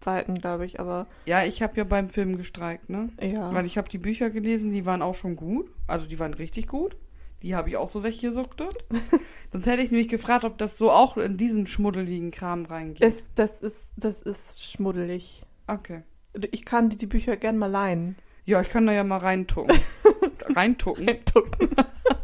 zweiten, 0.00 0.34
glaube 0.36 0.66
ich, 0.66 0.78
aber 0.78 1.06
Ja, 1.24 1.44
ich 1.44 1.62
habe 1.62 1.76
ja 1.76 1.84
beim 1.84 2.10
Film 2.10 2.36
gestreikt, 2.36 2.90
ne? 2.90 3.08
ja. 3.20 3.52
Weil 3.52 3.66
ich 3.66 3.78
habe 3.78 3.88
die 3.88 3.98
Bücher 3.98 4.30
gelesen, 4.30 4.70
die 4.70 4.84
waren 4.84 5.02
auch 5.02 5.14
schon 5.14 5.34
gut. 5.34 5.68
Also 5.86 6.06
die 6.06 6.18
waren 6.18 6.34
richtig 6.34 6.68
gut. 6.68 6.96
Die 7.44 7.54
habe 7.54 7.68
ich 7.68 7.76
auch 7.76 7.88
so 7.88 8.02
weggesuchtet. 8.02 8.74
Sonst 9.52 9.66
hätte 9.66 9.82
ich 9.82 9.90
nämlich 9.90 10.08
gefragt, 10.08 10.44
ob 10.46 10.56
das 10.56 10.78
so 10.78 10.90
auch 10.90 11.18
in 11.18 11.36
diesen 11.36 11.66
schmuddeligen 11.66 12.30
Kram 12.30 12.64
reingeht. 12.64 13.02
Das, 13.02 13.26
das, 13.34 13.60
ist, 13.60 13.92
das 13.98 14.22
ist 14.22 14.64
schmuddelig. 14.64 15.42
okay. 15.66 16.04
Ich 16.50 16.64
kann 16.64 16.88
die, 16.88 16.96
die 16.96 17.06
Bücher 17.06 17.36
gern 17.36 17.58
mal 17.58 17.70
leihen. 17.70 18.16
Ja, 18.46 18.62
ich 18.62 18.70
kann 18.70 18.86
da 18.86 18.94
ja 18.94 19.04
mal 19.04 19.18
reintucken. 19.18 19.78
reintucken. 20.56 21.06
Reintucken. 21.06 21.68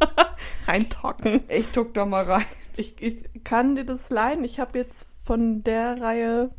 Reintocken. 0.66 1.40
Ich 1.49 1.71
tuck 1.71 1.92
da 1.92 2.07
mal 2.07 2.25
rein. 2.25 2.47
Ich, 2.77 3.01
ich 3.03 3.45
kann 3.45 3.77
dir 3.77 3.85
das 3.85 4.09
leihen. 4.09 4.42
Ich 4.42 4.59
habe 4.59 4.79
jetzt 4.79 5.07
von 5.25 5.62
der 5.62 6.01
Reihe 6.01 6.51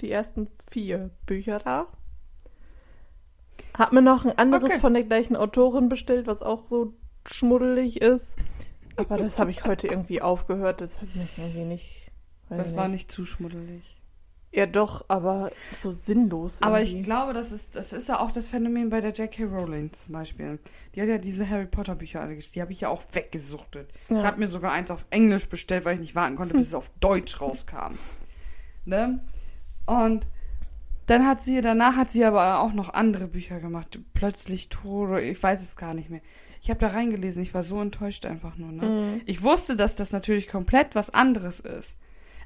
die 0.00 0.10
ersten 0.10 0.48
vier 0.70 1.10
Bücher 1.26 1.58
da. 1.58 1.86
Hab 3.76 3.92
mir 3.92 4.02
noch 4.02 4.24
ein 4.24 4.36
anderes 4.38 4.72
Okay. 4.72 4.80
von 4.80 4.94
der 4.94 5.04
gleichen 5.04 5.36
Autorin 5.36 5.90
bestellt, 5.90 6.26
was 6.26 6.42
auch 6.42 6.66
so 6.66 6.94
schmuddelig 7.30 8.00
ist. 8.00 8.36
Aber 8.96 9.16
das 9.16 9.38
habe 9.38 9.50
ich 9.50 9.64
heute 9.64 9.86
irgendwie 9.86 10.20
aufgehört. 10.20 10.80
Das 10.80 11.00
hat 11.00 11.14
mich 11.14 11.38
irgendwie 11.38 11.64
nicht. 11.64 12.10
Das 12.48 12.74
war 12.74 12.88
nicht 12.88 13.12
zu 13.12 13.24
schmuddelig. 13.24 13.98
Ja, 14.50 14.64
doch, 14.64 15.04
aber 15.08 15.50
so 15.76 15.90
sinnlos. 15.90 16.62
Aber 16.62 16.80
irgendwie. 16.80 16.98
ich 16.98 17.04
glaube, 17.04 17.34
das 17.34 17.52
ist, 17.52 17.76
das 17.76 17.92
ist 17.92 18.08
ja 18.08 18.18
auch 18.18 18.32
das 18.32 18.48
Phänomen 18.48 18.88
bei 18.88 19.00
der 19.00 19.12
J.K. 19.12 19.44
Rowling 19.44 19.92
zum 19.92 20.14
Beispiel. 20.14 20.58
Die 20.94 21.02
hat 21.02 21.08
ja 21.08 21.18
diese 21.18 21.48
Harry 21.48 21.66
Potter 21.66 21.94
Bücher 21.94 22.22
alle 22.22 22.34
geschrieben. 22.34 22.54
Die 22.54 22.62
habe 22.62 22.72
ich 22.72 22.80
ja 22.80 22.88
auch 22.88 23.02
weggesuchtet. 23.12 23.92
Ja. 24.08 24.20
Ich 24.20 24.24
habe 24.24 24.38
mir 24.38 24.48
sogar 24.48 24.72
eins 24.72 24.90
auf 24.90 25.04
Englisch 25.10 25.48
bestellt, 25.48 25.84
weil 25.84 25.94
ich 25.94 26.00
nicht 26.00 26.14
warten 26.14 26.36
konnte, 26.36 26.54
bis 26.54 26.68
es 26.68 26.74
auf 26.74 26.90
Deutsch 26.98 27.40
rauskam. 27.40 27.92
Ne? 28.86 29.20
Und 29.84 30.26
dann 31.06 31.26
hat 31.26 31.42
sie, 31.42 31.60
danach 31.60 31.96
hat 31.96 32.10
sie 32.10 32.24
aber 32.24 32.60
auch 32.60 32.72
noch 32.72 32.88
andere 32.88 33.26
Bücher 33.26 33.60
gemacht. 33.60 33.98
Plötzlich 34.14 34.70
Tore, 34.70 35.22
ich 35.22 35.42
weiß 35.42 35.62
es 35.62 35.76
gar 35.76 35.92
nicht 35.92 36.08
mehr. 36.08 36.22
Ich 36.62 36.70
habe 36.70 36.80
da 36.80 36.88
reingelesen, 36.88 37.42
ich 37.42 37.54
war 37.54 37.62
so 37.62 37.80
enttäuscht 37.80 38.26
einfach 38.26 38.56
nur. 38.56 38.72
Ne? 38.72 38.82
Mhm. 38.82 39.20
Ich 39.26 39.42
wusste, 39.42 39.76
dass 39.76 39.94
das 39.94 40.12
natürlich 40.12 40.48
komplett 40.48 40.94
was 40.94 41.10
anderes 41.10 41.60
ist. 41.60 41.96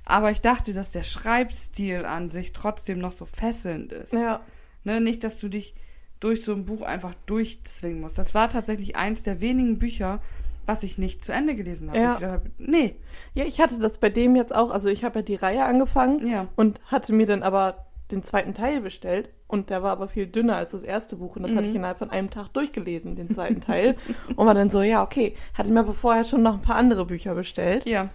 Aber 0.04 0.30
ich 0.30 0.40
dachte, 0.40 0.74
dass 0.74 0.90
der 0.90 1.04
Schreibstil 1.04 2.04
an 2.04 2.30
sich 2.30 2.52
trotzdem 2.52 2.98
noch 2.98 3.12
so 3.12 3.24
fesselnd 3.26 3.92
ist. 3.92 4.12
Ja. 4.12 4.40
Ne? 4.84 5.00
Nicht, 5.00 5.24
dass 5.24 5.38
du 5.38 5.48
dich 5.48 5.74
durch 6.20 6.44
so 6.44 6.52
ein 6.52 6.64
Buch 6.64 6.82
einfach 6.82 7.14
durchzwingen 7.26 8.00
musst. 8.00 8.18
Das 8.18 8.34
war 8.34 8.48
tatsächlich 8.48 8.96
eins 8.96 9.22
der 9.22 9.40
wenigen 9.40 9.78
Bücher, 9.78 10.20
was 10.66 10.82
ich 10.82 10.98
nicht 10.98 11.24
zu 11.24 11.32
Ende 11.32 11.54
gelesen 11.54 11.88
habe. 11.88 11.98
Ja. 11.98 12.16
Ich 12.16 12.24
habe, 12.24 12.50
nee, 12.58 12.96
Ja, 13.34 13.44
ich 13.44 13.60
hatte 13.60 13.78
das 13.78 13.98
bei 13.98 14.10
dem 14.10 14.36
jetzt 14.36 14.54
auch. 14.54 14.70
Also 14.70 14.88
ich 14.88 15.04
habe 15.04 15.20
ja 15.20 15.22
die 15.22 15.34
Reihe 15.34 15.64
angefangen 15.64 16.26
ja. 16.26 16.48
und 16.54 16.80
hatte 16.84 17.12
mir 17.12 17.26
dann 17.26 17.42
aber 17.42 17.86
den 18.12 18.22
zweiten 18.22 18.54
Teil 18.54 18.80
bestellt 18.80 19.30
und 19.48 19.70
der 19.70 19.82
war 19.82 19.90
aber 19.92 20.08
viel 20.08 20.26
dünner 20.26 20.56
als 20.56 20.72
das 20.72 20.84
erste 20.84 21.16
Buch 21.16 21.36
und 21.36 21.42
das 21.42 21.52
hatte 21.56 21.66
ich 21.66 21.70
Mhm. 21.72 21.76
innerhalb 21.78 21.98
von 21.98 22.10
einem 22.10 22.30
Tag 22.30 22.48
durchgelesen, 22.48 23.16
den 23.16 23.28
zweiten 23.30 23.60
Teil 23.60 23.96
und 24.36 24.46
war 24.46 24.54
dann 24.54 24.70
so, 24.70 24.82
ja, 24.82 25.02
okay, 25.02 25.34
hatte 25.54 25.72
mir 25.72 25.80
aber 25.80 25.92
vorher 25.94 26.24
schon 26.24 26.42
noch 26.42 26.54
ein 26.54 26.62
paar 26.62 26.76
andere 26.76 27.06
Bücher 27.06 27.34
bestellt 27.34 27.86
Ja, 27.86 28.10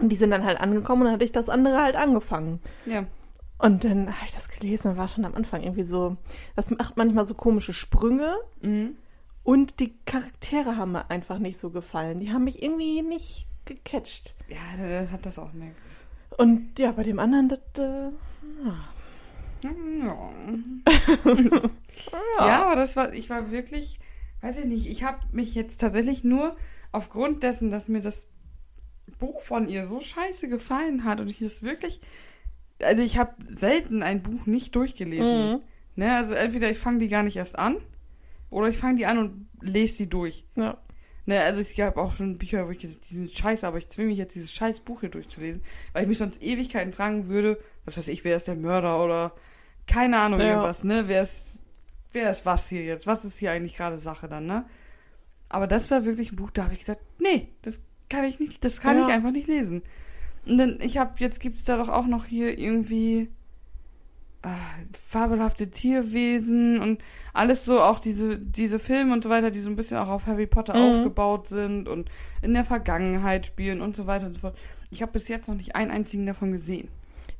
und 0.00 0.08
die 0.10 0.16
sind 0.16 0.30
dann 0.30 0.44
halt 0.44 0.60
angekommen 0.60 1.02
und 1.02 1.06
dann 1.06 1.14
hatte 1.14 1.24
ich 1.24 1.32
das 1.32 1.48
andere 1.48 1.82
halt 1.82 1.96
angefangen. 1.96 2.60
ja. 2.86 3.04
Und 3.58 3.84
dann 3.84 4.08
habe 4.08 4.26
ich 4.26 4.34
das 4.34 4.48
gelesen 4.48 4.90
und 4.90 4.96
war 4.96 5.06
schon 5.06 5.24
am 5.24 5.36
Anfang 5.36 5.62
irgendwie 5.62 5.84
so, 5.84 6.16
das 6.56 6.70
macht 6.70 6.96
manchmal 6.96 7.24
so 7.24 7.34
komische 7.34 7.72
Sprünge 7.72 8.34
Mhm. 8.60 8.96
und 9.44 9.78
die 9.78 9.94
Charaktere 10.04 10.76
haben 10.76 10.90
mir 10.92 11.08
einfach 11.12 11.38
nicht 11.38 11.58
so 11.58 11.70
gefallen. 11.70 12.18
Die 12.18 12.32
haben 12.32 12.42
mich 12.42 12.60
irgendwie 12.60 13.02
nicht 13.02 13.46
gecatcht. 13.64 14.34
Ja, 14.48 14.56
das 15.00 15.12
hat 15.12 15.26
das 15.26 15.38
auch 15.38 15.52
nichts. 15.52 16.00
Und 16.38 16.76
ja, 16.80 16.90
bei 16.90 17.04
dem 17.04 17.20
anderen, 17.20 17.48
das, 17.50 17.60
äh, 17.78 18.10
Ja. 22.38 22.46
ja, 22.46 22.64
aber 22.64 22.76
das 22.76 22.96
war, 22.96 23.12
ich 23.12 23.30
war 23.30 23.50
wirklich, 23.50 24.00
weiß 24.40 24.58
ich 24.58 24.64
nicht, 24.64 24.86
ich 24.86 25.04
habe 25.04 25.20
mich 25.30 25.54
jetzt 25.54 25.80
tatsächlich 25.80 26.24
nur 26.24 26.56
aufgrund 26.90 27.42
dessen, 27.42 27.70
dass 27.70 27.88
mir 27.88 28.00
das 28.00 28.26
Buch 29.18 29.42
von 29.42 29.68
ihr 29.68 29.84
so 29.84 30.00
scheiße 30.00 30.48
gefallen 30.48 31.04
hat 31.04 31.20
und 31.20 31.28
ich 31.28 31.40
es 31.42 31.62
wirklich, 31.62 32.00
also 32.82 33.02
ich 33.02 33.18
habe 33.18 33.34
selten 33.54 34.02
ein 34.02 34.22
Buch 34.22 34.46
nicht 34.46 34.74
durchgelesen. 34.74 35.52
Mhm. 35.52 35.60
Ne, 35.94 36.16
also 36.16 36.34
entweder 36.34 36.70
ich 36.70 36.78
fange 36.78 37.00
die 37.00 37.08
gar 37.08 37.22
nicht 37.22 37.36
erst 37.36 37.58
an 37.58 37.76
oder 38.50 38.68
ich 38.68 38.78
fange 38.78 38.96
die 38.96 39.06
an 39.06 39.18
und 39.18 39.48
lese 39.60 39.98
die 39.98 40.08
durch. 40.08 40.44
ja. 40.56 40.78
Ne, 41.24 41.40
also 41.40 41.60
ich 41.60 41.80
habe 41.80 42.00
auch 42.00 42.14
schon 42.14 42.36
Bücher, 42.36 42.66
wo 42.66 42.72
ich 42.72 42.78
die 42.78 43.14
sind 43.14 43.30
scheiße, 43.30 43.64
aber 43.64 43.78
ich 43.78 43.88
zwinge 43.88 44.08
mich 44.08 44.18
jetzt 44.18 44.34
dieses 44.34 44.52
scheiß 44.52 44.80
Buch 44.80 45.00
hier 45.00 45.08
durchzulesen, 45.08 45.62
weil 45.92 46.02
ich 46.02 46.08
mich 46.08 46.18
sonst 46.18 46.42
Ewigkeiten 46.42 46.92
fragen 46.92 47.28
würde, 47.28 47.60
was 47.84 47.96
weiß 47.96 48.08
ich, 48.08 48.24
wer 48.24 48.34
ist 48.34 48.48
der 48.48 48.56
Mörder 48.56 49.04
oder 49.04 49.32
keine 49.86 50.18
Ahnung, 50.18 50.40
Ja. 50.40 50.46
irgendwas, 50.50 50.84
ne? 50.84 51.04
Wer 51.08 51.22
ist, 51.22 51.46
wer 52.12 52.30
ist 52.30 52.46
was 52.46 52.68
hier 52.68 52.84
jetzt? 52.84 53.06
Was 53.06 53.24
ist 53.24 53.38
hier 53.38 53.50
eigentlich 53.52 53.76
gerade 53.76 53.96
Sache 53.96 54.28
dann, 54.28 54.46
ne? 54.46 54.64
Aber 55.48 55.66
das 55.66 55.90
war 55.90 56.04
wirklich 56.04 56.32
ein 56.32 56.36
Buch, 56.36 56.50
da 56.50 56.64
habe 56.64 56.72
ich 56.74 56.80
gesagt, 56.80 57.02
nee, 57.18 57.48
das 57.62 57.80
kann 58.08 58.24
ich 58.24 58.40
nicht, 58.40 58.64
das 58.64 58.80
kann 58.80 58.96
Ja. 58.96 59.06
ich 59.06 59.12
einfach 59.12 59.30
nicht 59.32 59.48
lesen. 59.48 59.82
Und 60.46 60.58
dann, 60.58 60.78
ich 60.80 60.98
habe, 60.98 61.12
jetzt 61.18 61.40
gibt's 61.40 61.64
da 61.64 61.76
doch 61.76 61.88
auch 61.88 62.06
noch 62.06 62.24
hier 62.24 62.58
irgendwie 62.58 63.28
ah, 64.42 64.56
fabelhafte 65.08 65.70
Tierwesen 65.70 66.80
und 66.80 67.02
alles 67.32 67.64
so, 67.64 67.80
auch 67.80 68.00
diese, 68.00 68.38
diese 68.38 68.78
Filme 68.78 69.12
und 69.12 69.22
so 69.24 69.30
weiter, 69.30 69.50
die 69.50 69.60
so 69.60 69.70
ein 69.70 69.76
bisschen 69.76 69.98
auch 69.98 70.08
auf 70.08 70.26
Harry 70.26 70.46
Potter 70.46 70.74
Mhm. 70.74 70.80
aufgebaut 70.98 71.48
sind 71.48 71.88
und 71.88 72.10
in 72.40 72.54
der 72.54 72.64
Vergangenheit 72.64 73.46
spielen 73.46 73.80
und 73.80 73.94
so 73.96 74.06
weiter 74.06 74.26
und 74.26 74.34
so 74.34 74.40
fort. 74.40 74.56
Ich 74.90 75.00
habe 75.02 75.12
bis 75.12 75.28
jetzt 75.28 75.48
noch 75.48 75.54
nicht 75.54 75.76
einen 75.76 75.90
einzigen 75.90 76.26
davon 76.26 76.52
gesehen. 76.52 76.88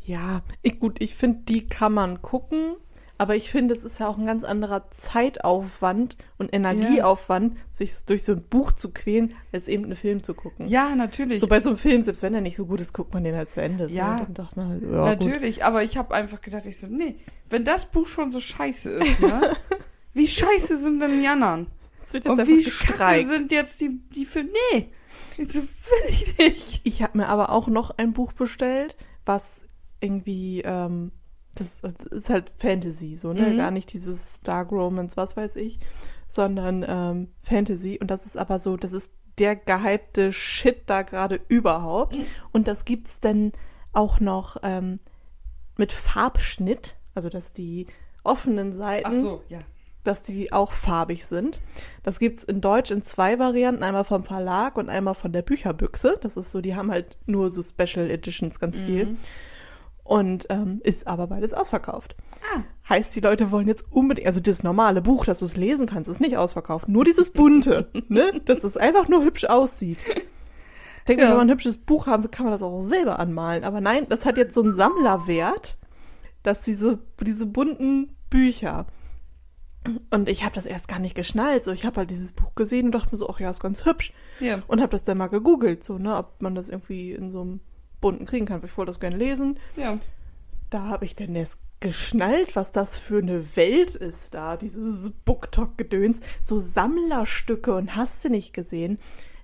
Ja, 0.05 0.43
ich, 0.63 0.81
gut, 0.81 1.01
ich 1.01 1.15
finde, 1.15 1.41
die 1.49 1.69
kann 1.69 1.93
man 1.93 2.23
gucken, 2.23 2.77
Aber 3.23 3.37
ich 3.37 3.53
finde, 3.53 3.73
es 3.73 3.85
ist 3.85 4.01
ja 4.01 4.09
auch 4.09 4.19
ein 4.19 4.27
ganz 4.27 4.43
anderer 4.43 4.91
Zeitaufwand 4.91 6.17
und 6.39 6.53
Energieaufwand, 6.53 7.57
sich 7.71 7.93
durch 8.05 8.25
so 8.25 8.33
ein 8.33 8.43
Buch 8.43 8.73
zu 8.73 8.93
quälen, 8.93 9.35
als 9.53 9.69
eben 9.69 9.85
einen 9.85 9.95
Film 9.95 10.25
zu 10.25 10.35
gucken. 10.35 10.67
Ja, 10.67 10.97
natürlich. 10.97 11.39
So 11.39 11.47
bei 11.47 11.61
so 11.61 11.69
einem 11.69 11.79
Film, 11.79 12.03
selbst 12.03 12.25
wenn 12.25 12.35
er 12.35 12.41
nicht 12.41 12.57
so 12.57 12.67
gut 12.67 12.81
ist, 12.81 12.93
guckt 12.93 13.15
man 13.15 13.23
den 13.23 13.37
halt 13.37 13.49
zu 13.49 13.63
Ende. 13.63 13.89
So. 13.89 13.95
Ja. 13.95 14.13
Und 14.15 14.21
dann 14.23 14.35
dachte 14.35 14.59
man, 14.59 14.69
halt, 14.71 14.83
ja, 14.83 14.89
gut. 14.89 15.25
Natürlich, 15.25 15.65
aber 15.65 15.85
ich 15.85 15.97
habe 15.97 16.13
einfach 16.15 16.41
gedacht, 16.41 16.67
ich 16.67 16.79
so, 16.81 16.89
nee, 16.89 17.15
wenn 17.49 17.65
das 17.65 17.87
Buch 17.87 18.09
schon 18.09 18.33
so 18.33 18.41
scheiße 18.41 18.91
ist, 18.91 19.21
ne? 19.21 19.57
wie 20.15 20.27
scheiße 20.27 20.79
sind 20.79 21.01
denn 21.01 21.21
die 21.21 21.29
anderen? 21.29 21.69
Es 22.03 22.13
wird 22.15 22.25
jetzt 22.25 22.41
Und 22.41 22.49
wie 22.49 22.65
scheiße 22.65 23.39
sind 23.39 23.53
jetzt 23.53 23.81
die, 23.81 24.01
die 24.17 24.25
Filme? 24.25 24.51
Nee, 24.73 24.91
so, 25.49 25.61
will 25.61 26.09
ich 26.09 26.39
nicht. 26.39 26.81
Ich 26.83 27.05
habe 27.05 27.19
mir 27.19 27.29
aber 27.29 27.51
auch 27.51 27.69
noch 27.69 27.97
ein 27.99 28.13
Buch 28.13 28.33
bestellt, 28.33 28.97
was 29.25 29.69
irgendwie, 30.03 30.63
ähm, 30.63 31.13
das, 31.55 31.81
das 31.81 31.95
ist 32.07 32.31
halt 32.31 32.51
Fantasy, 32.57 33.17
so, 33.17 33.33
ne? 33.33 33.49
Mhm. 33.51 33.57
Gar 33.59 33.71
nicht 33.71 33.93
dieses 33.93 34.41
Dark 34.43 34.73
Romance, 34.73 35.17
was 35.17 35.37
weiß 35.37 35.57
ich, 35.57 35.79
sondern 36.29 36.85
ähm, 36.87 37.29
Fantasy. 37.43 37.99
Und 38.01 38.11
das 38.11 38.27
ist 38.27 38.37
aber 38.37 38.59
so, 38.59 38.77
das 38.77 38.93
ist 38.93 39.13
der 39.39 39.57
gehypte 39.57 40.33
Shit 40.33 40.83
da 40.87 41.03
gerade 41.03 41.41
überhaupt. 41.49 42.17
Und 42.53 42.69
das 42.69 42.85
gibt's 42.85 43.21
dann 43.21 43.53
auch 43.93 44.21
noch 44.21 44.57
ähm, 44.63 44.99
mit 45.77 45.93
Farbschnitt, 45.93 46.97
also 47.15 47.29
dass 47.29 47.53
die 47.53 47.87
offenen 48.25 48.73
Seiten 48.73 49.23
so, 49.23 49.43
ja. 49.49 49.61
dass 50.05 50.23
die 50.23 50.53
auch 50.53 50.73
farbig 50.73 51.27
sind. 51.27 51.61
Das 52.03 52.19
gibt's 52.19 52.45
in 52.45 52.61
Deutsch 52.61 52.91
in 52.91 53.03
zwei 53.03 53.39
Varianten, 53.39 53.83
einmal 53.83 54.05
vom 54.05 54.25
Verlag 54.25 54.79
und 54.79 54.89
einmal 54.89 55.15
von 55.15 55.33
der 55.33 55.43
Bücherbüchse. 55.43 56.19
Das 56.21 56.37
ist 56.37 56.53
so, 56.53 56.61
die 56.61 56.77
haben 56.77 56.91
halt 56.91 57.17
nur 57.27 57.51
so 57.51 57.63
Special 57.63 58.11
Editions 58.11 58.59
ganz 58.59 58.81
viel. 58.81 59.17
Und 60.05 60.47
ähm, 60.51 60.81
ist 60.83 61.07
aber 61.07 61.29
beides 61.29 61.55
ausverkauft. 61.55 62.17
Ah. 62.55 62.63
Heißt, 62.89 63.15
die 63.15 63.21
Leute 63.21 63.51
wollen 63.53 63.69
jetzt 63.69 63.87
unbedingt, 63.93 64.27
also 64.27 64.41
das 64.41 64.63
normale 64.65 65.01
Buch, 65.01 65.25
dass 65.25 65.39
du 65.39 65.45
es 65.45 65.57
lesen 65.57 65.87
kannst, 65.87 66.11
ist 66.11 66.21
nicht 66.21 66.37
ausverkauft. 66.37 66.89
Nur 66.89 67.05
dieses 67.05 67.31
bunte, 67.31 67.89
ne? 68.09 68.41
Dass 68.45 68.65
es 68.65 68.77
einfach 68.77 69.09
nur 69.09 69.23
hübsch 69.25 69.45
aussieht. 69.45 69.99
Ich 70.05 71.05
denke, 71.07 71.23
Ja. 71.23 71.31
wenn 71.31 71.37
man 71.37 71.47
ein 71.49 71.53
hübsches 71.53 71.77
Buch 71.79 72.07
haben 72.07 72.25
will, 72.25 72.31
kann 72.31 72.45
man 72.47 72.53
das 72.53 72.63
auch 72.63 72.81
selber 72.81 73.19
anmalen. 73.21 73.63
Aber 73.65 73.81
nein, 73.81 74.07
das 74.09 74.27
hat 74.27 74.37
jetzt 74.37 74.55
so 74.55 74.63
einen 74.63 74.73
Sammlerwert, 74.73 75.79
dass 76.43 76.63
diese, 76.63 76.99
diese 77.21 77.47
bunten 77.47 78.17
Bücher. 78.29 78.87
Und 80.11 80.29
ich 80.29 80.45
habe 80.45 80.55
das 80.55 80.67
erst 80.67 80.89
gar 80.89 80.99
nicht 80.99 81.15
geschnallt. 81.17 81.65
So, 81.65 81.73
ich 81.73 81.85
habe 81.87 81.97
halt 81.99 82.11
dieses 82.11 82.33
Buch 82.33 82.55
gesehen 82.55 82.87
und 82.87 82.93
dachte 82.93 83.11
mir 83.13 83.17
so, 83.19 83.29
ach 83.29 83.41
ja, 83.41 83.51
ist 83.51 83.61
ganz 83.63 83.85
hübsch. 83.85 84.13
Ja. 84.41 84.61
Und 84.67 84.81
habe 84.81 84.91
das 84.91 85.03
dann 85.05 85.19
mal 85.19 85.29
gegoogelt, 85.29 85.83
so, 85.85 85.99
ne, 85.99 86.17
ob 86.17 86.41
man 86.43 86.55
das 86.55 86.69
irgendwie 86.69 87.13
in 87.13 87.31
so 87.31 87.41
einem 87.43 87.61
bunten 88.03 88.27
kriegen 88.27 88.45
kann. 88.45 88.61
Ich 88.63 88.77
wollte 88.77 88.91
das 88.91 89.01
gerne 89.01 89.17
lesen. 89.17 89.59
Ja. 89.77 89.99
Da 90.69 90.89
habe 90.89 91.07
ich 91.07 91.17
dann 91.17 91.35
erst 91.35 91.61
geschnallt, 91.81 92.55
was 92.55 92.73
das 92.73 92.99
für 92.99 93.19
eine 93.19 93.57
Welt 93.57 93.95
ist 93.95 94.35
da, 94.35 94.57
dieses 94.59 95.11
BookTok-Gedöns. 95.25 96.21
So 96.43 96.59
Sammlerstücke 96.59 97.75
und 97.75 97.97
hast 97.97 98.23
du 98.25 98.29
nicht 98.29 98.53
gesehen. 98.53 98.99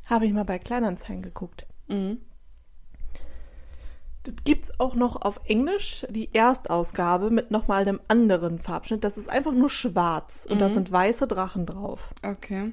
Habe 0.05 0.27
ich 0.27 0.33
mal 0.35 0.45
bei 0.45 0.59
Kleinanzeigen 0.59 1.23
geguckt. 1.23 1.67
Mhm. 1.87 2.19
Das 4.25 4.35
gibt's 4.45 4.79
auch 4.79 4.95
noch 4.95 5.23
auf 5.23 5.41
Englisch, 5.45 6.07
die 6.11 6.35
Erstausgabe 6.35 7.31
mit 7.31 7.51
nochmal 7.51 7.83
einem 7.83 8.01
anderen 8.09 8.59
Farbschnitt. 8.59 9.03
Das 9.05 9.17
ist 9.17 9.29
einfach 9.31 9.53
nur 9.53 9.71
schwarz 9.71 10.47
und 10.49 10.61
da 10.61 10.69
Mhm. 10.69 10.73
sind 10.75 10.93
weiße 10.93 11.27
Drachen 11.27 11.65
drauf. 11.67 12.13
Okay. 12.23 12.73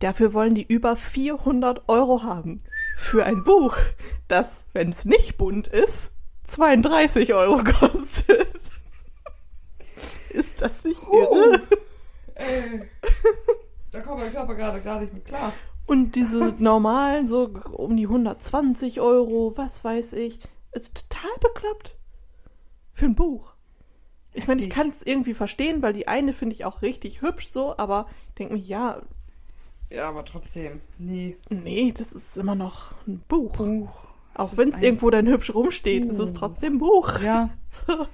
Dafür 0.00 0.34
wollen 0.34 0.54
die 0.54 0.66
über 0.66 0.96
400 0.96 1.88
Euro 1.88 2.22
haben. 2.22 2.58
Für 2.96 3.24
ein 3.24 3.44
Buch, 3.44 3.76
das, 4.28 4.66
wenn 4.72 4.90
es 4.90 5.04
nicht 5.04 5.36
bunt 5.36 5.66
ist, 5.66 6.12
32 6.44 7.34
Euro 7.34 7.62
kostet. 7.62 8.48
Ist 10.30 10.62
das 10.62 10.84
nicht 10.84 11.02
irre? 11.04 11.62
Ey. 12.34 12.82
Da 13.92 14.00
kommt 14.00 14.18
mein 14.20 14.32
Körper 14.32 14.54
gerade 14.54 14.80
gar 14.82 15.00
nicht 15.00 15.12
mit 15.12 15.24
klar. 15.24 15.52
Und 15.86 16.16
diese 16.16 16.54
normalen, 16.58 17.26
so 17.26 17.48
um 17.72 17.96
die 17.96 18.06
120 18.06 19.00
Euro, 19.00 19.52
was 19.56 19.84
weiß 19.84 20.14
ich, 20.14 20.40
ist 20.72 21.08
total 21.08 21.30
bekloppt. 21.40 21.96
Für 22.92 23.06
ein 23.06 23.14
Buch. 23.14 23.54
Ich 24.32 24.48
meine, 24.48 24.62
ich 24.62 24.70
kann 24.70 24.88
es 24.88 25.04
irgendwie 25.04 25.34
verstehen, 25.34 25.82
weil 25.82 25.92
die 25.92 26.08
eine 26.08 26.32
finde 26.32 26.54
ich 26.54 26.64
auch 26.64 26.82
richtig 26.82 27.22
hübsch 27.22 27.52
so, 27.52 27.76
aber 27.78 28.06
ich 28.28 28.34
denke 28.34 28.54
mir, 28.54 28.60
ja, 28.60 29.02
Ja, 29.94 30.08
aber 30.08 30.24
trotzdem. 30.24 30.80
Nee. 30.98 31.36
nee, 31.50 31.92
das 31.96 32.12
ist 32.12 32.36
immer 32.36 32.54
noch 32.54 32.92
ein 33.06 33.22
Buch. 33.28 33.56
Buch. 33.56 33.88
Auch 34.34 34.56
wenn 34.56 34.70
es 34.70 34.80
irgendwo 34.80 35.10
dann 35.10 35.28
hübsch 35.28 35.54
rumsteht, 35.54 36.04
ist 36.06 36.18
es 36.18 36.30
Uh. 36.30 36.34
trotzdem 36.34 36.74
ein 36.74 36.78
Buch. 36.78 37.20
Ja. 37.20 37.50
So. 37.68 38.06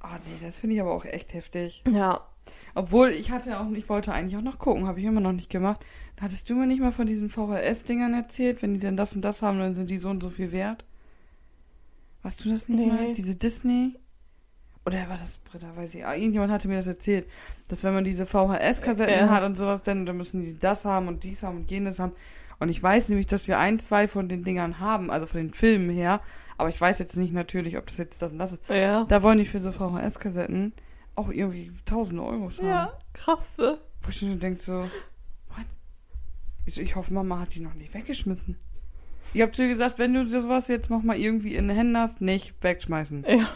Ah, 0.00 0.18
nee, 0.26 0.44
das 0.44 0.58
finde 0.58 0.74
ich 0.74 0.80
aber 0.80 0.92
auch 0.92 1.04
echt 1.04 1.32
heftig. 1.32 1.84
Ja. 1.90 2.26
Obwohl, 2.74 3.10
ich 3.10 3.30
hatte 3.30 3.60
auch, 3.60 3.70
ich 3.70 3.88
wollte 3.88 4.12
eigentlich 4.12 4.36
auch 4.36 4.42
noch 4.42 4.58
gucken, 4.58 4.86
habe 4.88 4.98
ich 4.98 5.06
immer 5.06 5.20
noch 5.20 5.32
nicht 5.32 5.50
gemacht. 5.50 5.80
Hattest 6.20 6.48
du 6.50 6.54
mir 6.56 6.66
nicht 6.66 6.80
mal 6.80 6.90
von 6.92 7.06
diesen 7.06 7.30
VHS-Dingern 7.30 8.12
erzählt? 8.14 8.62
Wenn 8.62 8.74
die 8.74 8.80
denn 8.80 8.96
das 8.96 9.14
und 9.14 9.22
das 9.24 9.42
haben, 9.42 9.58
dann 9.60 9.74
sind 9.74 9.90
die 9.90 9.98
so 9.98 10.08
und 10.10 10.22
so 10.22 10.30
viel 10.30 10.50
wert? 10.52 10.84
Weißt 12.22 12.44
du 12.44 12.50
das 12.50 12.68
nicht 12.68 12.78
Nee. 12.80 12.86
mal? 12.86 13.12
Diese 13.14 13.34
Disney? 13.36 13.94
Oder 14.84 15.08
war 15.08 15.16
das 15.16 15.36
Britta? 15.38 15.66
Weiß 15.76 15.94
ich. 15.94 16.04
Ah, 16.04 16.14
Irgendjemand 16.14 16.52
hatte 16.52 16.66
mir 16.68 16.76
das 16.76 16.86
erzählt. 16.88 17.28
Dass 17.68 17.84
wenn 17.84 17.94
man 17.94 18.04
diese 18.04 18.26
VHS-Kassetten 18.26 19.26
Ja. 19.26 19.30
hat 19.30 19.44
und 19.44 19.56
sowas, 19.56 19.82
dann, 19.82 20.06
dann 20.06 20.16
müssen 20.16 20.42
die 20.42 20.58
das 20.58 20.84
haben 20.84 21.06
und 21.08 21.22
dies 21.24 21.42
haben 21.42 21.58
und 21.58 21.70
jenes 21.70 21.98
haben. 22.00 22.12
Und 22.58 22.68
ich 22.68 22.82
weiß 22.82 23.08
nämlich, 23.08 23.26
dass 23.26 23.46
wir 23.48 23.58
ein, 23.58 23.78
zwei 23.78 24.08
von 24.08 24.28
den 24.28 24.42
Dingern 24.44 24.78
haben, 24.80 25.10
also 25.10 25.26
von 25.26 25.38
den 25.38 25.52
Filmen 25.54 25.90
her. 25.90 26.20
Aber 26.58 26.68
ich 26.68 26.80
weiß 26.80 26.98
jetzt 26.98 27.16
nicht 27.16 27.32
natürlich, 27.32 27.76
ob 27.78 27.86
das 27.86 27.98
jetzt 27.98 28.22
das 28.22 28.32
und 28.32 28.38
das 28.38 28.52
ist. 28.54 28.62
Ja. 28.68 29.04
Da 29.04 29.22
wollen 29.22 29.38
die 29.38 29.44
für 29.46 29.60
so 29.60 29.70
VHS-Kassetten 29.72 30.72
auch 31.14 31.28
irgendwie 31.30 31.72
tausende 31.84 32.22
Euros 32.22 32.58
haben. 32.58 32.68
Ja, 32.68 32.92
krass. 33.12 33.58
ne? 33.58 33.78
Wo 34.02 34.08
ich 34.08 34.16
schon 34.18 34.38
denke 34.40 34.60
so, 34.60 34.82
what? 34.82 35.66
Ich, 36.66 36.74
so, 36.74 36.80
ich 36.80 36.96
hoffe, 36.96 37.12
Mama 37.14 37.38
hat 37.40 37.54
die 37.54 37.60
noch 37.60 37.74
nicht 37.74 37.94
weggeschmissen. 37.94 38.56
Ihr 39.34 39.44
habt 39.44 39.56
zu 39.56 39.62
ihr 39.62 39.68
gesagt, 39.68 39.98
wenn 39.98 40.12
du 40.14 40.28
sowas 40.28 40.68
jetzt 40.68 40.90
noch 40.90 41.02
mal 41.02 41.16
irgendwie 41.16 41.54
in 41.54 41.68
den 41.68 41.76
Händen 41.76 41.96
hast, 41.96 42.20
nicht 42.20 42.54
wegschmeißen. 42.62 43.24
Ja. 43.28 43.48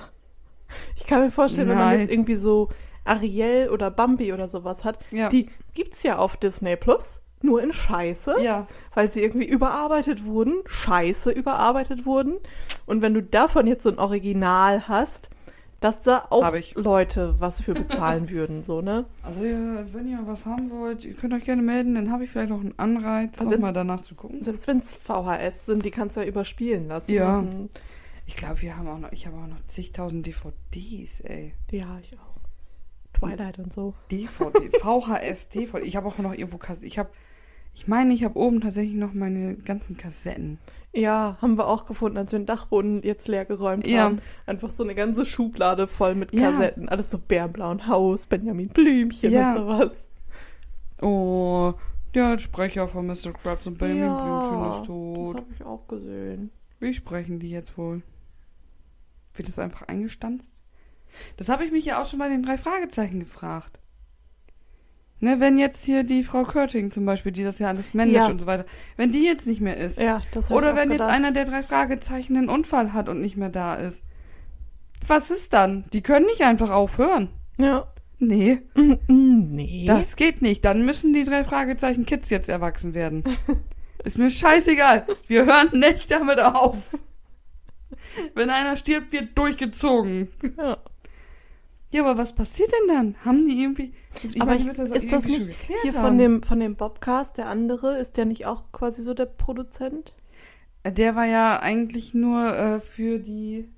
Ich 0.96 1.04
kann 1.04 1.22
mir 1.22 1.30
vorstellen, 1.30 1.68
wenn 1.68 1.76
man 1.78 1.88
Nein. 1.88 2.00
jetzt 2.00 2.10
irgendwie 2.10 2.34
so 2.34 2.68
Ariel 3.04 3.68
oder 3.70 3.90
Bambi 3.90 4.32
oder 4.32 4.48
sowas 4.48 4.84
hat, 4.84 4.98
Ja. 5.10 5.28
die 5.28 5.48
gibt's 5.74 6.02
ja 6.02 6.18
auf 6.18 6.36
Disney 6.36 6.76
Plus, 6.76 7.22
nur 7.42 7.62
in 7.62 7.72
Scheiße, 7.72 8.42
Ja. 8.42 8.66
weil 8.94 9.08
sie 9.08 9.22
irgendwie 9.22 9.46
überarbeitet 9.46 10.24
wurden, 10.24 10.54
Scheiße 10.66 11.30
überarbeitet 11.30 12.04
wurden. 12.06 12.38
Und 12.86 13.02
wenn 13.02 13.14
du 13.14 13.22
davon 13.22 13.66
jetzt 13.66 13.84
so 13.84 13.90
ein 13.90 13.98
Original 13.98 14.88
hast, 14.88 15.30
dass 15.80 16.00
da 16.00 16.24
auch. 16.30 16.52
Leute 16.74 17.34
was 17.38 17.60
für 17.60 17.74
bezahlen 17.74 18.30
würden, 18.30 18.64
so, 18.64 18.80
ne? 18.80 19.04
Also 19.22 19.44
ja, 19.44 19.84
wenn 19.92 20.08
ihr 20.08 20.18
was 20.24 20.46
haben 20.46 20.70
wollt, 20.70 21.04
ihr 21.04 21.12
könnt 21.14 21.34
euch 21.34 21.44
gerne 21.44 21.60
melden, 21.62 21.94
dann 21.94 22.10
habe 22.10 22.24
ich 22.24 22.30
vielleicht 22.30 22.48
noch 22.48 22.60
einen 22.60 22.74
Anreiz, 22.78 23.38
Also- 23.38 23.52
noch 23.56 23.60
mal 23.60 23.72
danach 23.74 24.00
zu 24.00 24.14
gucken. 24.14 24.40
Selbst 24.42 24.66
wenn 24.66 24.78
es 24.78 24.92
VHS 24.94 25.66
sind, 25.66 25.84
die 25.84 25.90
kannst 25.90 26.16
du 26.16 26.22
ja 26.22 26.26
überspielen 26.26 26.88
lassen. 26.88 27.12
Ja. 27.12 27.38
Und, 27.38 27.68
Ich 28.26 28.36
glaube, 28.36 28.60
wir 28.62 28.76
haben 28.76 28.88
auch 28.88 28.98
noch, 28.98 29.12
ich 29.12 29.26
habe 29.26 29.36
auch 29.36 29.46
noch 29.46 29.64
zigtausend 29.66 30.26
DVDs, 30.26 31.20
ey. 31.20 31.54
ja, 31.70 31.98
ich 32.00 32.14
auch. 32.18 32.36
Twilight 33.12 33.58
und 33.58 33.72
so. 33.72 33.94
DVD, 34.10 34.70
VHS, 34.78 35.48
DVD. 35.54 35.86
Ich 35.86 35.96
habe 35.96 36.06
auch 36.08 36.18
noch 36.18 36.34
irgendwo 36.34 36.58
Kassetten. 36.58 36.86
Ich 36.86 36.98
habe, 36.98 37.08
ich 37.74 37.88
meine, 37.88 38.12
ich 38.12 38.24
habe 38.24 38.38
oben 38.38 38.60
tatsächlich 38.60 38.94
noch 38.96 39.14
meine 39.14 39.54
ganzen 39.56 39.96
Kassetten. 39.96 40.58
Ja, 40.92 41.36
haben 41.40 41.56
wir 41.56 41.66
auch 41.68 41.84
gefunden, 41.86 42.16
als 42.18 42.32
wir 42.32 42.38
den 42.40 42.46
Dachboden 42.46 43.02
jetzt 43.02 43.28
leer 43.28 43.44
geräumt 43.44 43.86
Ja. 43.86 44.04
haben. 44.04 44.20
Einfach 44.46 44.70
so 44.70 44.82
eine 44.82 44.94
ganze 44.94 45.24
Schublade 45.24 45.86
voll 45.88 46.14
mit 46.14 46.32
Ja. 46.32 46.50
Kassetten. 46.50 46.88
Alles 46.88 47.10
so 47.10 47.18
Bärenblauen 47.18 47.86
Haus, 47.86 48.26
Benjamin 48.26 48.68
Blümchen 48.68 49.30
Ja. 49.32 49.52
und 49.52 49.58
sowas. 49.58 50.08
Oh, 51.00 51.74
der 52.14 52.38
Sprecher 52.38 52.88
von 52.88 53.06
Mr. 53.06 53.32
Krabs 53.32 53.66
und 53.66 53.78
Benjamin 53.78 54.04
ja, 54.04 54.40
Blümchen 54.40 54.68
ist 54.70 54.78
das 54.78 54.86
tot. 54.86 55.36
habe 55.36 55.46
ich 55.54 55.64
auch 55.64 55.86
gesehen. 55.86 56.50
Wie 56.80 56.94
sprechen 56.94 57.38
die 57.40 57.50
jetzt 57.50 57.76
wohl? 57.78 58.02
Wird 59.36 59.48
das 59.48 59.58
einfach 59.58 59.82
eingestanzt? 59.88 60.50
Das 61.36 61.48
habe 61.48 61.64
ich 61.64 61.72
mich 61.72 61.84
ja 61.84 62.00
auch 62.00 62.06
schon 62.06 62.18
bei 62.18 62.28
den 62.28 62.42
drei 62.42 62.58
Fragezeichen 62.58 63.20
gefragt. 63.20 63.78
Ne, 65.18 65.40
wenn 65.40 65.56
jetzt 65.56 65.82
hier 65.84 66.04
die 66.04 66.22
Frau 66.22 66.44
Körting 66.44 66.90
zum 66.90 67.06
Beispiel, 67.06 67.32
die 67.32 67.42
das 67.42 67.58
ja 67.58 67.68
alles 67.68 67.94
männlich 67.94 68.18
Ja. 68.18 68.26
und 68.26 68.38
so 68.38 68.46
weiter, 68.46 68.66
wenn 68.98 69.12
die 69.12 69.24
jetzt 69.24 69.46
nicht 69.46 69.62
mehr 69.62 69.78
ist. 69.78 69.98
Ja, 69.98 70.20
das 70.32 70.50
Oder 70.50 70.76
wenn 70.76 70.90
jetzt 70.90 70.98
gedacht. 71.00 71.10
einer 71.10 71.32
der 71.32 71.46
drei 71.46 71.62
Fragezeichen 71.62 72.36
einen 72.36 72.50
Unfall 72.50 72.92
hat 72.92 73.08
und 73.08 73.20
nicht 73.22 73.36
mehr 73.38 73.48
da 73.48 73.76
ist. 73.76 74.02
Was 75.06 75.30
ist 75.30 75.54
dann? 75.54 75.84
Die 75.94 76.02
können 76.02 76.26
nicht 76.26 76.42
einfach 76.42 76.70
aufhören. 76.70 77.28
Ja. 77.56 77.86
Nee, 78.18 78.58
Nee. 79.08 79.84
das 79.86 80.16
geht 80.16 80.42
nicht. 80.42 80.64
Dann 80.66 80.84
müssen 80.84 81.14
die 81.14 81.24
drei 81.24 81.44
Fragezeichen 81.44 82.04
Kids 82.04 82.28
jetzt 82.30 82.48
erwachsen 82.50 82.92
werden. 82.94 83.24
Ist 84.04 84.18
mir 84.18 84.30
scheißegal. 84.30 85.06
Wir 85.26 85.46
hören 85.46 85.68
nicht 85.80 86.10
damit 86.10 86.40
auf. 86.40 86.96
Wenn 88.34 88.50
einer 88.50 88.76
stirbt, 88.76 89.12
wird 89.12 89.36
durchgezogen. 89.36 90.28
ja. 90.58 90.78
Ja, 91.92 92.02
aber 92.02 92.18
was 92.18 92.34
passiert 92.34 92.70
denn 92.72 92.88
dann? 92.94 93.24
Haben 93.24 93.48
die 93.48 93.62
irgendwie. 93.62 93.92
Ich 94.22 94.40
Aber 94.42 94.50
meine, 94.50 94.60
ich, 94.60 94.66
müssen 94.66 94.92
ist 94.92 95.12
das 95.12 95.24
nicht 95.24 95.50
hier 95.82 95.94
haben. 95.94 96.02
von 96.02 96.18
dem, 96.18 96.42
von 96.42 96.58
dem 96.58 96.74
Bobcast, 96.74 97.38
der 97.38 97.46
andere, 97.48 97.96
ist 97.98 98.16
der 98.16 98.24
nicht 98.24 98.44
auch 98.46 98.64
quasi 98.72 99.02
so 99.02 99.14
der 99.14 99.26
Produzent? 99.26 100.12
Der 100.84 101.14
war 101.14 101.26
ja 101.26 101.60
eigentlich 101.60 102.12
nur 102.12 102.54
äh, 102.56 102.80
für 102.80 103.18
die. 103.18 103.68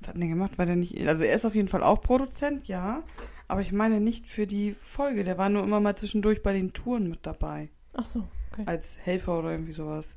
Was 0.00 0.08
hat 0.08 0.14
denn 0.14 0.20
der 0.20 0.30
gemacht? 0.30 0.56
War 0.56 0.66
der 0.66 0.76
nicht. 0.76 0.96
Also 1.06 1.24
er 1.24 1.34
ist 1.34 1.44
auf 1.44 1.54
jeden 1.54 1.68
Fall 1.68 1.82
auch 1.82 2.00
Produzent, 2.00 2.68
ja. 2.68 3.02
Aber 3.48 3.60
ich 3.60 3.72
meine 3.72 4.00
nicht 4.00 4.26
für 4.26 4.46
die 4.46 4.76
Folge. 4.80 5.24
Der 5.24 5.36
war 5.36 5.48
nur 5.48 5.62
immer 5.62 5.80
mal 5.80 5.96
zwischendurch 5.96 6.42
bei 6.42 6.52
den 6.52 6.72
Touren 6.72 7.08
mit 7.08 7.26
dabei. 7.26 7.70
Ach 7.94 8.04
so, 8.04 8.24
okay. 8.52 8.62
Als 8.66 8.98
Helfer 9.02 9.38
oder 9.38 9.50
irgendwie 9.50 9.72
sowas. 9.72 10.14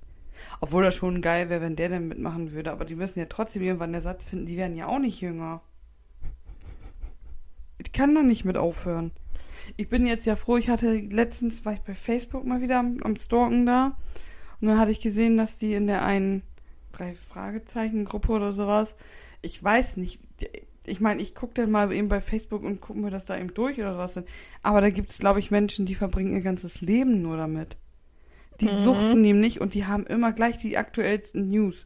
Obwohl 0.61 0.83
das 0.83 0.95
schon 0.95 1.21
geil 1.21 1.49
wäre, 1.49 1.61
wenn 1.61 1.75
der 1.75 1.89
denn 1.89 2.07
mitmachen 2.07 2.51
würde. 2.51 2.71
Aber 2.71 2.85
die 2.85 2.95
müssen 2.95 3.19
ja 3.19 3.25
trotzdem 3.25 3.63
irgendwann 3.63 3.89
einen 3.89 3.95
Ersatz 3.95 4.25
finden. 4.25 4.45
Die 4.45 4.57
werden 4.57 4.75
ja 4.75 4.87
auch 4.87 4.99
nicht 4.99 5.21
jünger. 5.21 5.61
Ich 7.77 7.91
kann 7.91 8.15
da 8.15 8.21
nicht 8.21 8.45
mit 8.45 8.57
aufhören. 8.57 9.11
Ich 9.77 9.89
bin 9.89 10.05
jetzt 10.05 10.25
ja 10.25 10.35
froh, 10.35 10.57
ich 10.57 10.69
hatte 10.69 10.95
letztens, 10.95 11.63
war 11.63 11.73
ich 11.73 11.81
bei 11.81 11.95
Facebook 11.95 12.45
mal 12.45 12.61
wieder 12.61 12.79
am, 12.79 12.99
am 13.03 13.15
Stalken 13.15 13.65
da. 13.65 13.97
Und 14.59 14.67
dann 14.67 14.79
hatte 14.79 14.91
ich 14.91 14.99
gesehen, 14.99 15.37
dass 15.37 15.57
die 15.57 15.73
in 15.73 15.87
der 15.87 16.03
einen 16.03 16.43
drei 16.91 17.15
Fragezeichen 17.15 18.05
Gruppe 18.05 18.33
oder 18.33 18.51
sowas, 18.51 18.95
ich 19.41 19.63
weiß 19.63 19.97
nicht, 19.97 20.19
ich 20.85 20.99
meine, 20.99 21.21
ich 21.21 21.35
gucke 21.35 21.53
dann 21.53 21.71
mal 21.71 21.91
eben 21.93 22.09
bei 22.09 22.19
Facebook 22.19 22.63
und 22.63 22.81
gucke 22.81 22.99
mir 22.99 23.11
das 23.11 23.25
da 23.25 23.37
eben 23.37 23.53
durch 23.53 23.79
oder 23.79 23.93
sowas. 23.93 24.21
Aber 24.63 24.81
da 24.81 24.89
gibt 24.89 25.11
es, 25.11 25.19
glaube 25.19 25.39
ich, 25.39 25.51
Menschen, 25.51 25.85
die 25.85 25.95
verbringen 25.95 26.33
ihr 26.33 26.41
ganzes 26.41 26.81
Leben 26.81 27.21
nur 27.21 27.37
damit. 27.37 27.77
Die 28.61 28.65
Mhm. 28.65 28.83
suchten 28.83 29.21
nämlich 29.21 29.61
und 29.61 29.73
die 29.73 29.85
haben 29.85 30.05
immer 30.05 30.31
gleich 30.31 30.57
die 30.57 30.77
aktuellsten 30.77 31.49
News. 31.49 31.85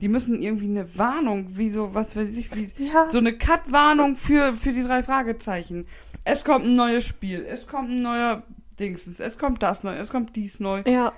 Die 0.00 0.08
müssen 0.08 0.42
irgendwie 0.42 0.66
eine 0.68 0.98
Warnung, 0.98 1.56
wie 1.56 1.70
so, 1.70 1.94
was 1.94 2.16
weiß 2.16 2.36
ich, 2.36 2.54
wie, 2.54 2.70
Ja. 2.84 3.10
so 3.10 3.18
eine 3.18 3.36
Cut-Warnung 3.36 4.16
für, 4.16 4.52
für 4.52 4.72
die 4.72 4.82
drei 4.82 5.02
Fragezeichen. 5.02 5.86
Es 6.24 6.44
kommt 6.44 6.64
ein 6.66 6.74
neues 6.74 7.04
Spiel, 7.06 7.44
es 7.48 7.66
kommt 7.66 7.90
ein 7.90 8.02
neuer 8.02 8.42
Dingsens, 8.78 9.20
es 9.20 9.38
kommt 9.38 9.62
das 9.62 9.84
neu, 9.84 9.94
es 9.96 10.10
kommt 10.10 10.36
dies 10.36 10.60
neu. 10.60 10.82
Ja, 10.86 11.12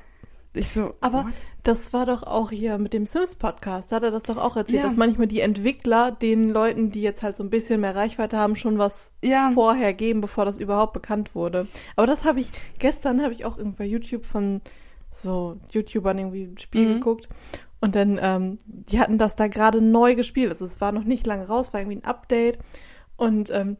Ich 0.54 0.70
so, 0.72 0.94
aber 1.00 1.24
what? 1.24 1.32
das 1.64 1.92
war 1.92 2.06
doch 2.06 2.22
auch 2.22 2.50
hier 2.50 2.78
mit 2.78 2.92
dem 2.92 3.04
Sims-Podcast, 3.04 3.90
da 3.92 3.96
hat 3.96 4.02
er 4.04 4.10
das 4.10 4.22
doch 4.22 4.36
auch 4.38 4.56
erzählt, 4.56 4.78
Ja. 4.78 4.84
dass 4.84 4.96
manchmal 4.96 5.26
die 5.26 5.40
Entwickler 5.40 6.10
den 6.12 6.48
Leuten, 6.50 6.90
die 6.90 7.02
jetzt 7.02 7.22
halt 7.22 7.36
so 7.36 7.42
ein 7.44 7.50
bisschen 7.50 7.80
mehr 7.80 7.94
Reichweite 7.96 8.38
haben, 8.38 8.54
schon 8.56 8.78
was 8.78 9.12
ja, 9.22 9.50
vorher 9.52 9.92
geben, 9.92 10.20
bevor 10.20 10.44
das 10.44 10.56
überhaupt 10.58 10.92
bekannt 10.94 11.34
wurde. 11.34 11.66
Aber 11.96 12.06
das 12.06 12.24
habe 12.24 12.40
ich, 12.40 12.50
gestern 12.78 13.22
habe 13.22 13.32
ich 13.32 13.44
auch 13.44 13.58
irgendwie 13.58 13.78
bei 13.78 13.86
YouTube 13.86 14.24
von 14.24 14.60
so 15.10 15.58
YouTubern 15.70 16.18
irgendwie 16.18 16.44
ein 16.44 16.58
Spiel 16.58 16.88
Mhm. 16.88 16.94
geguckt. 16.94 17.28
Und 17.80 17.94
dann, 17.94 18.18
ähm, 18.20 18.58
die 18.66 18.98
hatten 18.98 19.18
das 19.18 19.36
da 19.36 19.46
gerade 19.48 19.80
neu 19.80 20.14
gespielt. 20.16 20.50
Also 20.50 20.64
es 20.64 20.80
war 20.80 20.90
noch 20.92 21.04
nicht 21.04 21.26
lange 21.26 21.46
raus, 21.46 21.72
war 21.72 21.80
irgendwie 21.80 21.98
ein 21.98 22.04
Update. 22.04 22.58
Und 23.16 23.50
ähm, 23.50 23.76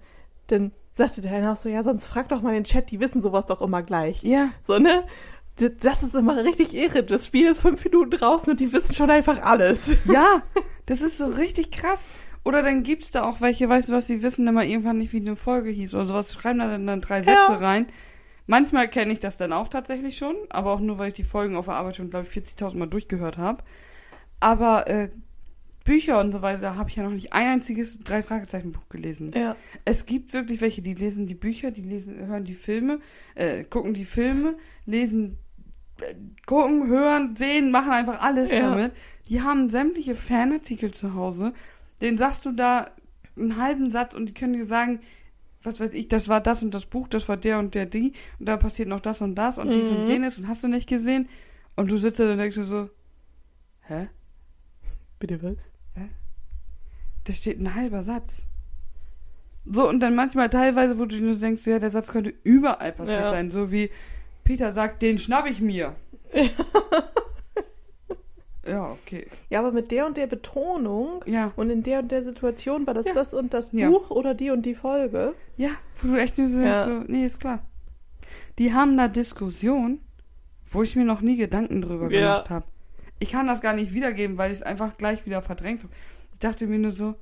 dann 0.47 0.73
sagte 0.91 1.21
der 1.21 1.33
eine 1.33 1.53
auch 1.53 1.57
so, 1.57 1.69
ja, 1.69 1.83
sonst 1.83 2.07
frag 2.07 2.29
doch 2.29 2.41
mal 2.43 2.55
den 2.55 2.65
Chat, 2.65 2.91
die 2.91 3.01
wissen 3.01 3.21
sowas 3.21 3.47
doch 3.47 3.61
immer 3.61 3.83
gleich. 3.83 4.23
ja, 4.23 4.51
So, 4.61 4.79
ne? 4.79 5.05
Das 5.81 6.05
ist 6.05 6.15
immer 6.15 6.45
richtig 6.45 6.77
irre. 6.77 7.03
Das 7.03 7.27
Spiel 7.27 7.49
ist 7.49 7.63
fünf 7.63 7.85
Minuten 7.85 8.11
draußen 8.11 8.49
und 8.53 8.61
die 8.61 8.73
wissen 8.73 8.95
schon 8.95 9.11
einfach 9.11 9.43
alles. 9.43 9.97
ja, 10.07 10.43
das 10.87 11.01
ist 11.01 11.19
so 11.19 11.27
richtig 11.27 11.73
krass. 11.73 12.07
Oder 12.45 12.63
dann 12.63 12.85
gibt's 12.85 13.11
da 13.11 13.25
auch 13.29 13.41
welche, 13.41 13.69
weißt 13.69 13.89
du 13.89 13.93
was, 13.93 14.07
die 14.07 14.23
wissen 14.23 14.47
immer 14.47 14.65
irgendwann 14.65 14.99
nicht, 14.99 15.13
wie 15.13 15.17
eine 15.21 15.35
Folge 15.35 15.71
hieß 15.71 15.95
oder 15.95 16.07
sowas, 16.07 16.33
schreiben 16.33 16.61
da 16.61 16.69
dann, 16.69 16.87
dann 16.87 17.01
drei 17.01 17.23
Sätze 17.23 17.33
Ja. 17.51 17.57
rein. 17.57 17.87
Manchmal 18.51 18.89
kenne 18.89 19.13
ich 19.13 19.21
das 19.21 19.37
dann 19.37 19.53
auch 19.53 19.69
tatsächlich 19.69 20.17
schon, 20.17 20.35
aber 20.49 20.73
auch 20.73 20.81
nur, 20.81 20.99
weil 20.99 21.09
ich 21.09 21.15
die 21.15 21.23
Folgen 21.23 21.55
auf 21.55 21.67
der 21.67 21.75
Arbeit 21.75 21.97
schon, 21.97 22.09
glaube 22.09 22.27
ich, 22.27 22.35
40.000 22.37 22.79
Mal 22.79 22.87
durchgehört 22.87 23.37
habe. 23.37 23.63
Aber 24.41 24.89
äh, 24.89 25.11
Bücher 25.85 26.19
und 26.19 26.33
so 26.33 26.41
weiter 26.41 26.75
habe 26.77 26.89
ich 26.89 26.97
ja 26.97 27.03
noch 27.03 27.11
nicht 27.11 27.35
ein 27.35 27.47
einziges 27.47 27.99
Drei-Fragezeichen-Buch 28.03 28.89
gelesen. 28.89 29.33
Ja. 29.35 29.55
Es 29.85 30.07
gibt 30.07 30.33
wirklich 30.33 30.63
welche, 30.63 30.81
die 30.81 30.95
lesen 30.95 31.27
die 31.27 31.35
Bücher, 31.35 31.71
die 31.71 31.83
lesen, 31.83 32.27
hören 32.27 32.45
die 32.45 32.55
Filme, 32.55 33.01
äh, 33.35 33.65
gucken 33.65 33.93
die 33.93 34.07
Filme, 34.07 34.57
lesen, 34.87 35.37
äh, 36.01 36.15
gucken, 36.47 36.87
hören, 36.89 37.37
sehen, 37.37 37.71
machen 37.71 37.91
einfach 37.93 38.23
alles 38.23 38.51
Ja. 38.51 38.71
damit. 38.71 38.93
Die 39.29 39.43
haben 39.43 39.69
sämtliche 39.69 40.15
Fanartikel 40.15 40.93
zu 40.93 41.13
Hause. 41.15 41.53
Den 42.01 42.17
sagst 42.17 42.47
du 42.47 42.53
da 42.53 42.91
einen 43.37 43.57
halben 43.61 43.91
Satz 43.91 44.15
und 44.15 44.27
die 44.27 44.35
können 44.35 44.55
dir 44.55 44.65
sagen, 44.65 45.01
was 45.63 45.81
weiß 45.81 45.93
ich, 45.95 46.09
das 46.09 46.29
war 46.29 46.41
das 46.41 46.63
und 46.63 46.73
das 46.73 46.87
Buch, 46.87 47.09
das 47.09 47.29
war 47.29 47.37
der 47.37 47.59
und 47.59 47.75
der 47.75 47.87
die 47.87 48.13
und 48.39 48.47
da 48.49 48.57
passiert 48.57 48.89
noch 48.89 49.01
das 49.01 49.21
und 49.23 49.35
das 49.35 49.59
und 49.59 49.75
dies 49.75 49.91
und 49.91 49.99
Mhm. 50.01 50.05
jenes 50.05 50.39
und 50.39 50.49
hast 50.49 50.63
du 50.65 50.69
nicht 50.69 50.89
gesehen 50.89 51.29
und 51.77 51.91
du 51.91 51.97
sitzt 51.97 52.21
da 52.21 52.31
und 52.31 52.39
denkst 52.39 52.57
du 52.57 52.65
so, 52.65 52.91
hä? 53.83 54.09
Bitte 55.19 55.43
was? 55.43 55.73
Da 57.25 57.33
steht 57.33 57.59
ein 57.61 57.75
halber 57.75 58.03
Satz. 58.03 58.47
So, 59.67 59.87
und 59.87 60.01
dann 60.01 60.15
manchmal 60.15 60.49
teilweise, 60.49 60.99
wo 60.99 61.05
du 61.05 61.17
nur 61.17 61.37
denkst, 61.37 61.67
ja, 61.67 61.79
der 61.79 61.91
Satz 61.91 62.11
könnte 62.11 62.33
überall 62.43 62.93
passiert 62.93 63.19
Ja. 63.21 63.29
sein. 63.29 63.51
So 63.51 63.71
wie 63.71 63.91
Peter 64.45 64.73
sagt, 64.73 65.03
den 65.03 65.19
schnapp 65.19 65.47
ich 65.47 65.61
mir. 65.61 65.95
ja, 66.33 66.43
okay. 68.67 69.27
Ja, 69.51 69.61
aber 69.61 69.73
mit 69.73 69.91
der 69.91 70.07
und 70.07 70.17
der 70.17 70.27
Betonung 70.27 71.25
Ja, 71.27 71.53
und 71.57 71.71
in 71.71 71.83
der 71.83 72.01
und 72.01 72.11
der 72.11 72.23
Situation 72.23 72.87
war 72.87 72.95
das 72.95 73.07
Ja. 73.07 73.13
das 73.13 73.33
und 73.35 73.55
das 73.55 73.73
Ja. 73.73 73.89
Buch 73.89 74.11
oder 74.11 74.35
die 74.35 74.51
und 74.51 74.67
die 74.67 74.75
Folge. 74.75 75.35
ja, 75.57 75.71
wo 76.03 76.09
du 76.09 76.17
echt 76.21 76.37
nur 76.39 76.49
so 76.49 76.61
Ja. 76.61 76.85
so, 76.85 76.91
nee, 77.07 77.25
ist 77.25 77.41
klar. 77.41 77.61
Die 78.59 78.73
haben 78.75 78.97
da 78.97 79.09
Diskussion, 79.09 80.01
wo 80.71 80.83
ich 80.83 80.97
mir 80.97 81.05
noch 81.05 81.21
nie 81.23 81.37
Gedanken 81.37 81.81
drüber 81.81 82.11
Ja. 82.11 82.21
gemacht 82.35 82.51
habe. 82.51 82.65
Ich 83.21 83.31
kann 83.31 83.47
das 83.47 83.61
gar 83.61 83.73
nicht 83.75 83.95
wiedergeben, 83.95 84.37
weil 84.39 84.51
ich 84.53 84.59
es 84.59 84.63
einfach 84.63 84.97
gleich 84.97 85.25
wieder 85.27 85.43
verdrängt 85.43 85.83
habe. 85.85 85.93
Ich 86.33 86.39
dachte 86.39 86.67
mir 86.67 86.79
nur 86.79 86.93
so, 86.93 87.15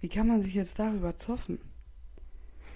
wie 0.00 0.08
kann 0.08 0.26
man 0.26 0.42
sich 0.42 0.54
jetzt 0.54 0.78
darüber 0.78 1.16
zoffen? 1.16 1.58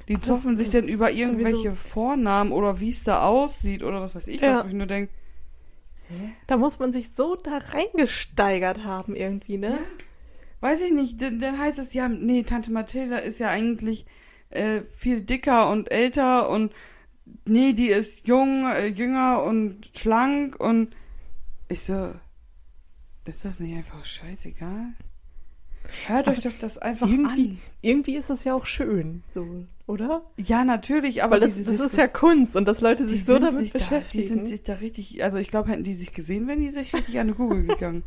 Die 0.09 0.15
Aber 0.15 0.23
zoffen 0.23 0.57
sich 0.57 0.71
denn 0.71 0.89
über 0.89 1.11
irgendwelche 1.11 1.57
sowieso- 1.57 1.75
Vornamen 1.75 2.53
oder 2.53 2.81
wie 2.81 2.89
es 2.91 3.05
da 3.05 3.27
aussieht 3.27 3.83
oder 3.83 4.01
was 4.01 4.15
weiß 4.15 4.29
ich 4.29 4.41
Ja. 4.41 4.55
was, 4.59 4.65
wo 4.65 4.69
ich 4.69 4.75
nur 4.75 4.87
denke, 4.87 5.13
Da 6.47 6.57
muss 6.57 6.79
man 6.79 6.93
sich 6.93 7.13
so 7.13 7.37
da 7.37 7.59
reingesteigert 7.59 8.85
haben 8.85 9.15
irgendwie, 9.15 9.59
ne? 9.59 9.79
weiß 10.61 10.81
ich 10.81 10.93
nicht, 10.93 11.21
dann, 11.23 11.39
dann 11.39 11.59
heißt 11.59 11.79
es 11.79 11.95
ja, 11.95 12.09
nee, 12.09 12.43
Tante 12.43 12.73
Mathilda 12.73 13.19
ist 13.19 13.39
ja 13.39 13.49
eigentlich 13.49 14.07
äh, 14.51 14.83
viel 14.91 15.21
dicker 15.21 15.71
und 15.71 15.91
älter 15.91 16.49
und 16.49 16.73
nee, 17.45 17.73
die 17.73 17.89
ist 17.89 18.27
jung, 18.27 18.67
äh, 18.67 18.87
jünger 18.87 19.43
und 19.45 19.91
schlank 19.97 20.59
und 20.59 20.97
ich 21.69 21.83
so, 21.83 22.13
ist 23.25 23.45
das 23.45 23.61
nicht 23.61 23.77
einfach 23.77 24.05
scheißegal? 24.05 24.95
Hört 26.07 26.29
euch 26.29 26.41
doch 26.41 26.59
das 26.61 26.79
einfach 26.79 27.07
Irgendwie, 27.07 27.51
an. 27.51 27.59
irgendwie 27.83 28.17
ist 28.17 28.31
das 28.31 28.45
ja 28.45 28.55
auch 28.55 28.67
schön, 28.67 29.23
so, 29.29 29.67
oder? 29.89 30.23
Ja, 30.37 30.65
natürlich, 30.65 31.23
aber 31.23 31.41
das, 31.41 31.57
diese 31.57 31.73
das 31.73 31.81
ist 31.81 31.97
ja 31.97 32.07
Kunst 32.07 32.57
und 32.57 32.69
dass 32.69 32.81
Leute 32.81 33.07
sich 33.07 33.25
so 33.25 33.39
damit 33.39 33.61
sich 33.61 33.73
da, 33.73 33.79
beschäftigen. 33.79 34.23
Die 34.23 34.29
sind 34.29 34.49
sich 34.49 34.63
da 34.63 34.75
richtig, 34.75 35.25
also 35.25 35.39
ich 35.39 35.49
glaube, 35.49 35.71
hätten 35.71 35.85
die 35.85 35.95
sich 35.95 36.13
gesehen, 36.13 36.47
wären 36.47 36.61
die 36.61 36.71
sich 36.71 36.95
richtig 36.95 37.19
an 37.19 37.29
die 37.29 37.33
Kugel 37.35 37.67
gegangen. 37.67 38.05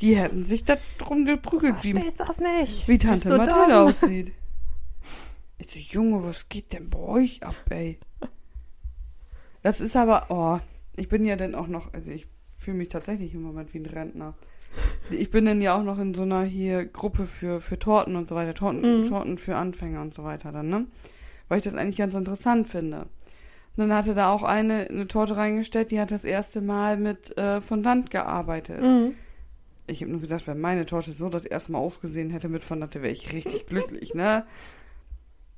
Die 0.00 0.16
hätten 0.16 0.44
sich 0.44 0.64
da 0.64 0.76
drum 0.98 1.26
geprügelt, 1.26 1.76
wie, 1.82 1.92
das 1.92 2.40
nicht? 2.40 2.88
wie 2.88 2.96
Tante 2.96 3.28
du 3.28 3.36
Mathilda 3.36 3.84
dumm? 3.84 3.88
aussieht. 3.88 4.32
Ich 5.58 5.68
so, 5.70 5.78
Junge, 5.78 6.24
was 6.24 6.48
geht 6.48 6.72
denn 6.72 6.88
bei 6.88 6.98
euch 6.98 7.42
ab, 7.42 7.54
ey? 7.68 7.98
Das 9.62 9.82
ist 9.82 9.94
aber, 9.94 10.26
oh, 10.30 10.58
ich 10.96 11.10
bin 11.10 11.26
ja 11.26 11.36
dann 11.36 11.54
auch 11.54 11.66
noch, 11.66 11.92
also 11.92 12.10
ich 12.10 12.26
fühle 12.56 12.78
mich 12.78 12.88
tatsächlich 12.88 13.34
im 13.34 13.42
Moment 13.42 13.74
wie 13.74 13.78
ein 13.78 13.86
Rentner. 13.86 14.34
Ich 15.10 15.30
bin 15.30 15.44
dann 15.44 15.60
ja 15.60 15.76
auch 15.76 15.82
noch 15.82 15.98
in 15.98 16.14
so 16.14 16.22
einer 16.22 16.42
hier 16.42 16.84
Gruppe 16.84 17.26
für, 17.26 17.60
für 17.60 17.78
Torten 17.78 18.16
und 18.16 18.28
so 18.28 18.34
weiter, 18.34 18.54
Torten, 18.54 19.02
Mhm. 19.02 19.08
Torten 19.08 19.38
für 19.38 19.56
Anfänger 19.56 20.00
und 20.00 20.14
so 20.14 20.24
weiter 20.24 20.52
dann, 20.52 20.68
ne? 20.68 20.86
Weil 21.48 21.58
ich 21.58 21.64
das 21.64 21.74
eigentlich 21.74 21.96
ganz 21.96 22.14
interessant 22.14 22.68
finde. 22.68 23.08
Und 23.76 23.88
dann 23.88 23.94
hatte 23.94 24.14
da 24.14 24.32
auch 24.32 24.42
eine, 24.42 24.88
eine 24.88 25.08
Torte 25.08 25.36
reingestellt, 25.36 25.90
die 25.90 26.00
hat 26.00 26.10
das 26.10 26.24
erste 26.24 26.60
Mal 26.60 26.96
mit 26.96 27.36
äh, 27.38 27.60
Fondant 27.60 28.10
gearbeitet. 28.10 28.82
Mhm. 28.82 29.14
Ich 29.86 30.02
habe 30.02 30.12
nur 30.12 30.20
gesagt, 30.20 30.46
wenn 30.46 30.60
meine 30.60 30.86
Torte 30.86 31.12
so 31.12 31.28
das 31.28 31.44
erste 31.44 31.72
Mal 31.72 31.78
ausgesehen 31.78 32.30
hätte 32.30 32.48
mit 32.48 32.64
Fondant, 32.64 32.94
wäre 32.94 33.08
ich 33.08 33.32
richtig 33.32 33.66
glücklich, 33.66 34.14
ne? 34.14 34.44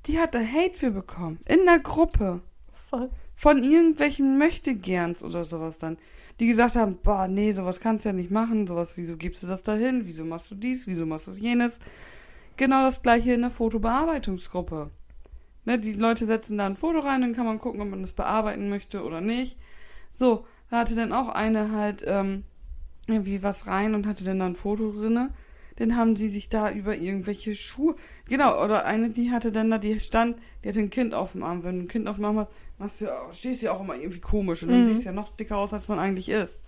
Die 0.07 0.19
hat 0.19 0.35
da 0.35 0.39
Hate 0.39 0.73
für 0.73 0.91
bekommen. 0.91 1.39
In 1.45 1.65
der 1.65 1.79
Gruppe. 1.79 2.41
Was? 2.89 3.29
Von 3.35 3.63
irgendwelchen 3.63 4.37
Möchtegerns 4.37 5.23
oder 5.23 5.43
sowas 5.43 5.79
dann. 5.79 5.97
Die 6.39 6.47
gesagt 6.47 6.75
haben, 6.75 6.97
boah, 6.97 7.27
nee, 7.27 7.51
sowas 7.51 7.79
kannst 7.79 8.05
du 8.05 8.09
ja 8.09 8.13
nicht 8.13 8.31
machen. 8.31 8.67
Sowas, 8.67 8.97
wieso 8.97 9.17
gibst 9.17 9.43
du 9.43 9.47
das 9.47 9.63
dahin? 9.63 10.05
Wieso 10.05 10.25
machst 10.25 10.49
du 10.49 10.55
dies? 10.55 10.87
Wieso 10.87 11.05
machst 11.05 11.27
du 11.27 11.31
jenes? 11.31 11.79
Genau 12.57 12.83
das 12.83 13.01
gleiche 13.01 13.33
in 13.33 13.41
der 13.41 13.51
Fotobearbeitungsgruppe. 13.51 14.91
Ne, 15.65 15.79
die 15.79 15.93
Leute 15.93 16.25
setzen 16.25 16.57
da 16.57 16.65
ein 16.65 16.75
Foto 16.75 16.99
rein, 16.99 17.21
dann 17.21 17.33
kann 17.33 17.45
man 17.45 17.59
gucken, 17.59 17.81
ob 17.81 17.89
man 17.89 18.01
das 18.01 18.13
bearbeiten 18.13 18.69
möchte 18.69 19.03
oder 19.03 19.21
nicht. 19.21 19.57
So, 20.11 20.45
da 20.69 20.79
hatte 20.79 20.95
dann 20.95 21.13
auch 21.13 21.29
eine 21.29 21.71
halt 21.71 22.03
ähm, 22.05 22.43
irgendwie 23.07 23.43
was 23.43 23.67
rein 23.67 23.95
und 23.95 24.05
hatte 24.05 24.25
dann 24.25 24.39
da 24.39 24.45
ein 24.45 24.55
Foto 24.55 24.91
drinne. 24.91 25.29
Dann 25.77 25.95
haben 25.97 26.15
sie 26.15 26.27
sich 26.27 26.49
da 26.49 26.69
über 26.71 26.95
irgendwelche 26.95 27.55
Schuhe. 27.55 27.95
Genau, 28.29 28.63
oder 28.63 28.85
eine, 28.85 29.09
die 29.09 29.31
hatte 29.31 29.51
dann 29.51 29.71
da, 29.71 29.77
die 29.79 29.99
stand, 29.99 30.37
die 30.63 30.69
hatte 30.69 30.79
ein 30.79 30.89
Kind 30.91 31.13
auf 31.15 31.31
dem 31.31 31.43
Arm. 31.43 31.63
Wenn 31.63 31.77
du 31.79 31.85
ein 31.85 31.87
Kind 31.87 32.07
auf 32.07 32.17
dem 32.17 32.25
Arm 32.25 32.37
hast, 32.39 32.51
machst 32.77 33.01
du, 33.01 33.05
ja- 33.05 33.33
stehst 33.33 33.61
du 33.61 33.67
ja 33.67 33.73
auch 33.73 33.81
immer 33.81 33.95
irgendwie 33.95 34.19
komisch 34.19 34.61
und 34.63 34.69
dann 34.69 34.81
Mhm. 34.81 34.85
siehst 34.85 35.01
du 35.01 35.05
ja 35.09 35.13
noch 35.13 35.35
dicker 35.35 35.57
aus, 35.57 35.73
als 35.73 35.87
man 35.87 35.97
eigentlich 35.99 36.29
ist. 36.29 36.61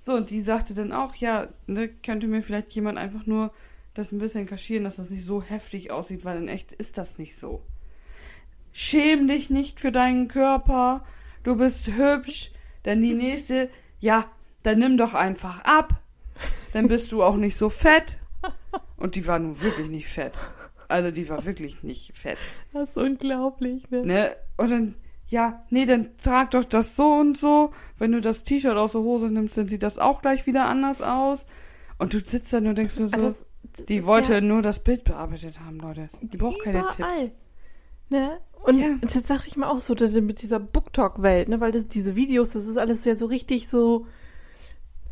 So, 0.00 0.14
und 0.14 0.30
die 0.30 0.42
sagte 0.42 0.74
dann 0.74 0.92
auch, 0.92 1.14
ja, 1.14 1.48
ne, 1.66 1.88
könnte 1.88 2.26
mir 2.28 2.42
vielleicht 2.42 2.72
jemand 2.72 2.98
einfach 2.98 3.26
nur 3.26 3.52
das 3.94 4.12
ein 4.12 4.18
bisschen 4.18 4.46
kaschieren, 4.46 4.84
dass 4.84 4.96
das 4.96 5.08
nicht 5.10 5.24
so 5.24 5.42
heftig 5.42 5.90
aussieht, 5.90 6.24
weil 6.26 6.36
in 6.36 6.48
echt 6.48 6.72
ist 6.72 6.98
das 6.98 7.16
nicht 7.18 7.38
so. 7.40 7.62
Schäm 8.72 9.26
dich 9.26 9.48
nicht 9.48 9.80
für 9.80 9.90
deinen 9.90 10.28
Körper, 10.28 11.04
du 11.42 11.56
bist 11.56 11.88
hübsch, 11.88 12.50
denn 12.84 13.00
die 13.02 13.14
nächste, 13.14 13.70
ja, 14.00 14.30
dann 14.62 14.78
nimm 14.80 14.98
doch 14.98 15.14
einfach 15.14 15.60
ab, 15.64 16.02
dann 16.74 16.88
bist 16.88 17.10
du 17.12 17.22
auch 17.22 17.36
nicht 17.36 17.56
so 17.56 17.70
fett 17.70 18.18
Und 18.96 19.14
die 19.14 19.26
war 19.26 19.38
nun 19.38 19.60
wirklich 19.60 19.88
nicht 19.88 20.08
fett. 20.08 20.32
Also 20.88 21.10
die 21.10 21.28
war 21.28 21.44
wirklich 21.44 21.82
nicht 21.82 22.16
fett. 22.16 22.38
Das 22.72 22.90
ist 22.90 22.96
unglaublich, 22.96 23.90
ne? 23.90 24.04
Ne? 24.06 24.36
Und 24.56 24.70
dann, 24.70 24.94
ja, 25.28 25.64
nee, 25.70 25.84
dann 25.84 26.16
trag 26.16 26.52
doch 26.52 26.64
das 26.64 26.96
so 26.96 27.12
und 27.14 27.36
so. 27.36 27.72
Wenn 27.98 28.12
du 28.12 28.20
das 28.20 28.44
T-Shirt 28.44 28.76
aus 28.76 28.92
der 28.92 29.00
Hose 29.00 29.26
nimmst, 29.26 29.58
dann 29.58 29.68
sieht 29.68 29.82
das 29.82 29.98
auch 29.98 30.22
gleich 30.22 30.46
wieder 30.46 30.66
anders 30.66 31.02
aus. 31.02 31.44
Und 31.98 32.14
du 32.14 32.20
sitzt 32.24 32.52
da 32.52 32.60
nur 32.60 32.70
und 32.70 32.78
denkst 32.78 32.98
nur 32.98 33.08
so, 33.08 33.14
Also 33.14 33.26
das- 33.26 33.46
das 33.76 33.86
die 33.86 34.04
wollte 34.06 34.34
ja 34.34 34.40
nur 34.40 34.62
das 34.62 34.78
Bild 34.82 35.04
bearbeitet 35.04 35.58
haben, 35.60 35.78
Leute. 35.80 36.08
Die 36.22 36.36
braucht 36.36 36.62
keine 36.62 36.86
Tipps. 36.94 37.32
Ne? 38.08 38.38
Und 38.62 38.78
Ja. 38.78 38.86
jetzt 39.02 39.28
dachte 39.30 39.48
ich 39.48 39.56
mir 39.56 39.68
auch 39.68 39.80
so, 39.80 39.94
mit 40.20 40.42
dieser 40.42 40.60
Booktalk-Welt, 40.60 41.48
ne, 41.48 41.60
weil 41.60 41.72
das, 41.72 41.88
diese 41.88 42.16
Videos, 42.16 42.50
das 42.52 42.66
ist 42.66 42.76
alles 42.78 43.04
ja 43.04 43.14
so 43.14 43.26
richtig 43.26 43.68
so, 43.68 44.06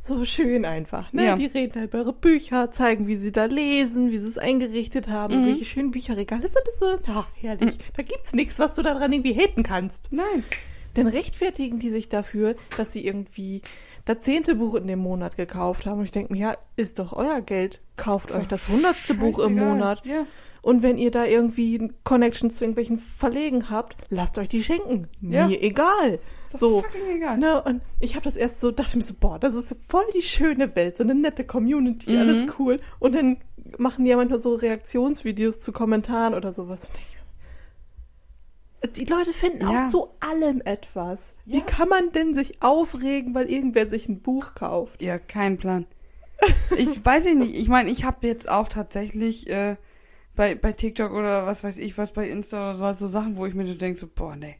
so 0.06 0.24
schön 0.24 0.64
einfach. 0.64 1.12
Ne? 1.12 1.24
Ja. 1.24 1.34
Die 1.36 1.46
reden 1.46 1.80
halt 1.80 1.90
über 1.92 1.98
ihre 2.02 2.12
Bücher, 2.12 2.70
zeigen, 2.70 3.06
wie 3.06 3.16
sie 3.16 3.32
da 3.32 3.46
lesen, 3.46 4.10
wie 4.10 4.18
sie 4.18 4.28
es 4.28 4.38
eingerichtet 4.38 5.08
haben, 5.08 5.40
Mhm. 5.42 5.46
welche 5.46 5.64
schönen 5.64 5.90
Bücherregale. 5.90 6.42
Das 6.42 6.52
ist 6.52 6.58
alles 6.58 6.78
so, 6.78 6.98
ja, 7.12 7.26
herrlich. 7.40 7.78
Da 7.96 8.02
gibt's 8.02 8.32
nichts, 8.34 8.58
was 8.58 8.74
du 8.74 8.82
daran 8.82 9.12
irgendwie 9.12 9.34
haten 9.34 9.62
kannst. 9.62 10.08
Nein. 10.12 10.44
Dann 10.94 11.06
rechtfertigen 11.08 11.78
die 11.80 11.90
sich 11.90 12.08
dafür, 12.08 12.54
dass 12.76 12.92
sie 12.92 13.04
irgendwie 13.04 13.62
das 14.04 14.18
zehnte 14.20 14.54
Buch 14.54 14.74
in 14.76 14.86
dem 14.86 14.98
Monat 15.00 15.36
gekauft 15.36 15.86
haben. 15.86 15.98
Und 16.00 16.04
ich 16.04 16.10
denke 16.12 16.32
mir, 16.32 16.38
ja, 16.38 16.56
ist 16.76 16.98
doch 16.98 17.12
euer 17.14 17.40
Geld. 17.40 17.80
Kauft 17.96 18.30
Ist 18.30 18.36
euch 18.36 18.46
das 18.46 18.68
hundertste 18.68 19.14
Buch 19.14 19.38
im. 19.40 19.56
Monat. 19.56 20.04
Ja. 20.06 20.26
Und 20.64 20.82
wenn 20.82 20.96
ihr 20.98 21.10
da 21.10 21.26
irgendwie 21.26 21.92
Connections 22.04 22.56
zu 22.56 22.64
irgendwelchen 22.64 22.98
Verlegen 22.98 23.68
habt, 23.70 23.96
lasst 24.08 24.38
euch 24.38 24.48
die 24.48 24.62
schenken. 24.62 25.08
Ja. 25.20 25.46
Mir 25.46 25.62
egal. 25.62 26.18
Ist 26.46 26.54
doch 26.54 26.58
So. 26.58 26.80
fucking 26.82 27.16
egal. 27.16 27.36
Ne, 27.38 27.62
und 27.62 27.82
ich 28.00 28.14
habe 28.14 28.24
das 28.24 28.36
erst 28.36 28.60
so, 28.60 28.70
dachte 28.70 28.96
mir 28.96 29.02
so, 29.02 29.14
boah, 29.18 29.38
das 29.38 29.54
ist 29.54 29.76
voll 29.86 30.04
die 30.14 30.22
schöne 30.22 30.74
Welt, 30.74 30.96
so 30.96 31.04
eine 31.04 31.14
nette 31.14 31.44
Community, 31.44 32.12
Mhm. 32.12 32.18
alles 32.18 32.44
cool. 32.58 32.80
Und 32.98 33.14
dann 33.14 33.36
machen 33.78 34.04
die 34.04 34.10
ja 34.10 34.16
manchmal 34.16 34.38
so 34.40 34.54
Reaktionsvideos 34.54 35.60
zu 35.60 35.72
Kommentaren 35.72 36.32
oder 36.34 36.52
sowas. 36.52 36.86
Und 36.86 36.96
denk 36.96 37.06
ich 37.08 37.14
mir, 37.14 39.04
die 39.04 39.04
Leute 39.12 39.32
finden 39.32 39.60
Ja. 39.62 39.82
auch 39.82 39.84
zu 39.84 40.08
allem 40.20 40.60
etwas. 40.64 41.34
Wie 41.44 41.58
Ja. 41.58 41.64
kann 41.64 41.88
man 41.88 42.12
denn 42.12 42.32
sich 42.32 42.62
aufregen, 42.62 43.34
weil 43.34 43.50
irgendwer 43.50 43.86
sich 43.86 44.08
ein 44.08 44.20
Buch 44.20 44.54
kauft? 44.54 45.02
Ja, 45.02 45.18
kein 45.18 45.58
Plan. 45.58 45.86
Ich 46.76 47.02
weiß 47.04 47.26
ich 47.26 47.34
nicht. 47.34 47.54
Ich 47.54 47.68
meine, 47.68 47.90
ich 47.90 48.04
habe 48.04 48.26
jetzt 48.26 48.48
auch 48.50 48.68
tatsächlich 48.68 49.48
äh, 49.48 49.76
bei, 50.36 50.54
bei 50.54 50.72
TikTok 50.72 51.12
oder 51.12 51.46
was 51.46 51.64
weiß 51.64 51.76
ich 51.78 51.96
was, 51.98 52.12
bei 52.12 52.28
Insta 52.28 52.70
oder 52.70 52.94
so, 52.94 53.06
so 53.06 53.12
Sachen, 53.12 53.36
wo 53.36 53.46
ich 53.46 53.54
mir 53.54 53.66
so 53.66 53.74
denke, 53.74 53.98
so, 54.00 54.08
boah, 54.12 54.34
nee, 54.36 54.56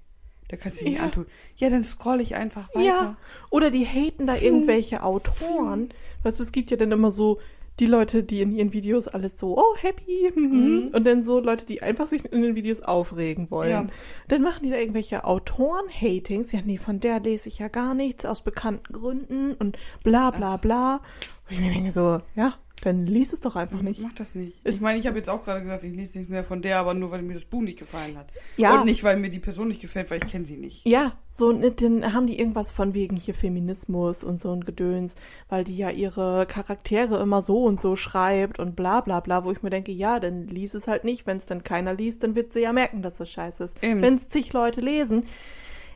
da 0.48 0.56
kannst 0.56 0.80
du 0.80 0.84
dich 0.84 0.92
nicht 0.94 1.00
Ja. 1.00 1.04
antun. 1.06 1.26
Ja, 1.56 1.70
dann 1.70 1.84
scroll 1.84 2.20
ich 2.20 2.34
einfach 2.36 2.68
weiter. 2.74 2.86
Ja. 2.86 3.16
Oder 3.50 3.70
die 3.70 3.84
haten 3.86 4.26
da 4.26 4.36
irgendwelche 4.36 5.02
Autoren. 5.02 5.88
Weißt 6.22 6.38
du, 6.38 6.42
es 6.42 6.52
gibt 6.52 6.70
ja 6.70 6.76
dann 6.76 6.92
immer 6.92 7.10
so 7.10 7.40
die 7.80 7.86
Leute, 7.86 8.22
die 8.22 8.40
in 8.40 8.52
ihren 8.52 8.72
Videos 8.72 9.08
alles 9.08 9.36
so, 9.36 9.58
oh, 9.58 9.76
happy. 9.80 10.30
Mhm. 10.36 10.90
Und 10.92 11.04
dann 11.04 11.22
so 11.24 11.40
Leute, 11.40 11.66
die 11.66 11.82
einfach 11.82 12.06
sich 12.06 12.24
in 12.24 12.42
den 12.42 12.54
Videos 12.54 12.80
aufregen 12.82 13.50
wollen. 13.50 13.70
Ja. 13.70 13.86
Dann 14.28 14.42
machen 14.42 14.62
die 14.62 14.70
da 14.70 14.76
irgendwelche 14.76 15.24
Autoren-Hatings. 15.24 16.52
Ja, 16.52 16.60
nee, 16.64 16.78
von 16.78 17.00
der 17.00 17.20
lese 17.20 17.48
ich 17.48 17.58
ja 17.58 17.68
gar 17.68 17.94
nichts 17.94 18.24
aus 18.26 18.42
bekannten 18.42 18.92
Gründen 18.92 19.54
und 19.54 19.76
bla 20.04 20.30
bla 20.30 20.56
bla. 20.56 20.96
Und 20.96 21.50
ich 21.50 21.60
mir 21.60 21.72
denke 21.72 21.90
so, 21.90 22.18
ja, 22.36 22.54
dann 22.82 23.06
lies 23.06 23.32
es 23.32 23.40
doch 23.40 23.56
einfach 23.56 23.80
nicht. 23.80 24.00
Mach 24.02 24.12
das 24.14 24.34
nicht. 24.34 24.58
Ich 24.64 24.80
meine, 24.80 24.98
ich 24.98 25.06
habe 25.06 25.16
jetzt 25.16 25.30
auch 25.30 25.44
gerade 25.44 25.62
gesagt, 25.62 25.84
ich 25.84 25.94
lese 25.94 26.18
nicht 26.18 26.28
mehr 26.28 26.44
von 26.44 26.60
der, 26.60 26.78
aber 26.78 26.92
nur, 26.92 27.10
weil 27.10 27.22
mir 27.22 27.34
das 27.34 27.44
Buch 27.44 27.62
nicht 27.62 27.78
gefallen 27.78 28.16
hat. 28.16 28.26
Ja. 28.56 28.78
Und 28.78 28.84
nicht, 28.84 29.04
weil 29.04 29.16
mir 29.16 29.30
die 29.30 29.38
Person 29.38 29.68
nicht 29.68 29.80
gefällt, 29.80 30.10
weil 30.10 30.22
ich 30.22 30.30
kenne 30.30 30.46
sie 30.46 30.56
nicht. 30.56 30.86
Ja, 30.86 31.12
so, 31.30 31.52
ne, 31.52 31.70
dann 31.70 32.12
haben 32.12 32.26
die 32.26 32.38
irgendwas 32.38 32.72
von 32.72 32.92
wegen 32.92 33.16
hier 33.16 33.34
Feminismus 33.34 34.22
und 34.24 34.40
so 34.40 34.52
ein 34.52 34.64
Gedöns, 34.64 35.16
weil 35.48 35.64
die 35.64 35.76
ja 35.76 35.90
ihre 35.90 36.46
Charaktere 36.46 37.20
immer 37.20 37.42
so 37.42 37.64
und 37.64 37.80
so 37.80 37.96
schreibt 37.96 38.58
und 38.58 38.76
bla 38.76 39.00
bla 39.00 39.20
bla, 39.20 39.44
wo 39.44 39.52
ich 39.52 39.62
mir 39.62 39.70
denke, 39.70 39.92
ja, 39.92 40.20
dann 40.20 40.46
lies 40.46 40.74
es 40.74 40.88
halt 40.88 41.04
nicht. 41.04 41.26
Wenn 41.26 41.36
es 41.36 41.46
dann 41.46 41.62
keiner 41.62 41.94
liest, 41.94 42.22
dann 42.22 42.34
wird 42.34 42.52
sie 42.52 42.60
ja 42.60 42.72
merken, 42.72 43.02
dass 43.02 43.16
das 43.16 43.30
scheiße 43.30 43.64
ist. 43.64 43.82
Wenn 43.82 44.14
es 44.14 44.28
zig 44.28 44.52
Leute 44.52 44.80
lesen, 44.80 45.24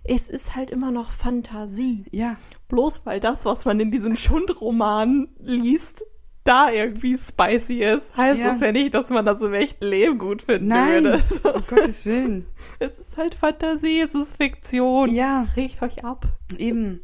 es 0.04 0.30
ist 0.30 0.56
halt 0.56 0.70
immer 0.70 0.90
noch 0.90 1.10
Fantasie. 1.10 2.06
Ja. 2.10 2.36
Bloß 2.68 3.04
weil 3.04 3.20
das, 3.20 3.44
was 3.44 3.64
man 3.64 3.78
in 3.80 3.90
diesen 3.90 4.16
Schundromanen 4.16 5.28
liest, 5.38 6.06
da 6.48 6.70
irgendwie 6.70 7.16
spicy 7.16 7.82
ist, 7.84 8.16
heißt 8.16 8.40
Ja. 8.40 8.48
das 8.48 8.60
ja 8.60 8.72
nicht, 8.72 8.94
dass 8.94 9.10
man 9.10 9.24
das 9.26 9.40
im 9.42 9.52
echten 9.54 9.86
Leben 9.86 10.18
gut 10.18 10.42
finden 10.42 10.68
Nein. 10.68 11.04
würde. 11.04 11.18
So. 11.18 11.52
Um 11.54 11.62
Gottes 11.68 12.04
Willen. 12.06 12.46
Es 12.78 12.98
ist 12.98 13.16
halt 13.18 13.34
Fantasie, 13.34 14.00
es 14.00 14.14
ist 14.14 14.36
Fiktion. 14.36 15.12
Ja. 15.14 15.46
Regt 15.56 15.82
euch 15.82 16.04
ab. 16.04 16.26
Eben. 16.56 17.00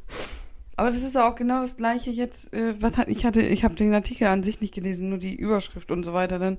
Aber 0.76 0.88
das 0.90 0.98
ist 1.02 1.14
ja 1.14 1.28
auch 1.30 1.36
genau 1.36 1.60
das 1.60 1.76
gleiche 1.76 2.10
jetzt, 2.10 2.52
äh, 2.52 2.74
was 2.80 2.96
hat, 2.98 3.08
ich 3.08 3.24
hatte, 3.24 3.42
ich 3.42 3.62
habe 3.64 3.74
den 3.74 3.94
Artikel 3.94 4.26
an 4.26 4.42
sich 4.42 4.60
nicht 4.60 4.74
gelesen, 4.74 5.08
nur 5.08 5.18
die 5.18 5.34
Überschrift 5.36 5.90
und 5.92 6.02
so 6.04 6.12
weiter, 6.14 6.38
dann, 6.40 6.58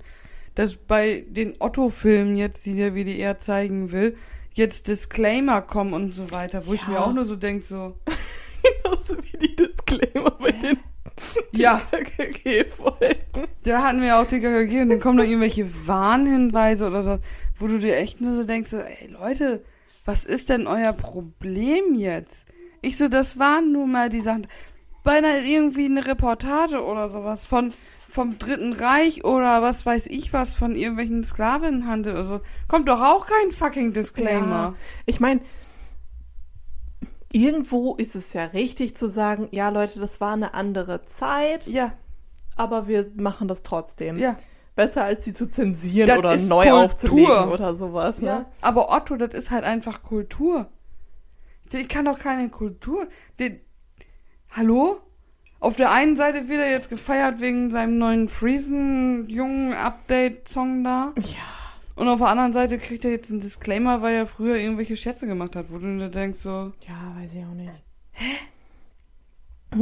dass 0.54 0.76
bei 0.78 1.26
den 1.28 1.56
Otto-Filmen 1.60 2.38
jetzt, 2.38 2.66
die 2.66 2.76
der 2.76 2.94
WDR 2.96 3.42
zeigen 3.42 3.92
will, 3.92 4.16
jetzt 4.54 4.88
Disclaimer 4.88 5.62
kommen 5.62 5.94
und 5.94 6.12
so 6.14 6.32
weiter, 6.32 6.66
wo 6.66 6.74
ich 6.74 6.84
Ja. 6.84 6.90
mir 6.92 7.00
auch 7.02 7.14
nur 7.14 7.26
so 7.26 7.36
denk 7.36 7.62
so, 7.64 7.96
Genauso 8.84 9.18
wie 9.22 9.38
die 9.38 9.56
Disclaimer 9.56 10.32
bei 10.32 10.52
den 10.52 10.78
ja, 11.52 11.82
da 13.64 13.84
hatten 13.84 14.02
wir 14.02 14.20
auch 14.20 14.26
TKKG 14.26 14.82
und 14.82 14.90
dann 14.90 15.00
kommen 15.00 15.18
noch 15.18 15.24
irgendwelche 15.24 15.88
Warnhinweise 15.88 16.88
oder 16.88 17.02
so, 17.02 17.20
wo 17.58 17.68
du 17.68 17.80
dir 17.80 17.98
echt 17.98 18.22
nur 18.22 18.34
so 18.34 18.44
denkst, 18.44 18.70
so, 18.70 18.78
ey 18.78 19.08
Leute, 19.08 19.64
was 20.06 20.26
ist 20.26 20.50
denn 20.50 20.68
euer 20.68 20.94
Problem 20.94 21.96
jetzt? 21.96 22.46
Ich 22.82 22.98
so, 22.98 23.08
das 23.08 23.40
waren 23.40 23.72
nur 23.72 23.88
mal 23.88 24.10
die 24.10 24.20
Sachen. 24.20 24.48
Beinahe 25.04 25.46
irgendwie 25.46 25.86
eine 25.86 26.06
Reportage 26.06 26.84
oder 26.84 27.08
sowas 27.08 27.46
von 27.46 27.74
vom 28.16 28.40
Dritten 28.40 28.72
Reich 28.72 29.26
oder 29.26 29.62
was 29.62 29.86
weiß 29.86 30.08
ich 30.08 30.32
was 30.32 30.54
von 30.54 30.76
irgendwelchen 30.76 31.24
Sklavenhandel 31.24 32.14
oder 32.14 32.24
so. 32.24 32.42
Kommt 32.70 32.88
doch 32.88 33.02
auch 33.02 33.28
kein 33.28 33.52
fucking 33.52 33.92
Disclaimer. 33.92 34.74
Ja. 34.74 34.76
Ich 35.06 35.20
meine, 35.20 35.42
irgendwo 37.36 37.96
ist 37.96 38.16
es 38.16 38.32
ja 38.34 38.46
richtig 38.46 38.96
zu 38.96 39.08
sagen, 39.08 39.48
ja 39.52 39.70
Leute, 39.70 40.00
das 40.00 40.22
war 40.22 40.34
eine 40.34 40.54
andere 40.54 41.04
Zeit, 41.04 41.66
Ja, 41.68 41.92
aber 42.56 42.88
wir 42.88 43.12
machen 43.16 43.48
das 43.50 43.62
trotzdem. 43.64 44.18
ja. 44.18 44.38
Besser 44.76 45.06
als 45.06 45.24
sie 45.24 45.34
zu 45.34 45.50
zensieren 45.50 46.08
Das 46.08 46.18
oder 46.18 46.36
neu 46.36 46.64
Kultur. 46.66 46.84
aufzulegen 46.84 47.48
oder 47.50 47.76
sowas. 47.76 48.20
Ne? 48.22 48.28
Ja, 48.28 48.46
aber 48.60 48.92
Otto, 48.94 49.16
das 49.16 49.34
ist 49.34 49.50
halt 49.50 49.64
einfach 49.64 50.04
Kultur. 50.04 50.68
Ich 51.72 51.88
kann 51.88 52.04
doch 52.06 52.20
keine 52.20 52.50
Kultur. 52.50 53.08
Den, 53.40 53.62
Hallo? 54.52 54.98
Auf 55.62 55.78
der 55.78 55.92
einen 55.92 56.18
Seite 56.18 56.50
wird 56.50 56.60
er 56.60 56.70
jetzt 56.72 56.90
gefeiert 56.90 57.40
wegen 57.40 57.72
seinem 57.72 57.98
neuen 57.98 58.28
Friesen-Jungen-Update-Song 58.28 60.84
da. 60.84 61.14
Ja. 61.18 61.24
Und 61.96 62.08
auf 62.10 62.20
der 62.20 62.28
anderen 62.28 62.52
Seite 62.54 62.78
kriegt 62.78 63.06
er 63.06 63.12
jetzt 63.12 63.32
einen 63.32 63.40
Disclaimer, 63.42 64.02
weil 64.02 64.16
er 64.16 64.28
früher 64.28 64.58
irgendwelche 64.58 64.96
Schätze 64.98 65.28
gemacht 65.28 65.56
hat, 65.56 65.72
wo 65.72 65.78
du 65.78 65.98
dir 65.98 66.10
denkst 66.10 66.40
so, 66.40 66.72
Ja, 66.88 67.16
weiß 67.18 67.34
ich 67.34 67.44
auch 67.46 67.54
nicht. 67.54 67.72
Hä? 68.14 68.36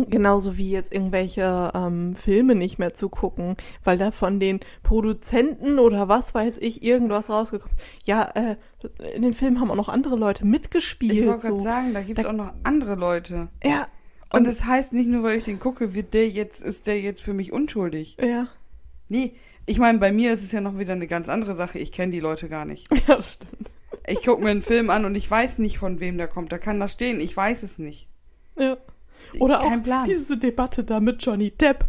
Genauso 0.10 0.58
wie 0.58 0.72
jetzt 0.72 0.92
irgendwelche 0.92 1.72
ähm, 1.76 2.16
Filme 2.16 2.56
nicht 2.56 2.80
mehr 2.80 2.96
zu 2.96 3.10
gucken, 3.10 3.58
weil 3.84 3.98
da 3.98 4.12
von 4.12 4.40
den 4.40 4.60
Produzenten 4.82 5.78
oder 5.78 6.08
was 6.10 6.34
weiß 6.34 6.58
ich 6.60 6.82
irgendwas 6.84 7.30
rausgekommen 7.30 7.76
ist. 7.78 8.08
Ja, 8.08 8.24
äh, 8.34 8.56
in 9.14 9.22
den 9.22 9.34
Filmen 9.34 9.60
haben 9.60 9.70
auch 9.70 9.76
noch 9.76 9.90
andere 9.90 10.16
Leute 10.16 10.46
ich 10.46 10.50
mitgespielt. 10.50 11.28
wollte 11.28 11.42
gerade 11.42 11.58
So. 11.58 11.64
sagen, 11.64 11.94
da 11.94 12.02
gibt 12.02 12.18
es 12.20 12.26
auch 12.26 12.34
noch 12.34 12.54
andere 12.64 12.96
Leute. 12.96 13.50
Ja, 13.64 13.88
Und 14.32 14.48
das 14.48 14.66
heißt 14.66 14.94
nicht 14.94 15.10
nur, 15.10 15.22
weil 15.22 15.38
ich 15.38 15.44
den 15.44 15.60
gucke, 15.60 15.94
wird 15.94 16.16
der 16.16 16.28
jetzt, 16.28 16.64
ist 16.64 16.88
der 16.88 17.00
jetzt 17.00 17.22
für 17.22 17.34
mich 17.34 17.52
unschuldig. 17.52 18.18
ja, 18.20 18.48
Nee, 19.10 19.36
ich 19.66 19.80
meine, 19.80 20.00
bei 20.00 20.12
mir 20.12 20.34
ist 20.34 20.44
es 20.44 20.52
ja 20.52 20.62
noch 20.62 20.78
wieder 20.78 20.94
eine 20.94 21.08
ganz 21.08 21.30
andere 21.30 21.54
Sache. 21.54 21.80
Ich 21.80 21.92
kenne 21.92 22.12
die 22.12 22.20
Leute 22.20 22.50
gar 22.50 22.66
nicht. 22.66 22.88
ja, 23.08 23.16
das 23.16 23.34
stimmt. 23.36 23.72
Ich 24.08 24.22
gucke 24.24 24.44
mir 24.44 24.50
einen 24.52 24.62
Film 24.62 24.90
an 24.90 25.06
und 25.06 25.16
ich 25.16 25.30
weiß 25.30 25.60
nicht, 25.60 25.78
von 25.78 26.00
wem 26.00 26.18
der 26.18 26.28
kommt. 26.28 26.52
Da 26.52 26.58
kann 26.58 26.80
da 26.80 26.88
stehen. 26.88 27.22
Ich 27.22 27.36
weiß 27.36 27.64
es 27.64 27.78
nicht. 27.78 28.08
Ja. 28.58 28.78
Oder 29.40 29.60
Kein 29.60 29.80
auch 29.80 29.84
Plan. 29.84 30.04
diese 30.06 30.38
Debatte 30.38 30.84
da 30.84 31.00
mit 31.00 31.24
Johnny 31.24 31.52
Depp. 31.52 31.86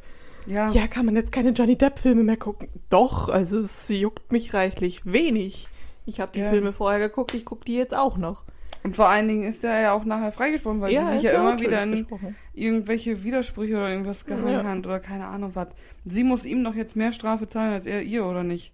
Ja. 0.46 0.70
Ja, 0.70 0.86
kann 0.86 1.06
man 1.06 1.16
jetzt 1.16 1.32
keine 1.32 1.50
Johnny 1.50 1.76
Depp-Filme 1.76 2.22
mehr 2.22 2.36
gucken? 2.36 2.68
Doch, 2.90 3.28
also 3.28 3.60
es 3.60 3.88
juckt 3.88 4.30
mich 4.30 4.54
reichlich 4.54 5.04
wenig. 5.04 5.68
Ich 6.06 6.20
habe 6.20 6.32
die 6.32 6.40
Ja. 6.40 6.50
Filme 6.50 6.72
vorher 6.72 7.00
geguckt, 7.00 7.34
ich 7.34 7.44
gucke 7.44 7.64
die 7.64 7.74
jetzt 7.76 7.96
auch 7.96 8.16
noch. 8.18 8.44
Und 8.84 8.96
vor 8.96 9.08
allen 9.08 9.26
Dingen 9.26 9.44
ist 9.44 9.64
er 9.64 9.80
ja 9.80 9.92
auch 9.92 10.04
nachher 10.04 10.30
freigesprochen, 10.30 10.80
weil 10.82 10.90
sie 10.90 10.96
ist 10.96 11.10
sich 11.12 11.22
ja 11.22 11.32
immer 11.32 11.58
wieder 11.58 11.82
in 11.82 12.06
irgendwelche 12.52 13.24
Widersprüche 13.24 13.76
oder 13.76 13.88
irgendwas 13.88 14.26
gehangen 14.26 14.48
Ja. 14.52 14.62
hat 14.62 14.78
oder 14.86 15.00
keine 15.00 15.26
Ahnung 15.26 15.52
was. 15.54 15.68
Sie 16.04 16.22
muss 16.22 16.44
ihm 16.44 16.62
doch 16.62 16.74
jetzt 16.74 16.94
mehr 16.94 17.12
Strafe 17.12 17.48
zahlen 17.48 17.72
als 17.72 17.86
er 17.86 18.02
ihr, 18.02 18.26
oder 18.26 18.42
nicht? 18.44 18.72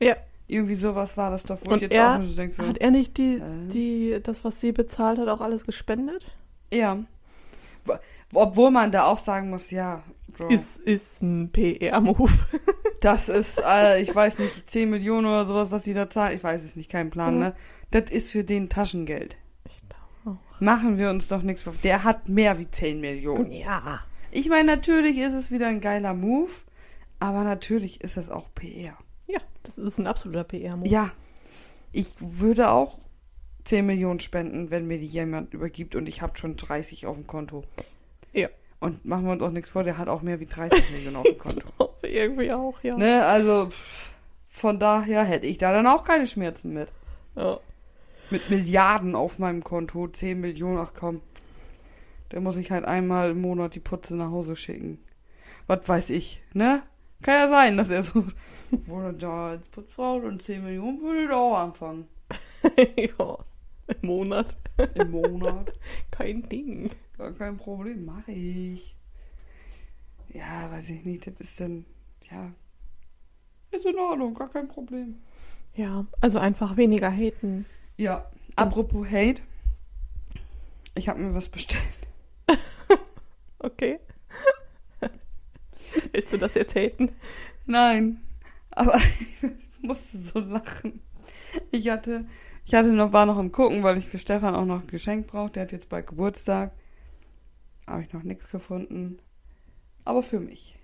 Ja, 0.00 0.16
Irgendwie 0.46 0.74
sowas 0.74 1.16
war 1.16 1.30
das 1.30 1.42
doch, 1.44 1.58
wo 1.64 1.70
Und 1.72 1.76
ich 1.76 1.82
jetzt 1.84 1.92
er 1.94 2.18
auch 2.18 2.22
so 2.22 2.34
denke, 2.36 2.54
so, 2.54 2.66
hat 2.66 2.78
er 2.78 2.90
nicht 2.90 3.16
die, 3.18 3.36
Äh. 3.36 3.68
die, 3.68 4.18
das, 4.22 4.44
was 4.44 4.60
sie 4.60 4.72
bezahlt 4.72 5.18
hat, 5.18 5.28
auch 5.28 5.40
alles 5.40 5.64
gespendet? 5.66 6.30
ja. 6.70 6.98
Wo- 7.86 7.94
Obwohl 8.32 8.70
man 8.70 8.90
da 8.90 9.04
auch 9.04 9.18
sagen 9.18 9.50
muss, 9.50 9.70
ja, 9.70 10.02
Bro, 10.38 10.48
Ist, 10.48 10.80
ist 10.80 11.22
ein 11.22 11.50
PR-Move. 11.52 12.32
das 13.00 13.28
ist, 13.28 13.60
äh, 13.64 14.00
ich 14.02 14.12
weiß 14.14 14.38
nicht, 14.40 14.68
10 14.68 14.90
Millionen 14.90 15.26
oder 15.26 15.44
sowas, 15.44 15.70
was 15.70 15.84
sie 15.84 15.94
da 15.94 16.10
zahlt. 16.10 16.34
Ich 16.34 16.42
weiß 16.42 16.64
es 16.64 16.74
nicht, 16.76 16.90
kein 16.90 17.10
Plan, 17.10 17.34
Ja. 17.34 17.48
ne? 17.50 17.54
Das 17.94 18.10
ist 18.10 18.32
für 18.32 18.42
den 18.42 18.68
Taschengeld. 18.68 19.36
Ich 19.66 19.80
glaube 19.88 20.40
Machen 20.58 20.98
wir 20.98 21.10
uns 21.10 21.28
doch 21.28 21.42
nichts 21.42 21.62
vor. 21.62 21.74
Der 21.84 22.02
hat 22.02 22.28
mehr 22.28 22.58
wie 22.58 22.68
10 22.68 23.00
Millionen. 23.00 23.52
Ja. 23.52 24.00
Ich 24.32 24.48
meine, 24.48 24.74
natürlich 24.74 25.16
ist 25.18 25.32
es 25.32 25.52
wieder 25.52 25.68
ein 25.68 25.80
geiler 25.80 26.12
Move, 26.12 26.50
Aber 27.20 27.44
natürlich 27.44 28.00
ist 28.00 28.16
es 28.16 28.30
auch 28.30 28.52
PR. 28.56 28.98
Ja, 29.28 29.38
das 29.62 29.78
ist 29.78 29.98
ein 29.98 30.08
absoluter 30.08 30.42
PR-Move. 30.42 30.88
Ja, 30.88 31.12
ich 31.92 32.14
würde 32.18 32.70
auch 32.72 32.98
10 33.66 33.86
Millionen 33.86 34.18
spenden, 34.18 34.72
wenn 34.72 34.88
mir 34.88 34.98
die 34.98 35.06
jemand 35.06 35.54
übergibt 35.54 35.94
und 35.94 36.08
ich 36.08 36.20
habe 36.20 36.36
schon 36.36 36.56
30 36.56 37.06
auf 37.06 37.14
dem 37.14 37.28
Konto. 37.28 37.62
Ja. 38.32 38.48
Und 38.80 39.04
machen 39.04 39.24
wir 39.26 39.32
uns 39.32 39.42
auch 39.42 39.52
nichts 39.52 39.70
vor, 39.70 39.84
der 39.84 39.98
hat 39.98 40.08
auch 40.08 40.22
mehr 40.22 40.40
wie 40.40 40.46
30 40.46 40.90
Millionen 40.90 41.14
auf 41.14 41.26
dem 41.26 41.38
Konto. 41.38 41.68
Irgendwie 42.02 42.52
auch, 42.52 42.82
ja. 42.82 42.96
Ne, 42.96 43.24
also 43.24 43.68
von 44.48 44.80
daher 44.80 45.22
hätte 45.22 45.46
ich 45.46 45.58
da 45.58 45.72
dann 45.72 45.86
auch 45.86 46.02
keine 46.02 46.26
Schmerzen 46.26 46.74
mit. 46.74 46.92
ja. 47.36 47.60
Mit 48.30 48.50
Milliarden 48.50 49.14
auf 49.14 49.38
meinem 49.38 49.62
Konto, 49.62 50.08
10 50.08 50.40
Millionen, 50.40 50.78
ach 50.78 50.92
komm. 50.94 51.20
Da 52.30 52.40
muss 52.40 52.56
ich 52.56 52.70
halt 52.70 52.84
einmal 52.84 53.30
im 53.30 53.40
Monat 53.40 53.74
die 53.74 53.80
Putze 53.80 54.16
nach 54.16 54.30
Hause 54.30 54.56
schicken. 54.56 54.98
Was 55.66 55.88
weiß 55.88 56.10
ich, 56.10 56.42
ne? 56.52 56.82
Kann 57.22 57.34
ja 57.34 57.48
sein, 57.48 57.76
dass 57.76 57.90
er 57.90 58.02
so. 58.02 58.26
Wurde 58.70 59.14
da 59.14 59.48
als 59.50 59.68
Putzfrau 59.68 60.16
und 60.16 60.42
10 60.42 60.64
Millionen 60.64 61.00
würde 61.00 61.22
ich 61.22 61.28
da 61.28 61.36
auch 61.36 61.58
anfangen. 61.58 62.08
ja. 62.96 63.38
Im 63.86 64.08
Monat. 64.08 64.56
Im 64.94 65.10
Monat. 65.10 65.72
Kein 66.10 66.48
Ding. 66.48 66.90
Gar 67.16 67.32
kein 67.32 67.56
Problem, 67.56 68.04
mache 68.04 68.32
ich. 68.32 68.96
Ja, 70.32 70.70
weiß 70.72 70.88
ich 70.88 71.04
nicht, 71.04 71.26
das 71.26 71.34
ist 71.38 71.60
dann, 71.60 71.84
ja. 72.28 72.52
Ist 73.70 73.86
in 73.86 73.96
Ordnung, 73.96 74.34
gar 74.34 74.48
kein 74.48 74.66
Problem. 74.66 75.20
Ja, 75.74 76.06
also 76.20 76.38
einfach 76.38 76.76
weniger 76.76 77.10
haten. 77.10 77.66
Ja, 77.96 78.30
apropos 78.56 79.06
Hate. 79.06 79.42
Ich 80.94 81.08
habe 81.08 81.20
mir 81.20 81.34
was 81.34 81.48
bestellt. 81.48 81.82
Okay. 83.64 83.98
Willst 86.12 86.34
du 86.34 86.36
das 86.36 86.54
jetzt 86.54 86.74
haten? 86.74 87.16
Nein, 87.64 88.20
aber 88.70 88.96
ich 89.42 89.80
musste 89.80 90.18
so 90.18 90.38
lachen. 90.38 91.00
Ich 91.70 91.88
hatte, 91.88 92.26
ich 92.66 92.74
hatte 92.74 92.92
noch, 92.92 93.14
war 93.14 93.24
noch 93.24 93.38
am 93.38 93.52
gucken, 93.52 93.82
weil 93.82 93.96
ich 93.96 94.06
für 94.06 94.18
Stefan 94.18 94.54
auch 94.54 94.66
noch 94.66 94.82
ein 94.82 94.86
Geschenk 94.88 95.28
brauche. 95.28 95.50
Der 95.52 95.62
hat 95.62 95.72
jetzt 95.72 95.88
bald 95.88 96.08
Geburtstag. 96.08 96.72
Habe 97.86 98.02
ich 98.02 98.12
noch 98.12 98.22
nichts 98.22 98.50
gefunden. 98.50 99.18
Aber 100.04 100.22
für 100.22 100.40
mich. 100.40 100.76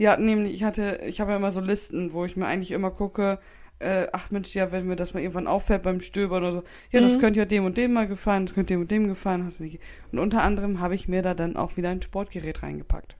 Die 0.00 0.08
hatten 0.08 0.24
nämlich, 0.24 0.54
ich 0.54 0.64
hatte, 0.64 1.02
ich 1.04 1.20
habe 1.20 1.30
ja 1.30 1.36
immer 1.36 1.52
so 1.52 1.60
Listen, 1.60 2.12
wo 2.12 2.24
ich 2.24 2.36
mir 2.36 2.46
eigentlich 2.46 2.72
immer 2.72 2.90
gucke, 2.90 3.38
äh, 3.80 4.06
ach 4.12 4.30
Mensch, 4.30 4.54
ja, 4.54 4.72
wenn 4.72 4.86
mir 4.86 4.96
das 4.96 5.14
mal 5.14 5.20
irgendwann 5.20 5.46
auffällt 5.46 5.82
beim 5.82 6.00
Stöbern 6.00 6.42
oder 6.42 6.52
so, 6.52 6.62
ja, 6.90 7.00
das 7.00 7.14
Mhm. 7.14 7.20
könnte 7.20 7.38
ja 7.38 7.44
dem 7.44 7.64
und 7.64 7.76
dem 7.76 7.92
mal 7.92 8.08
gefallen, 8.08 8.46
das 8.46 8.54
könnte 8.54 8.74
dem 8.74 8.80
und 8.80 8.90
dem 8.90 9.06
gefallen, 9.08 9.44
hast 9.44 9.60
du 9.60 9.64
nicht. 9.64 9.80
Und 10.12 10.18
unter 10.18 10.42
anderem 10.42 10.80
habe 10.80 10.94
ich 10.94 11.08
mir 11.08 11.22
da 11.22 11.34
dann 11.34 11.56
auch 11.56 11.76
wieder 11.76 11.90
ein 11.90 12.02
Sportgerät 12.02 12.62
reingepackt. 12.62 13.16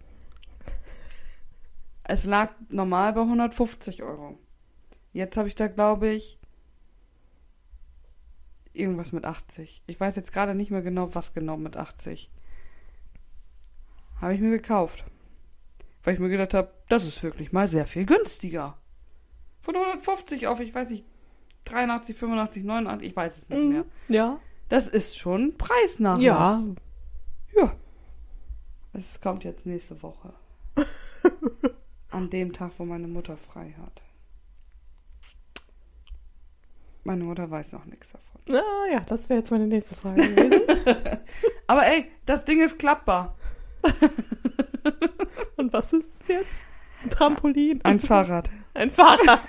Es 2.04 2.24
lag 2.24 2.50
normal 2.70 3.12
bei 3.12 3.20
150 3.20 4.02
Euro. 4.02 4.38
Jetzt 5.12 5.36
habe 5.36 5.48
ich 5.48 5.54
da, 5.54 5.68
glaube 5.68 6.08
ich, 6.08 6.38
irgendwas 8.72 9.12
mit 9.12 9.24
80. 9.24 9.82
Ich 9.86 10.00
weiß 10.00 10.16
jetzt 10.16 10.32
gerade 10.32 10.54
nicht 10.54 10.70
mehr 10.70 10.82
genau, 10.82 11.14
was 11.14 11.34
genau 11.34 11.56
mit 11.56 11.76
80. 11.76 12.30
Habe 14.20 14.34
ich 14.34 14.40
mir 14.40 14.50
gekauft. 14.50 15.04
Weil 16.02 16.14
ich 16.14 16.20
mir 16.20 16.28
gedacht 16.30 16.54
habe, 16.54 16.72
das 16.88 17.04
ist 17.04 17.22
wirklich 17.22 17.52
mal 17.52 17.68
sehr 17.68 17.86
viel 17.86 18.06
günstiger. 18.06 18.77
Von 19.68 19.76
150 19.76 20.46
auf, 20.46 20.60
ich 20.60 20.74
weiß 20.74 20.88
nicht, 20.88 21.04
83, 21.64 22.16
85, 22.16 22.64
89, 22.64 23.06
ich 23.06 23.14
weiß 23.14 23.36
es 23.36 23.48
nicht 23.50 23.64
mehr. 23.64 23.84
Ja. 24.08 24.40
Das 24.70 24.86
ist 24.86 25.18
schon 25.18 25.58
Preisnachlass. 25.58 26.22
Ja. 26.22 26.64
Ja. 27.54 27.76
Es 28.94 29.20
kommt 29.20 29.44
jetzt 29.44 29.66
nächste 29.66 30.02
Woche. 30.02 30.32
An 32.10 32.30
dem 32.30 32.54
Tag, 32.54 32.72
wo 32.78 32.86
meine 32.86 33.08
Mutter 33.08 33.36
frei 33.36 33.74
hat. 33.78 34.00
Meine 37.04 37.24
Mutter 37.24 37.50
weiß 37.50 37.72
noch 37.72 37.84
nichts 37.84 38.10
davon. 38.10 38.56
Ah, 38.56 38.90
ja, 38.90 39.00
das 39.00 39.28
wäre 39.28 39.40
jetzt 39.40 39.50
meine 39.50 39.66
nächste 39.66 39.94
Frage 39.94 40.34
gewesen. 40.34 41.18
Aber 41.66 41.86
ey, 41.86 42.10
das 42.24 42.46
Ding 42.46 42.62
ist 42.62 42.78
klappbar. 42.78 43.36
Und 45.58 45.74
was 45.74 45.92
ist 45.92 46.22
es 46.22 46.28
jetzt? 46.28 46.64
Ein 47.04 47.10
Trampolin? 47.10 47.80
Ein 47.82 48.00
Fahrrad. 48.00 48.48
Ein 48.78 48.90
Fahrrad. 48.92 49.40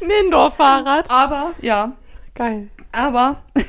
Ein 0.00 0.08
Indoor-Fahrrad. 0.08 1.10
Aber, 1.10 1.52
ja, 1.60 1.96
Geil. 2.32 2.70
aber. 2.92 3.42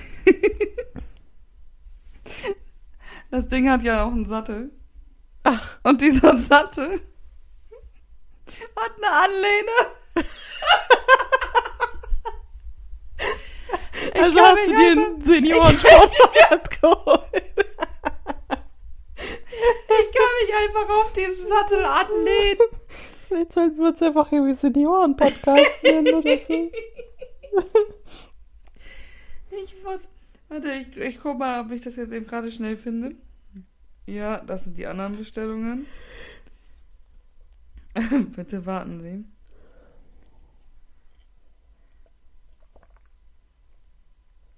das 3.32 3.48
Ding 3.48 3.68
hat 3.68 3.82
ja 3.82 4.04
auch 4.04 4.12
einen 4.12 4.26
Sattel. 4.26 4.70
Ach, 5.44 5.80
Und 5.82 6.00
dieser 6.02 6.38
Sattel 6.38 7.02
hat 8.76 8.92
eine 8.98 9.12
Anlehne. 9.12 9.72
Also 14.14 14.40
hast 14.42 14.68
du 14.68 14.76
dir 14.76 14.92
einen 14.92 15.26
Seniorensportfahrrad 15.26 16.70
geholt. 16.82 17.56
Ich 19.18 20.12
kann 20.14 20.32
mich 20.40 20.54
einfach 20.56 20.96
auf 20.98 21.14
diesen 21.14 21.48
Sattel 21.50 21.84
anlehnen. 21.84 22.60
Vielleicht 23.28 23.54
sollten 23.54 23.78
wir 23.78 23.88
uns 23.88 24.02
einfach 24.02 24.32
irgendwie 24.32 24.54
Senioren-Podcast 24.54 25.84
nennen 25.84 26.14
oder 26.14 26.38
so. 26.38 26.72
Ich 29.64 29.84
muss. 29.84 30.08
Warte, 30.48 30.72
ich, 30.72 30.96
ich 30.98 31.20
guck 31.20 31.40
mal, 31.40 31.62
ob 31.62 31.72
ich 31.72 31.82
das 31.82 31.96
jetzt 31.96 32.12
eben 32.12 32.28
gerade 32.28 32.52
schnell 32.52 32.78
finde. 32.78 33.16
Ja, 34.06 34.38
das 34.38 34.66
sind 34.66 34.78
die 34.78 34.86
anderen 34.86 35.18
Bestellungen. 35.18 35.88
Bitte 38.36 38.66
warten 38.66 39.02
Sie. 39.02 39.26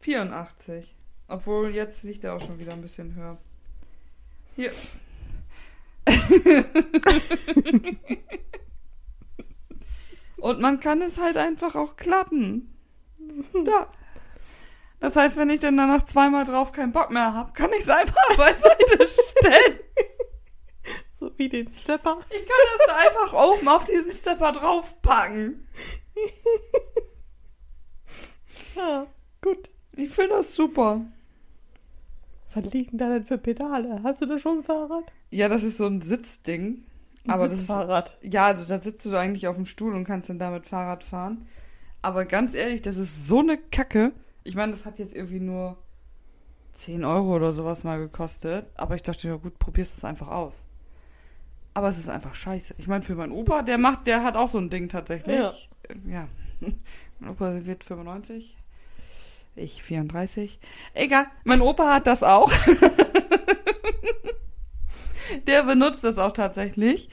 Vierundachtzig. 0.02 0.96
Obwohl 1.28 1.74
jetzt 1.74 2.04
liegt 2.04 2.24
er 2.24 2.36
auch 2.36 2.42
schon 2.42 2.60
wieder 2.60 2.74
ein 2.74 2.82
bisschen 2.82 3.16
höher. 3.16 3.38
Hier. 4.56 4.72
Und 10.38 10.62
man 10.62 10.80
kann 10.80 11.02
es 11.02 11.18
halt 11.18 11.36
einfach 11.38 11.76
auch 11.76 11.96
klappen. 11.98 12.78
Da. 13.66 13.92
Das 15.00 15.16
heißt, 15.16 15.38
wenn 15.38 15.50
ich 15.50 15.60
dann 15.60 15.78
danach 15.78 16.04
zweimal 16.04 16.46
drauf 16.46 16.72
keinen 16.72 16.92
Bock 16.92 17.10
mehr 17.12 17.34
habe, 17.34 17.54
kann 17.54 17.72
ich 17.74 17.82
es 17.82 17.90
einfach 17.90 18.16
beiseite 18.38 19.08
stellen. 19.08 19.80
So 21.12 21.32
wie 21.38 21.50
den 21.50 21.72
Stepper. 21.72 22.18
Ich 22.30 22.46
kann 22.46 22.58
das 22.78 22.88
da 22.88 22.96
einfach 22.96 23.34
oben 23.34 23.68
auf 23.68 23.86
diesen 23.86 24.14
Stepper 24.14 24.52
draufpacken. 24.52 25.68
Ja, 28.76 29.08
gut. 29.42 29.70
Ich 29.94 30.12
finde 30.12 30.36
das 30.36 30.56
super. 30.56 31.02
Was 32.64 32.74
liegen 32.74 32.98
da 32.98 33.10
denn 33.10 33.24
für 33.24 33.38
Pedale? 33.38 34.02
Hast 34.04 34.22
du 34.22 34.26
da 34.26 34.40
schon 34.40 34.60
ein 34.60 34.64
Fahrrad? 34.64 35.12
Ja, 35.30 35.48
das 35.48 35.64
ist 35.64 35.78
so 35.78 35.86
ein 35.86 36.02
Sitzding. 36.02 36.84
Ein 37.26 37.32
Aber 37.32 37.44
das 37.44 37.54
ist, 37.54 37.60
Sitzfahrrad. 37.68 38.18
ja, 38.24 38.48
also 38.48 38.66
da 38.66 38.82
sitzt 38.82 39.06
du 39.06 39.16
eigentlich 39.16 39.48
auf 39.48 39.56
dem 39.56 39.66
Stuhl 39.66 39.94
und 39.94 40.06
kannst 40.06 40.30
dann 40.30 40.40
damit 40.40 40.66
Fahrrad 40.66 41.04
fahren. 41.04 41.48
Aber 42.02 42.26
ganz 42.26 42.56
ehrlich, 42.56 42.82
das 42.82 42.98
ist 42.98 43.28
so 43.28 43.40
eine 43.40 43.58
Kacke. 43.58 44.12
Ich 44.44 44.56
meine, 44.56 44.72
das 44.72 44.86
hat 44.86 44.98
jetzt 44.98 45.14
irgendwie 45.14 45.40
nur 45.40 45.78
10 46.74 47.04
Euro 47.06 47.36
oder 47.36 47.54
sowas 47.54 47.84
mal 47.84 48.00
gekostet. 48.00 48.66
Aber 48.76 48.96
ich 48.96 49.04
dachte, 49.04 49.28
ja 49.28 49.36
gut, 49.36 49.60
probierst 49.60 49.98
es 49.98 50.06
einfach 50.06 50.30
aus. 50.30 50.66
Aber 51.74 51.90
es 51.90 52.00
ist 52.00 52.10
einfach 52.10 52.34
scheiße. 52.34 52.76
Ich 52.80 52.88
meine, 52.88 53.04
für 53.04 53.14
meinen 53.14 53.34
Opa, 53.34 53.62
der 53.62 53.78
macht, 53.78 54.08
der 54.08 54.24
hat 54.24 54.36
auch 54.36 54.50
so 54.50 54.58
ein 54.58 54.72
Ding 54.72 54.90
tatsächlich. 54.90 55.70
Ja. 56.10 56.10
ja. 56.10 56.28
Mein 57.20 57.30
Opa 57.30 57.66
wird 57.66 57.84
95. 57.84 58.58
Ich 59.58 59.82
34. 59.82 60.60
Egal, 60.94 61.26
mein 61.44 61.62
Opa 61.62 61.96
hat 61.96 62.06
das 62.06 62.22
auch. 62.22 62.52
der 65.48 65.64
benutzt 65.64 66.04
das 66.04 66.20
auch 66.20 66.32
tatsächlich. 66.32 67.10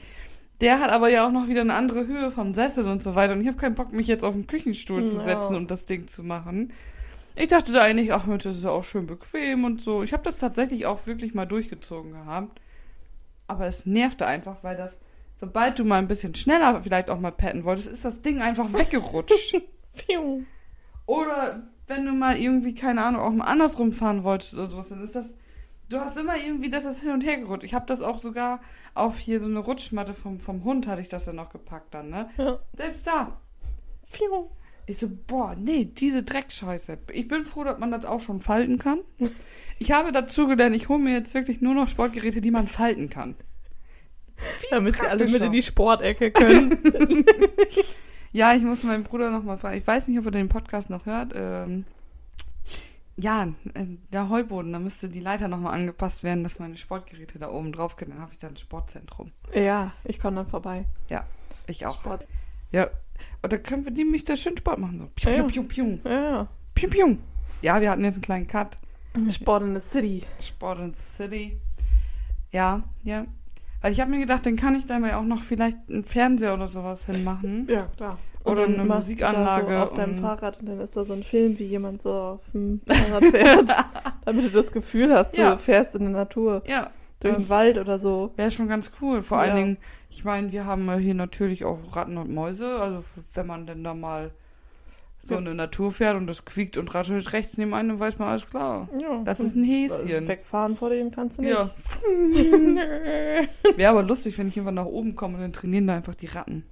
Der 0.61 0.79
hat 0.79 0.91
aber 0.91 1.09
ja 1.09 1.27
auch 1.27 1.31
noch 1.31 1.47
wieder 1.47 1.61
eine 1.61 1.73
andere 1.73 2.05
Höhe 2.05 2.31
vom 2.31 2.53
Sessel 2.53 2.87
und 2.87 3.01
so 3.01 3.15
weiter. 3.15 3.33
Und 3.33 3.41
ich 3.41 3.47
habe 3.47 3.57
keinen 3.57 3.75
Bock, 3.75 3.91
mich 3.91 4.07
jetzt 4.07 4.23
auf 4.23 4.33
den 4.33 4.47
Küchenstuhl 4.47 5.05
zu 5.05 5.19
setzen 5.19 5.55
und 5.55 5.71
das 5.71 5.85
Ding 5.85 6.07
zu 6.07 6.23
machen. 6.23 6.71
Ich 7.35 7.49
dachte 7.49 7.73
da 7.73 7.81
eigentlich, 7.81 8.13
ach 8.13 8.25
Mensch, 8.25 8.43
das 8.43 8.57
ist 8.57 8.63
ja 8.63 8.69
auch 8.69 8.83
schön 8.83 9.07
bequem 9.07 9.65
und 9.65 9.81
so. 9.81 10.03
Ich 10.03 10.13
habe 10.13 10.23
das 10.23 10.37
tatsächlich 10.37 10.85
auch 10.85 11.07
wirklich 11.07 11.33
mal 11.33 11.45
durchgezogen 11.45 12.11
gehabt. 12.11 12.61
Aber 13.47 13.65
es 13.65 13.85
nervte 13.85 14.25
einfach, 14.25 14.63
weil 14.63 14.77
das, 14.77 14.95
sobald 15.39 15.77
du 15.79 15.83
mal 15.83 15.97
ein 15.97 16.07
bisschen 16.07 16.35
schneller 16.35 16.81
vielleicht 16.83 17.09
auch 17.09 17.19
mal 17.19 17.31
petten 17.31 17.63
wolltest, 17.63 17.87
ist 17.87 18.05
das 18.05 18.21
Ding 18.21 18.41
einfach 18.41 18.71
weggerutscht. 18.71 19.61
Oder 21.05 21.63
wenn 21.87 22.05
du 22.05 22.13
mal 22.13 22.37
irgendwie, 22.37 22.73
keine 22.73 23.03
Ahnung, 23.03 23.21
auch 23.21 23.31
mal 23.31 23.45
andersrum 23.45 23.93
fahren 23.93 24.23
wolltest 24.23 24.53
oder 24.53 24.67
sowas, 24.67 24.89
dann 24.89 25.03
ist 25.03 25.15
das. 25.15 25.35
Du 25.87 25.99
hast 25.99 26.17
immer 26.17 26.35
irgendwie, 26.37 26.69
dass 26.69 26.85
das 26.85 27.01
hin 27.01 27.11
und 27.11 27.21
her 27.21 27.37
gerutscht. 27.37 27.63
Ich 27.63 27.75
habe 27.75 27.85
das 27.85 28.01
auch 28.01 28.19
sogar 28.19 28.59
auf 28.95 29.19
hier 29.19 29.39
so 29.39 29.45
eine 29.45 29.59
Rutschmatte 29.59 30.15
vom, 30.15 30.39
vom 30.39 30.63
Hund 30.63 30.87
hatte 30.87 31.01
ich 31.01 31.09
das 31.09 31.27
ja 31.27 31.33
noch 31.33 31.51
gepackt 31.51 31.93
dann, 31.93 32.09
ne? 32.09 32.29
Ja. 32.37 32.59
Selbst 32.73 33.05
da. 33.05 33.39
Pfiou. 34.07 34.49
Ich 34.87 34.99
so, 34.99 35.09
boah, 35.27 35.55
nee, 35.55 35.85
diese 35.85 36.23
Dreckscheiße. 36.23 36.99
Ich 37.11 37.27
bin 37.27 37.45
froh, 37.45 37.63
dass 37.63 37.79
man 37.79 37.91
das 37.91 38.05
auch 38.05 38.21
schon 38.21 38.41
falten 38.41 38.77
kann. 38.77 38.99
Ich 39.77 39.91
habe 39.91 40.13
dazu 40.13 40.47
gelernt, 40.47 40.73
ich 40.73 40.87
hole 40.87 40.99
mir 40.99 41.11
jetzt 41.11 41.33
wirklich 41.33 41.59
nur 41.59 41.73
noch 41.73 41.89
Sportgeräte, 41.89 42.39
die 42.39 42.49
man 42.49 42.69
falten 42.69 43.09
kann. 43.09 43.35
Damit 44.71 44.95
sie 44.95 45.05
alle 45.05 45.27
mit 45.27 45.41
in 45.41 45.51
die 45.51 45.61
Sportecke 45.61 46.31
können. 46.31 46.79
Ja, 48.35 48.53
ich 48.53 48.63
muss 48.63 48.83
meinen 48.83 49.03
Bruder 49.03 49.31
noch 49.31 49.43
mal 49.43 49.57
fragen. 49.57 49.77
Ich 49.77 49.87
weiß 49.87 50.09
nicht, 50.09 50.19
ob 50.19 50.25
er 50.25 50.31
den 50.31 50.49
Podcast 50.49 50.89
noch 50.89 51.05
hört. 51.05 51.31
Ähm, 51.33 51.85
ja, 53.15 53.45
äh, 53.73 53.85
der 54.11 54.27
Heuboden, 54.27 54.73
da 54.73 54.79
müsste 54.79 55.07
die 55.07 55.21
Leiter 55.21 55.47
noch 55.47 55.57
mal 55.59 55.71
angepasst 55.71 56.21
werden, 56.23 56.43
dass 56.43 56.59
meine 56.59 56.75
Sportgeräte 56.75 57.39
da 57.39 57.49
oben 57.49 57.71
drauf 57.71 57.95
können. 57.95 58.11
Dann 58.11 58.19
habe 58.21 58.33
ich 58.33 58.39
da 58.39 58.47
ein 58.49 58.57
Sportzentrum. 58.57 59.31
ja, 59.53 59.93
ich 60.03 60.19
komme 60.19 60.35
dann 60.35 60.47
vorbei. 60.47 60.83
Ich 61.67 61.85
auch. 61.85 61.93
Sport. 61.93 62.27
Ja. 62.73 62.89
Und 63.41 63.53
da 63.53 63.57
können 63.57 63.85
wir 63.85 63.93
die 63.93 64.03
mich 64.03 64.25
da 64.25 64.35
schön 64.35 64.57
Sport 64.57 64.79
machen. 64.79 64.99
So. 64.99 65.07
Piu, 65.15 65.29
Ja. 65.29 65.43
piu, 65.43 65.63
piu, 65.63 65.97
piu. 65.97 65.99
Ja, 66.11 66.47
Piu, 66.73 66.89
piu. 66.89 67.17
Ja, 67.61 67.79
wir 67.79 67.89
hatten 67.89 68.03
jetzt 68.03 68.15
einen 68.15 68.21
kleinen 68.23 68.47
Cut. 68.47 68.77
Sport 69.31 69.63
in 69.63 69.75
the 69.75 69.79
City. 69.81 70.23
Sport 70.41 70.79
in 70.79 70.93
the 70.93 70.99
City. 71.15 71.57
Ja, 72.51 72.83
ja. 73.03 73.25
Weil 73.85 73.91
ich 73.91 73.99
habe 74.01 74.09
mir 74.09 74.17
gedacht, 74.19 74.43
dann 74.47 74.55
kann 74.55 74.73
ich 74.73 74.87
da 74.87 74.97
mal 74.97 75.13
auch 75.13 75.25
noch 75.25 75.43
vielleicht 75.43 75.77
einen 75.91 76.03
Fernseher 76.05 76.55
oder 76.55 76.65
sowas 76.65 77.05
hinmachen. 77.05 77.67
Ja, 77.69 77.83
klar. 77.95 78.17
Oder 78.43 78.63
eine 78.63 78.77
du 78.77 78.83
Musikanlage 78.83 79.77
So 79.77 79.83
auf 79.83 79.93
deinem 79.93 80.15
und- 80.15 80.21
Fahrrad 80.21 80.59
und 80.59 80.65
dann 80.69 80.79
ist 80.79 80.97
da 80.97 81.03
so 81.03 81.13
ein 81.13 81.21
Film, 81.21 81.59
wie 81.59 81.65
jemand 81.65 82.01
so 82.01 82.11
auf 82.11 82.41
dem 82.51 82.81
Fahrrad 82.87 83.25
fährt. 83.25 83.69
damit 84.25 84.43
du 84.45 84.49
das 84.49 84.71
Gefühl 84.71 85.13
hast, 85.13 85.37
du 85.37 85.43
Ja. 85.43 85.55
fährst 85.57 85.93
in 85.93 86.01
der 86.05 86.13
Natur. 86.13 86.63
Ja, 86.65 86.89
Durch 87.19 87.37
den 87.37 87.49
Wald 87.49 87.77
oder 87.77 87.99
so. 87.99 88.33
wäre 88.37 88.49
schon 88.49 88.67
ganz 88.67 88.91
cool. 89.01 89.21
Vor 89.21 89.37
Ja. 89.37 89.43
allen 89.43 89.55
Dingen, 89.55 89.77
ich 90.09 90.23
meine, 90.25 90.51
wir 90.51 90.65
haben 90.65 90.87
ja 90.87 90.95
hier 90.95 91.13
natürlich 91.13 91.63
auch 91.63 91.77
Ratten 91.95 92.17
und 92.17 92.33
Mäuse. 92.33 92.77
Also 92.79 93.05
wenn 93.35 93.45
man 93.45 93.67
denn 93.67 93.83
da 93.83 93.93
mal 93.93 94.31
so 95.27 95.39
der 95.41 95.53
Natur 95.53 95.91
fährt 95.91 96.15
und 96.15 96.27
das 96.27 96.45
quiekt 96.45 96.77
und 96.77 96.93
raschelt 96.93 97.33
rechts 97.33 97.57
neben 97.57 97.73
einem, 97.73 97.89
dann 97.89 97.99
weiß 97.99 98.19
man 98.19 98.29
alles 98.29 98.47
klar. 98.49 98.87
Ja. 99.01 99.21
Das 99.25 99.39
ist 99.39 99.55
ein 99.55 99.63
Häschen. 99.63 100.27
Wegfahren 100.27 100.75
vor 100.75 100.89
dem 100.89 101.11
kannst 101.11 101.37
du 101.37 101.41
nicht. 101.41 101.51
Ja. 101.51 101.69
Wäre 103.75 103.91
aber 103.91 104.03
lustig, 104.03 104.37
wenn 104.37 104.47
ich 104.47 104.57
irgendwann 104.57 104.75
nach 104.75 104.85
oben 104.85 105.15
komme 105.15 105.35
und 105.35 105.41
dann 105.41 105.53
trainieren 105.53 105.87
da 105.87 105.95
einfach 105.95 106.15
die 106.15 106.27
Ratten. 106.27 106.63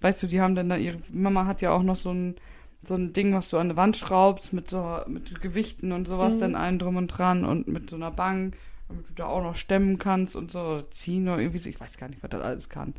Weißt 0.00 0.22
du, 0.22 0.26
die 0.26 0.40
haben 0.40 0.54
dann 0.54 0.68
da 0.68 0.76
ihre. 0.76 0.98
Mama 1.12 1.46
hat 1.46 1.62
ja 1.62 1.72
auch 1.72 1.82
noch 1.82 1.96
so 1.96 2.10
ein, 2.12 2.36
so 2.82 2.94
ein 2.94 3.12
Ding, 3.12 3.32
was 3.34 3.48
du 3.48 3.58
an 3.58 3.70
die 3.70 3.76
Wand 3.76 3.96
schraubst 3.96 4.52
mit 4.52 4.70
so 4.70 5.00
mit 5.06 5.40
Gewichten 5.40 5.92
und 5.92 6.06
sowas, 6.06 6.34
Mhm. 6.36 6.40
dann 6.40 6.54
allen 6.54 6.78
drum 6.78 6.96
und 6.96 7.08
dran 7.08 7.44
und 7.44 7.66
mit 7.68 7.90
so 7.90 7.96
einer 7.96 8.10
Bank, 8.10 8.56
damit 8.88 9.08
du 9.08 9.14
da 9.14 9.26
auch 9.26 9.42
noch 9.42 9.56
stemmen 9.56 9.98
kannst 9.98 10.36
und 10.36 10.50
so, 10.52 10.82
ziehen 10.90 11.28
oder 11.28 11.38
irgendwie 11.40 11.58
so. 11.60 11.68
Ich 11.68 11.80
weiß 11.80 11.96
gar 11.98 12.08
nicht, 12.08 12.22
was 12.22 12.30
das 12.30 12.42
alles 12.42 12.68
kann. 12.68 12.94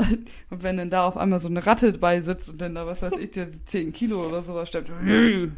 Und 0.50 0.62
wenn 0.62 0.76
dann 0.76 0.90
da 0.90 1.06
auf 1.06 1.16
einmal 1.16 1.40
so 1.40 1.48
eine 1.48 1.64
Ratte 1.64 1.92
bei 1.92 2.20
sitzt 2.20 2.50
und 2.50 2.60
dann 2.60 2.74
da, 2.74 2.86
was 2.86 3.02
weiß 3.02 3.14
ich, 3.14 3.30
die 3.30 3.46
10 3.64 3.92
Kilo 3.92 4.20
oder 4.20 4.42
sowas 4.42 4.68
stemmt. 4.68 4.88
Und 4.90 5.52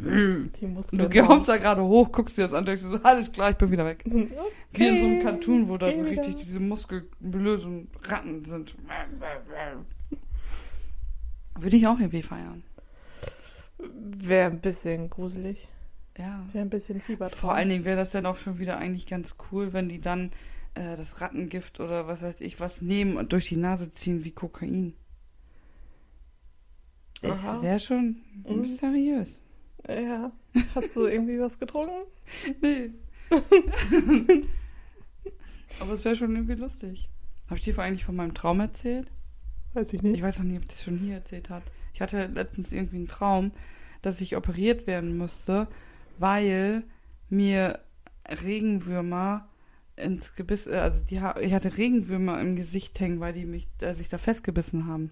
du 0.93 1.23
kommst 1.23 1.49
da 1.49 1.57
gerade 1.57 1.83
hoch, 1.83 2.13
guckst 2.13 2.39
dir 2.39 2.43
das 2.43 2.55
an, 2.55 2.65
denkst 2.65 2.83
du 2.83 2.91
so, 2.91 2.97
alles 3.03 3.33
klar, 3.33 3.51
ich 3.51 3.57
bin 3.57 3.71
wieder 3.71 3.85
weg. 3.85 4.03
Okay. 4.07 4.29
Wie 4.73 4.89
in 4.89 5.01
so 5.01 5.07
einem 5.07 5.23
Cartoon, 5.23 5.69
wo 5.69 5.77
da 5.77 5.95
so 5.95 6.03
richtig 6.03 6.37
diese 6.37 6.61
muskelblösen 6.61 7.89
Ratten 8.05 8.45
sind. 8.45 8.75
Würde 11.59 11.77
ich 11.77 11.87
auch 11.87 11.99
irgendwie 11.99 12.23
feiern. 12.23 12.63
Wäre 13.79 14.51
ein 14.51 14.61
bisschen 14.61 15.11
gruselig. 15.11 15.69
Ja. 16.19 16.45
Wäre 16.53 16.65
ein 16.65 16.71
bisschen 16.71 17.01
Fieber 17.01 17.31
Vor 17.31 17.55
allen 17.55 17.71
Dingen 17.71 17.85
wäre 17.85 17.97
das 17.97 18.11
dann 18.11 18.27
auch 18.27 18.37
schon 18.37 18.59
wieder 18.59 18.79
eigentlich 18.79 19.07
ganz 19.07 19.37
cool, 19.51 19.73
wenn 19.73 19.89
die 19.89 20.01
dann 20.01 20.31
äh, 20.75 20.97
das 20.97 21.21
Rattengift 21.21 21.81
oder 21.81 22.07
was 22.07 22.23
weiß 22.23 22.41
ich 22.41 22.61
was 22.61 22.83
nehmen 22.83 23.17
und 23.17 23.33
durch 23.33 23.49
die 23.49 23.57
Nase 23.57 23.93
ziehen 23.95 24.25
wie 24.25 24.31
Kokain. 24.33 24.95
Aha. 27.23 27.57
Es 27.57 27.63
wäre 27.63 27.81
schon 27.81 28.17
Mhm. 28.47 28.61
mysteriös. 28.61 29.45
Ja. 29.89 30.33
Hast 30.75 30.95
du 30.97 31.07
irgendwie 31.07 31.39
was 31.41 31.59
getrunken? 31.59 32.05
Nee. 32.61 32.91
Aber 35.81 35.93
es 35.93 36.05
wäre 36.05 36.17
schon 36.17 36.35
irgendwie 36.35 36.55
lustig. 36.55 37.09
Habe 37.47 37.59
ich 37.59 37.65
dir 37.65 37.79
eigentlich 37.79 38.05
von 38.05 38.17
meinem 38.17 38.35
Traum 38.35 38.61
erzählt? 38.61 39.11
Weiß 39.75 39.93
ich 39.93 40.03
nicht. 40.03 40.17
Ich 40.17 40.23
weiß 40.23 40.39
noch 40.39 40.47
nie, 40.47 40.57
ob 40.59 40.69
das 40.69 40.83
schon 40.83 40.99
hier 40.99 41.15
erzählt 41.15 41.51
hat. 41.51 41.63
Ich 41.95 42.01
hatte 42.01 42.27
letztens 42.27 42.73
irgendwie 42.73 42.97
einen 42.97 43.09
Traum, 43.09 43.53
dass 44.03 44.21
ich 44.21 44.37
operiert 44.37 44.87
werden 44.87 45.17
musste, 45.17 45.67
weil 46.19 46.85
mir 47.31 47.81
Regenwürmer 48.29 49.49
ins 50.03 50.35
Gebiss, 50.35 50.67
äh, 50.67 50.77
also 50.77 51.03
die, 51.03 51.21
ich 51.41 51.53
hatte 51.53 51.77
Regenwürmer 51.77 52.41
im 52.41 52.57
Gesicht 52.57 52.99
hängen, 53.01 53.21
weil 53.21 53.33
die 53.33 53.45
mich, 53.45 53.69
äh, 53.81 53.95
sich 53.95 54.09
da 54.09 54.19
festgebissen 54.19 54.87
haben. 54.87 55.11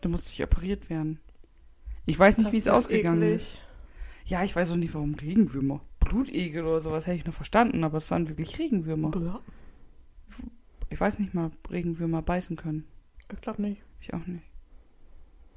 Da 0.00 0.08
musste 0.08 0.30
ich 0.32 0.42
operiert 0.42 0.90
werden. 0.90 1.20
Ich 2.04 2.18
weiß 2.18 2.38
nicht, 2.38 2.52
wie 2.52 2.58
es 2.58 2.68
ausgegangen 2.68 3.22
eklig. 3.22 3.36
ist. 3.36 3.58
Ja, 4.26 4.44
ich 4.44 4.54
weiß 4.54 4.70
auch 4.70 4.76
nicht, 4.76 4.94
warum 4.94 5.14
Regenwürmer. 5.14 5.80
Blutegel 6.00 6.64
oder 6.64 6.80
sowas 6.80 7.06
hätte 7.06 7.16
ich 7.18 7.26
noch 7.26 7.34
verstanden, 7.34 7.82
aber 7.84 7.98
es 7.98 8.10
waren 8.10 8.28
wirklich 8.28 8.58
Regenwürmer. 8.58 9.10
Blah. 9.10 9.40
Ich 10.88 11.00
weiß 11.00 11.18
nicht 11.18 11.34
mal, 11.34 11.46
ob 11.46 11.70
Regenwürmer 11.70 12.22
beißen 12.22 12.56
können. 12.56 12.86
Ich 13.18 13.40
glaube 13.40 13.62
nicht. 13.62 13.82
Ich 14.00 14.14
auch 14.14 14.26
nicht. 14.26 14.44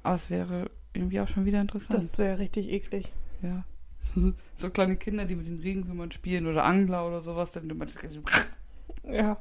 Aber 0.02 0.16
es 0.16 0.30
wäre 0.30 0.70
irgendwie 0.92 1.20
auch 1.20 1.28
schon 1.28 1.44
wieder 1.44 1.60
interessant. 1.60 2.02
Das 2.02 2.18
wäre 2.18 2.38
richtig 2.38 2.68
eklig. 2.70 3.12
ja. 3.42 3.64
So 4.56 4.70
kleine 4.70 4.96
Kinder, 4.96 5.24
die 5.24 5.36
mit 5.36 5.46
den 5.46 5.60
Regenwürmern 5.60 6.10
spielen 6.10 6.46
oder 6.46 6.64
Angler 6.64 7.06
oder 7.06 7.22
sowas, 7.22 7.52
dann 7.52 7.68
immer. 7.68 7.86
Ja. 9.04 9.40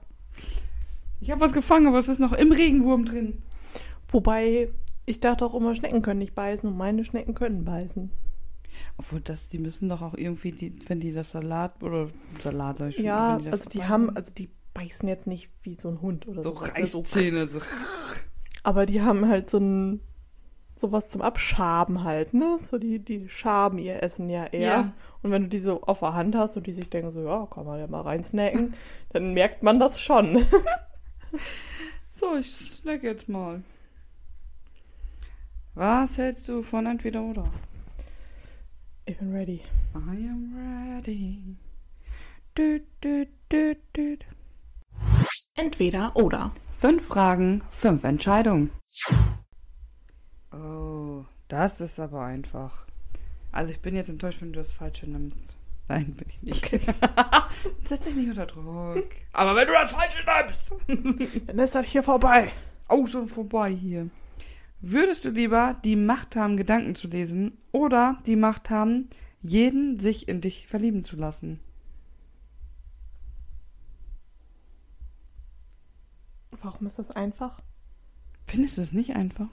Ich 1.20 1.32
habe 1.32 1.42
was 1.42 1.52
gefangen, 1.52 1.88
aber 1.88 2.00
es 2.00 2.08
ist 2.08 2.20
noch 2.20 2.32
im 2.32 2.52
Regenwurm 2.52 3.04
drin. 3.04 3.44
Wobei, 4.08 4.72
ich 5.06 5.20
dachte 5.20 5.46
auch 5.46 5.54
immer, 5.54 5.76
Schnecken 5.76 6.02
können 6.02 6.20
nicht 6.20 6.34
beißen 6.34 6.70
und 6.70 6.78
meine 6.78 7.04
Schnecken 7.04 7.34
können 7.34 7.66
beißen. 7.66 8.10
Obwohl 8.98 9.20
das, 9.20 9.50
die 9.50 9.60
müssen 9.60 9.90
doch 9.90 10.02
auch 10.02 10.14
irgendwie, 10.14 10.52
die, 10.52 10.74
wenn 10.88 11.02
die 11.02 11.12
das 11.12 11.32
Salat 11.32 11.84
oder 11.84 12.10
Salat 12.42 12.78
sag 12.78 12.90
ich 12.90 12.96
schon, 12.96 13.06
Ja, 13.06 13.38
die 13.38 13.50
also 13.50 13.70
die 13.70 13.80
beißen, 13.80 13.90
haben, 13.90 14.16
also 14.16 14.34
die 14.34 14.50
beißen 14.74 15.10
jetzt 15.10 15.28
nicht 15.28 15.50
wie 15.64 15.76
so 15.76 15.90
ein 15.90 16.02
Hund 16.02 16.28
oder 16.28 16.42
so 16.42 16.54
ne, 16.54 16.56
so 16.86 17.00
Reißzähne. 17.00 17.48
So. 17.48 17.60
Aber 18.64 18.86
die 18.86 19.02
haben 19.02 19.28
halt 19.28 19.50
so 19.50 19.58
ein 19.58 20.00
sowas 20.80 21.10
zum 21.10 21.22
Abschaben 21.22 22.04
halt, 22.04 22.34
ne? 22.34 22.58
So 22.60 22.78
die, 22.78 23.00
die 23.00 23.30
schaben 23.30 23.78
ihr 23.78 24.02
Essen 24.02 24.30
ja 24.30 24.46
eher. 24.46 24.62
Ja. 24.62 24.94
Und 25.22 25.32
wenn 25.32 25.44
du 25.44 25.50
die 25.50 25.60
so 25.60 25.82
auf 25.82 26.00
der 26.00 26.14
Hand 26.14 26.36
hast 26.36 26.56
und 26.58 26.68
die 26.68 26.74
sich 26.74 26.90
denken 26.90 27.12
so, 27.12 27.22
ja, 27.22 27.46
kann 27.48 27.66
man 27.66 27.80
ja 27.80 27.88
mal 27.88 28.02
reinsnacken, 28.02 28.74
dann 29.10 29.34
merkt 29.34 29.64
man 29.64 29.80
das 29.80 30.02
schon. 30.02 30.46
So, 32.20 32.36
ich 32.36 32.52
snack 32.52 33.02
jetzt 33.04 33.30
mal. 33.30 33.64
Was 35.74 36.18
hältst 36.18 36.50
du 36.50 36.64
von 36.64 36.86
entweder 36.86 37.22
oder? 37.22 37.50
Ich 39.06 39.18
bin 39.18 39.32
ready. 39.34 39.62
I 39.96 40.28
am 40.28 40.54
ready. 40.54 41.56
Düt, 42.58 42.84
düt, 43.02 43.30
düt, 43.50 43.78
düt. 43.96 44.26
Entweder 45.56 46.14
oder. 46.18 46.52
Fünf 46.74 47.08
Fragen, 47.08 47.64
fünf 47.70 48.04
Entscheidungen. 48.04 48.72
Oh, 50.52 51.26
das 51.48 51.82
ist 51.82 52.00
aber 52.00 52.24
einfach. 52.24 52.86
Also 53.52 53.72
ich 53.72 53.80
bin 53.80 53.96
jetzt 53.96 54.10
enttäuscht, 54.10 54.42
wenn 54.42 54.54
du 54.54 54.60
das 54.60 54.72
Falsche 54.72 55.10
nimmst. 55.10 55.38
Nein, 55.88 56.14
bin 56.14 56.28
ich 56.30 56.42
nicht. 56.44 56.66
Okay. 56.66 56.82
Setz 57.84 58.06
dich 58.06 58.16
nicht 58.16 58.30
unter 58.30 58.46
Druck. 58.46 59.10
Aber 59.34 59.56
wenn 59.56 59.68
du 59.68 59.74
das 59.74 59.92
Falsche 59.92 60.24
nimmst. 60.88 61.42
Dann 61.48 61.58
ist 61.58 61.74
das 61.74 61.88
hier 61.88 62.04
vorbei. 62.04 62.52
Auch 62.88 63.08
schon 63.08 63.28
vorbei 63.28 63.72
hier. 63.72 64.10
Würdest 64.82 65.26
du 65.26 65.32
lieber 65.32 65.76
die 65.84 65.96
Macht 65.96 66.36
haben, 66.36 66.58
Gedanken 66.58 66.94
zu 66.94 67.08
lesen 67.08 67.58
oder 67.72 68.22
die 68.28 68.36
Macht 68.36 68.70
haben, 68.70 69.10
jeden 69.42 70.00
sich 70.00 70.28
in 70.28 70.42
dich 70.42 70.68
verlieben 70.68 71.04
zu 71.04 71.16
lassen? 71.16 71.60
Warum 76.62 76.86
ist 76.88 77.00
das 77.00 77.12
einfach? 77.12 77.62
Findest 78.48 78.78
du 78.78 78.82
das 78.82 78.92
nicht 78.92 79.16
einfach? 79.16 79.50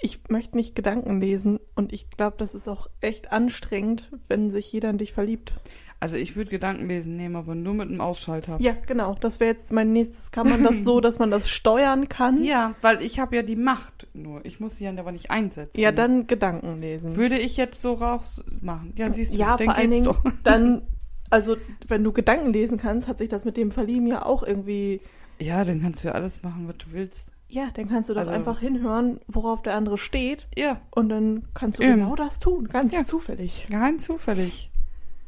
Ich 0.00 0.20
möchte 0.28 0.56
nicht 0.56 0.74
Gedanken 0.74 1.20
lesen 1.20 1.60
und 1.74 1.92
ich 1.92 2.10
glaube, 2.10 2.36
das 2.38 2.54
ist 2.54 2.68
auch 2.68 2.88
echt 3.00 3.30
anstrengend, 3.32 4.10
wenn 4.28 4.50
sich 4.50 4.72
jeder 4.72 4.90
in 4.90 4.98
dich 4.98 5.12
verliebt. 5.12 5.54
Also 6.02 6.16
ich 6.16 6.34
würde 6.34 6.50
Gedanken 6.50 6.88
lesen 6.88 7.16
nehmen, 7.16 7.36
aber 7.36 7.54
nur 7.54 7.74
mit 7.74 7.88
einem 7.88 8.00
Ausschalter. 8.00 8.56
Ja, 8.58 8.74
genau. 8.86 9.14
Das 9.20 9.38
wäre 9.38 9.52
jetzt 9.52 9.72
mein 9.72 9.92
nächstes. 9.92 10.32
Kann 10.32 10.48
man 10.48 10.64
das 10.64 10.82
so, 10.82 11.00
dass 11.00 11.20
man 11.20 11.30
das 11.30 11.48
steuern 11.48 12.08
kann? 12.08 12.42
Ja, 12.42 12.74
weil 12.82 13.02
ich 13.02 13.20
habe 13.20 13.36
ja 13.36 13.42
die 13.42 13.54
Macht 13.54 14.08
nur. 14.12 14.44
Ich 14.44 14.58
muss 14.58 14.78
sie 14.78 14.84
ja 14.84 14.90
aber 14.90 15.12
nicht 15.12 15.30
einsetzen. 15.30 15.80
Ja, 15.80 15.92
dann 15.92 16.26
Gedanken 16.26 16.80
lesen. 16.80 17.14
Würde 17.14 17.38
ich 17.38 17.56
jetzt 17.56 17.80
so 17.80 17.92
raus 17.92 18.42
machen. 18.60 18.92
Ja, 18.96 19.12
siehst 19.12 19.34
du, 19.34 19.36
ja, 19.36 19.56
dann 19.56 19.66
vor 19.66 19.76
allen 19.76 19.90
Dingen 19.92 20.04
doch. 20.06 20.20
dann, 20.42 20.82
also 21.30 21.56
wenn 21.86 22.02
du 22.02 22.10
Gedanken 22.10 22.52
lesen 22.52 22.78
kannst, 22.78 23.06
hat 23.06 23.18
sich 23.18 23.28
das 23.28 23.44
mit 23.44 23.56
dem 23.56 23.70
Verlieben 23.70 24.08
ja 24.08 24.26
auch 24.26 24.42
irgendwie. 24.42 25.02
Ja, 25.38 25.64
dann 25.64 25.82
kannst 25.82 26.02
du 26.02 26.08
ja 26.08 26.14
alles 26.14 26.42
machen, 26.42 26.66
was 26.66 26.78
du 26.78 26.86
willst. 26.90 27.31
Ja, 27.52 27.68
dann 27.74 27.86
kannst 27.88 28.08
du 28.08 28.14
doch 28.14 28.20
Also- 28.20 28.32
einfach 28.32 28.60
hinhören, 28.60 29.20
worauf 29.26 29.60
der 29.60 29.74
andere 29.76 29.98
steht 29.98 30.48
Ja, 30.56 30.80
und 30.90 31.10
dann 31.10 31.48
kannst 31.52 31.78
du 31.78 31.82
Eben. 31.82 31.96
genau 31.96 32.16
das 32.16 32.38
tun, 32.40 32.66
ganz 32.68 32.94
Ja. 32.94 33.04
zufällig. 33.04 33.68
rein 33.70 33.98
zufällig. 33.98 34.70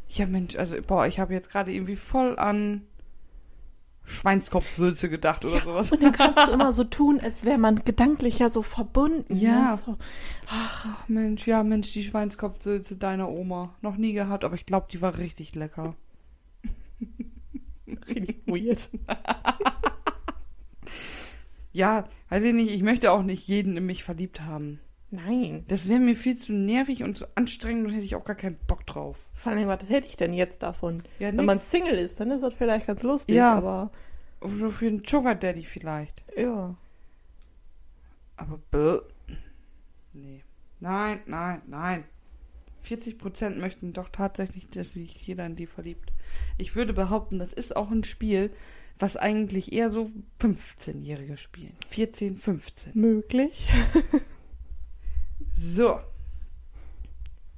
Ja, 0.09 0.25
Mensch, 0.27 0.57
also, 0.57 0.77
boah, 0.87 1.07
ich 1.07 1.19
habe 1.21 1.35
jetzt 1.35 1.51
gerade 1.51 1.71
irgendwie 1.73 1.97
voll 1.97 2.39
an 2.39 2.81
Schweinskopfsülze 4.07 5.09
gedacht 5.11 5.45
oder 5.45 5.61
sowas. 5.61 5.93
Und 5.93 6.03
dann 6.03 6.13
kannst 6.13 6.47
du 6.47 6.53
immer 6.53 6.73
so 6.73 6.85
tun, 6.85 7.21
als 7.21 7.45
wäre 7.45 7.59
man 7.59 7.77
gedanklich 7.85 8.39
ja 8.39 8.49
so 8.49 8.63
verbunden. 8.63 9.37
Ja. 9.37 9.73
Ne? 9.73 9.83
So. 9.85 9.99
Ach 10.49 11.09
Mensch, 11.09 11.47
ja 11.47 11.63
Mensch, 11.63 11.93
die 11.93 12.03
Schweinskopfsülze 12.05 12.97
deiner 12.97 13.29
Oma. 13.31 13.75
Noch 13.83 13.97
nie 13.97 14.13
gehabt, 14.15 14.45
aber 14.45 14.55
ich 14.55 14.65
glaube, 14.67 14.87
die 14.91 15.03
war 15.03 15.19
richtig 15.19 15.55
lecker. 15.57 15.95
Richtig 17.87 18.43
weird. 18.47 18.89
Ja, 21.75 22.09
weiß 22.31 22.45
ich 22.45 22.55
nicht, 22.55 22.71
ich 22.71 22.83
möchte 22.83 23.13
auch 23.13 23.23
nicht 23.23 23.47
jeden 23.49 23.77
in 23.77 23.85
mich 23.85 24.03
verliebt 24.05 24.41
haben. 24.41 24.81
Nein. 25.11 25.65
Das 25.69 25.89
wäre 25.89 26.01
mir 26.01 26.17
viel 26.17 26.37
zu 26.39 26.53
nervig 26.53 27.03
und 27.03 27.19
zu 27.19 27.27
anstrengend 27.37 27.87
und 27.87 27.93
hätte 27.93 28.05
ich 28.05 28.15
auch 28.17 28.25
gar 28.25 28.37
keinen 28.37 28.57
Bock 28.67 28.87
drauf. 28.87 29.29
Vor 29.35 29.53
allem, 29.53 29.69
was 29.69 29.89
hätte 29.89 30.07
ich 30.09 30.17
denn 30.17 30.33
jetzt 30.33 30.63
davon? 30.63 31.03
Ja, 31.19 31.37
Wenn 31.37 31.45
man 31.45 31.61
Single 31.61 31.95
ist, 31.95 32.19
dann 32.21 32.31
ist 32.31 32.43
das 32.43 32.55
vielleicht 32.55 32.87
ganz 32.87 33.03
lustig, 33.03 33.37
Ja. 33.37 33.55
aber 33.55 33.91
Oder 34.41 34.71
für 34.71 34.87
einen 34.87 35.03
Sugar 35.05 35.35
Daddy 35.35 35.65
vielleicht. 35.65 36.23
ja. 36.37 36.75
Aber 38.37 38.59
bäh. 38.71 38.99
Nee. 40.13 40.43
Nein, 40.81 41.21
nein, 41.27 41.63
nein. 41.67 42.05
40% 42.85 43.59
möchten 43.61 43.93
doch 43.93 44.09
tatsächlich, 44.11 44.69
dass 44.71 44.93
sich 44.93 45.27
jeder 45.27 45.47
in 45.47 45.57
die 45.57 45.67
verliebt. 45.67 46.13
Ich 46.59 46.75
würde 46.77 46.93
behaupten, 46.93 47.39
das 47.39 47.53
ist 47.53 47.75
auch 47.77 47.91
ein 47.91 48.05
Spiel, 48.05 48.51
was 48.99 49.17
eigentlich 49.17 49.73
eher 49.73 49.91
so 49.91 50.11
15-Jährige 50.41 51.37
spielen. 51.37 51.75
14, 51.89 52.39
15. 52.39 52.93
Möglich. 52.95 53.69
So. 55.57 56.01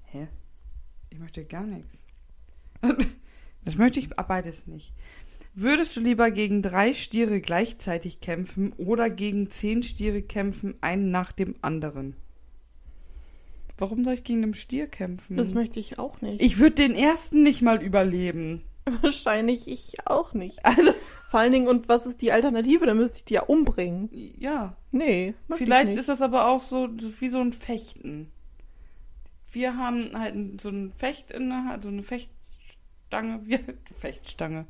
Hä? 0.04 0.28
Ich 1.10 1.18
möchte 1.18 1.44
gar 1.44 1.64
nichts. 1.64 2.02
Das 3.64 3.74
möchte 3.74 3.98
ich 3.98 4.10
beides 4.10 4.68
nicht. 4.68 4.92
Würdest 5.52 5.96
du 5.96 6.00
lieber 6.00 6.30
gegen 6.30 6.62
drei 6.62 6.94
Stiere 6.94 7.40
gleichzeitig 7.40 8.20
kämpfen 8.20 8.72
oder 8.74 9.10
gegen 9.10 9.50
zehn 9.50 9.82
Stiere 9.82 10.22
kämpfen, 10.22 10.76
einen 10.82 11.10
nach 11.10 11.32
dem 11.32 11.56
anderen? 11.62 12.14
Warum 13.76 14.04
soll 14.04 14.14
ich 14.14 14.22
gegen 14.22 14.44
einen 14.44 14.54
Stier 14.54 14.86
kämpfen? 14.86 15.36
Das 15.36 15.52
möchte 15.52 15.80
ich 15.80 15.98
auch 15.98 16.20
nicht. 16.20 16.40
ich 16.40 16.58
würde 16.58 16.76
den 16.76 16.94
ersten 16.94 17.42
nicht 17.42 17.60
mal 17.60 17.82
überleben. 17.82 18.62
Wahrscheinlich 19.02 19.68
ich 19.68 19.94
auch 20.06 20.32
nicht. 20.32 20.64
Also, 20.64 20.92
Vor 21.28 21.40
allen 21.40 21.50
Dingen, 21.52 21.66
und 21.68 21.88
was 21.88 22.06
ist 22.06 22.22
die 22.22 22.30
Alternative? 22.32 22.86
Dann 22.86 22.96
müsste 22.98 23.18
ich 23.18 23.24
die 23.24 23.34
ja 23.34 23.42
umbringen. 23.42 24.08
ja. 24.38 24.76
Nee, 24.92 25.34
Vielleicht 25.50 25.90
ich 25.90 25.98
ist 25.98 26.08
das 26.08 26.22
aber 26.22 26.46
auch 26.48 26.60
so 26.60 26.88
wie 27.20 27.28
so 27.28 27.40
ein 27.40 27.52
Fechten. 27.52 28.30
Wir 29.50 29.76
haben 29.76 30.10
halt 30.18 30.60
so 30.60 30.68
ein 30.70 30.92
Fecht 30.96 31.30
in 31.32 31.48
der 31.50 31.64
Hand, 31.64 31.82
so 31.82 31.88
eine 31.90 32.02
Fechtstange. 32.02 33.40
Wir, 33.44 33.60
Fechtstange. 33.98 34.66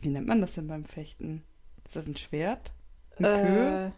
Wie 0.00 0.08
nennt 0.08 0.26
man 0.26 0.40
das 0.40 0.52
denn 0.54 0.66
beim 0.66 0.84
Fechten? 0.84 1.42
Ist 1.86 1.96
das 1.96 2.06
ein 2.06 2.16
Schwert? 2.16 2.72
Ein 3.18 3.24
äh, 3.24 3.90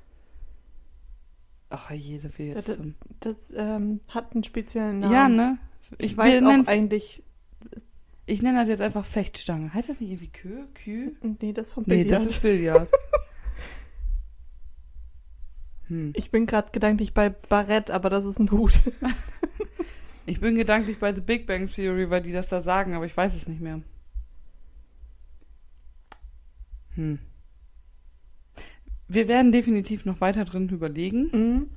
Ach 1.71 1.91
je, 1.91 2.19
das 2.19 2.39
will 2.39 2.47
jetzt 2.47 2.69
das- 2.69 2.77
zum. 2.77 2.95
das 3.21 3.53
ähm, 3.57 4.01
hat 4.09 4.33
einen 4.35 4.45
speziellen 4.45 5.01
Namen. 5.01 5.13
Ja, 5.13 5.29
ne? 5.29 5.59
Ich, 5.99 6.17
weiß 6.17 6.43
wir 6.43 6.49
auch 6.49 6.67
eigentlich. 6.69 7.24
Ich 8.27 8.43
nenne 8.43 8.59
das 8.59 8.69
jetzt 8.69 8.81
einfach 8.81 9.05
Fechtstange. 9.05 9.73
Heißt 9.75 9.89
das 9.89 10.01
nicht 10.01 10.11
irgendwie 10.11 10.31
Kö? 10.31 10.65
Kü? 10.75 11.13
Nee, 11.41 11.53
das 11.53 11.73
vom 11.73 11.85
Nee, 11.87 12.05
Billard. 12.05 12.23
das 12.23 12.33
ist 12.33 12.43
Billard. 12.43 12.89
hm. 15.89 16.13
Ich 16.17 16.31
bin 16.31 16.47
gerade 16.47 16.71
gedanklich 16.73 17.13
bei 17.13 17.29
Barett, 17.29 17.91
aber 17.91 18.09
das 18.09 18.25
ist 18.25 18.39
ein 18.39 18.51
Hut. 18.51 18.83
Ich 20.27 20.41
bin 20.41 20.55
gedanklich 20.55 20.99
bei 20.99 21.15
The 21.15 21.21
Big 21.21 21.47
Bang 21.47 21.69
Theory, 21.69 22.09
weil 22.09 22.23
die 22.23 22.33
das 22.33 22.49
da 22.49 22.63
sagen, 22.63 22.95
aber 22.95 23.05
ich 23.05 23.15
weiß 23.15 23.35
es 23.35 23.47
nicht 23.47 23.61
mehr. 23.61 23.83
Hm. 26.95 27.19
Wir 29.07 29.29
werden 29.29 29.53
definitiv 29.53 30.07
noch 30.07 30.21
weiter 30.21 30.45
drin 30.47 30.69
überlegen. 30.71 31.29
Mhm. 31.31 31.69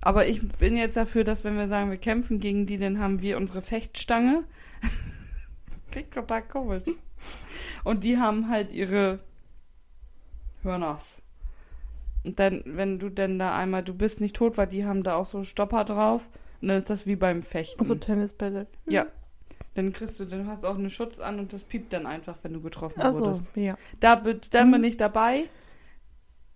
Aber 0.00 0.26
ich 0.26 0.46
bin 0.48 0.76
jetzt 0.76 0.96
dafür, 0.96 1.24
dass 1.24 1.44
wenn 1.44 1.56
wir 1.56 1.68
sagen, 1.68 1.90
wir 1.90 1.98
kämpfen 1.98 2.40
gegen 2.40 2.66
die, 2.66 2.78
dann 2.78 2.98
haben 2.98 3.20
wir 3.20 3.36
unsere 3.36 3.62
Fechtstange. 3.62 4.44
Klingt 5.96 6.12
total 6.12 6.42
komisch. 6.42 6.84
Und 7.84 8.04
die 8.04 8.18
haben 8.18 8.50
halt 8.50 8.70
ihre 8.70 9.20
Hörners. 10.62 11.18
Und 12.22 12.38
dann, 12.38 12.62
wenn 12.66 12.98
du 12.98 13.08
denn 13.08 13.38
da 13.38 13.56
einmal, 13.56 13.82
du 13.82 13.94
bist 13.94 14.20
nicht 14.20 14.36
tot, 14.36 14.58
weil 14.58 14.66
die 14.66 14.84
haben 14.84 15.02
da 15.02 15.16
auch 15.16 15.24
so 15.24 15.42
Stopper 15.42 15.84
drauf. 15.84 16.28
Und 16.60 16.68
dann 16.68 16.76
ist 16.76 16.90
das 16.90 17.06
wie 17.06 17.16
beim 17.16 17.40
Fechten. 17.40 17.82
So 17.82 17.94
Tennisbälle. 17.94 18.66
Ja. 18.86 19.06
Dann 19.74 19.92
kriegst 19.94 20.20
du, 20.20 20.26
dann 20.26 20.46
hast 20.46 20.64
auch 20.66 20.74
einen 20.74 20.90
Schutz 20.90 21.18
an 21.18 21.38
und 21.38 21.52
das 21.54 21.62
piept 21.64 21.92
dann 21.94 22.06
einfach, 22.06 22.36
wenn 22.42 22.52
du 22.52 22.60
getroffen 22.60 23.00
Achso, 23.00 23.20
wurdest. 23.26 23.50
ja. 23.54 23.76
Da, 24.00 24.16
bin- 24.16 24.40
da 24.50 24.62
bin 24.64 24.78
Mhm. 24.80 24.84
ich 24.84 24.96
dabei. 24.98 25.44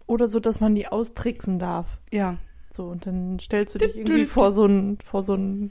Oder 0.07 0.28
so, 0.28 0.38
dass 0.41 0.61
man 0.61 0.74
die 0.74 0.86
austricksen 0.88 1.59
darf. 1.59 1.99
Ja. 2.12 2.36
So, 2.68 2.88
und 2.88 3.07
dann 3.07 3.38
stellst 3.38 3.74
du 3.74 3.78
dich 3.78 3.97
irgendwie 3.97 4.26
vor 4.26 4.53
so 4.53 4.64
einen 4.64 4.99
vor 5.01 5.22
so 5.22 5.32
einen 5.34 5.70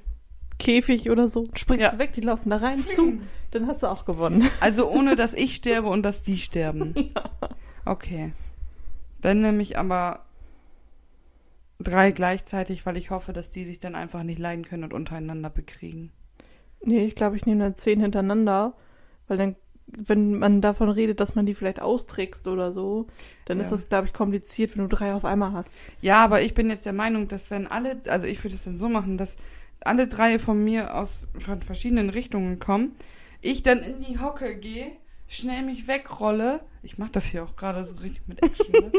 Käfig 0.59 1.09
oder 1.09 1.27
so, 1.27 1.47
springst 1.55 1.93
Ja. 1.93 1.99
weg, 1.99 2.11
die 2.13 2.21
laufen 2.21 2.49
da 2.49 2.57
rein 2.57 2.83
zu, 2.91 3.13
dann 3.51 3.65
hast 3.67 3.81
du 3.83 3.87
auch 3.87 4.05
gewonnen. 4.05 4.47
Also 4.59 4.89
ohne, 4.91 5.15
dass 5.15 5.33
ich 5.33 5.55
sterbe 5.55 5.87
und 5.87 6.03
dass 6.03 6.21
die 6.21 6.37
sterben. 6.37 6.93
Okay. 7.85 8.33
Dann 9.21 9.41
nehme 9.41 9.63
ich 9.63 9.77
aber 9.79 10.25
drei 11.79 12.11
gleichzeitig, 12.11 12.85
weil 12.85 12.97
ich 12.97 13.09
hoffe, 13.09 13.33
dass 13.33 13.49
die 13.49 13.63
sich 13.63 13.79
dann 13.79 13.95
einfach 13.95 14.23
nicht 14.23 14.37
leiden 14.39 14.65
können 14.65 14.83
und 14.83 14.93
untereinander 14.93 15.49
bekriegen. 15.49 16.11
Nee, 16.83 17.05
ich 17.05 17.15
glaube, 17.15 17.35
ich 17.35 17.45
nehme 17.45 17.63
dann 17.63 17.75
zehn 17.75 17.99
hintereinander, 17.99 18.73
weil 19.27 19.37
dann, 19.37 19.55
wenn 19.87 20.37
man 20.37 20.61
davon 20.61 20.89
redet, 20.89 21.19
dass 21.19 21.35
man 21.35 21.45
die 21.45 21.55
vielleicht 21.55 21.81
austrickst 21.81 22.47
oder 22.47 22.71
so, 22.71 23.07
dann 23.45 23.57
Ja. 23.57 23.63
ist 23.63 23.71
das, 23.71 23.89
glaube 23.89 24.07
ich, 24.07 24.13
kompliziert, 24.13 24.77
wenn 24.77 24.87
du 24.87 24.95
drei 24.95 25.13
auf 25.13 25.25
einmal 25.25 25.53
hast. 25.53 25.75
Ja, 26.01 26.23
aber 26.23 26.41
ich 26.41 26.53
bin 26.53 26.69
jetzt 26.69 26.85
der 26.85 26.93
Meinung, 26.93 27.27
dass 27.27 27.49
wenn 27.49 27.65
alle, 27.65 27.99
also 28.07 28.27
ich 28.27 28.43
würde 28.43 28.55
es 28.55 28.63
dann 28.65 28.77
so 28.77 28.87
machen, 28.87 29.17
dass 29.17 29.35
alle 29.81 30.07
drei 30.07 30.39
von 30.39 30.63
mir 30.63 30.95
aus 30.95 31.25
von 31.37 31.61
verschiedenen 31.61 32.09
Richtungen 32.09 32.59
kommen, 32.59 32.95
ich 33.41 33.63
dann 33.63 33.79
in 33.79 34.01
die 34.01 34.19
Hocke 34.19 34.55
gehe, 34.57 34.91
schnell 35.27 35.63
mich 35.63 35.87
wegrolle. 35.87 36.61
Ich 36.83 36.97
mache 36.97 37.11
das 37.11 37.25
hier 37.25 37.43
auch 37.43 37.55
gerade 37.55 37.85
so 37.85 37.95
richtig 37.95 38.27
mit 38.27 38.43
Action. 38.43 38.73
Ne? 38.73 38.91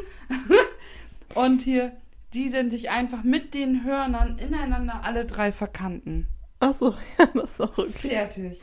und 1.35 1.63
hier, 1.63 1.93
die 2.35 2.51
dann 2.51 2.71
sich 2.71 2.91
einfach 2.91 3.23
mit 3.25 3.55
den 3.55 3.85
Hörnern 3.85 4.39
ineinander 4.39 5.03
alle 5.05 5.27
drei 5.27 5.53
verkanten. 5.53 6.27
Ach 6.61 6.73
so, 6.73 6.95
ja, 7.19 7.27
das 7.35 7.53
ist 7.53 7.61
auch 7.61 7.77
okay. 7.79 7.91
Fertig. 7.91 8.61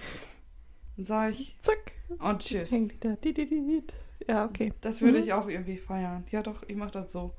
Dann 0.95 1.05
sag 1.05 1.32
ich 1.32 1.55
Zack, 1.61 1.91
und 2.20 2.39
tschüss. 2.41 2.72
hängt 2.72 3.03
da. 3.03 3.15
Die, 3.24 3.34
die, 3.34 3.45
die. 3.45 3.84
Ja, 4.28 4.45
okay. 4.45 4.74
Das 4.82 5.01
würde 5.01 5.20
Mhm. 5.20 5.24
ich 5.26 5.34
auch 5.34 5.47
irgendwie 5.47 5.78
feiern. 5.78 6.26
Ja 6.32 6.41
doch, 6.41 6.63
ich 6.68 6.76
mach 6.76 6.91
das 6.91 7.11
so. 7.11 7.34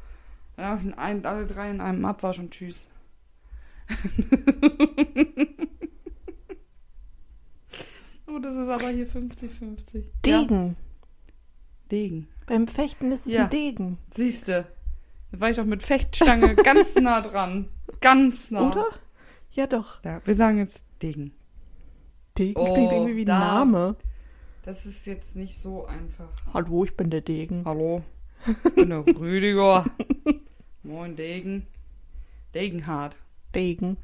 Dann 0.56 0.66
habe 0.66 0.88
ich 0.88 0.98
ein, 0.98 1.24
alle 1.26 1.46
drei 1.46 1.70
in 1.70 1.80
einem 1.80 2.04
Abwasch 2.04 2.38
und 2.38 2.50
tschüss. 2.52 2.86
oh, 8.26 8.38
das 8.38 8.54
ist 8.54 8.68
aber 8.68 8.88
hier 8.90 9.08
50-50. 9.08 10.04
Ja, 10.26 10.42
Degen. 10.42 10.76
Degen. 11.90 12.28
Beim 12.46 12.68
Fechten 12.68 13.10
ist 13.12 13.26
es 13.26 13.32
Ja. 13.32 13.44
ein 13.44 13.50
Degen. 13.50 13.98
Siehste. 14.14 14.66
Da 15.32 15.40
war 15.40 15.50
ich 15.50 15.56
doch 15.56 15.64
mit 15.64 15.82
Fechtstange 15.82 16.54
ganz 16.56 16.94
nah 16.96 17.20
dran. 17.20 17.68
Ganz 18.00 18.50
nah. 18.50 18.68
Oder? 18.70 18.86
Ja, 19.52 19.66
doch. 19.66 20.02
Ja, 20.04 20.20
wir 20.24 20.34
sagen 20.34 20.58
jetzt 20.58 20.82
Degen. 21.02 21.32
Degen 22.36 22.58
Oh, 22.60 22.72
klingt 22.72 22.92
irgendwie 22.92 23.16
wie 23.16 23.22
ein 23.22 23.26
da. 23.26 23.38
Name. 23.38 23.96
Das 24.62 24.86
ist 24.86 25.06
jetzt 25.06 25.34
nicht 25.34 25.60
so 25.60 25.86
einfach. 25.86 26.28
Hallo, 26.52 26.84
ich 26.84 26.96
bin 26.96 27.10
der 27.10 27.22
Degen. 27.22 27.64
Hallo, 27.64 28.02
ich 28.46 28.74
bin 28.74 28.90
der 28.90 29.06
Rüdiger. 29.06 29.86
Moin, 30.82 31.16
Degen. 31.16 31.66
Degenhard. 32.54 33.16
Degen. 33.54 33.96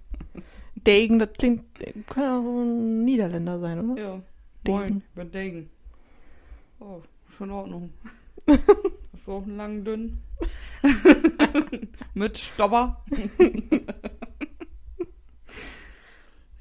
Degen, 0.75 1.19
das 1.19 1.31
klingt, 1.39 1.65
kann 2.07 2.25
auch 2.25 2.61
ein 2.63 3.05
Niederländer 3.05 3.59
sein, 3.59 3.91
oder? 3.91 4.03
Ja. 4.03 4.23
Degen. 4.67 4.77
Moin, 4.79 5.03
ich 5.09 5.15
bin 5.15 5.31
Degen. 5.31 5.71
Oh, 6.81 7.03
schon 7.29 7.49
in 7.51 7.55
Ordnung. 7.55 7.91
Hast 9.13 9.27
du 9.27 9.33
auch 9.33 9.43
einen 9.43 9.57
langen, 9.57 9.85
dünnen? 9.85 10.23
Mit 12.15 12.37
Stopper. 12.39 13.05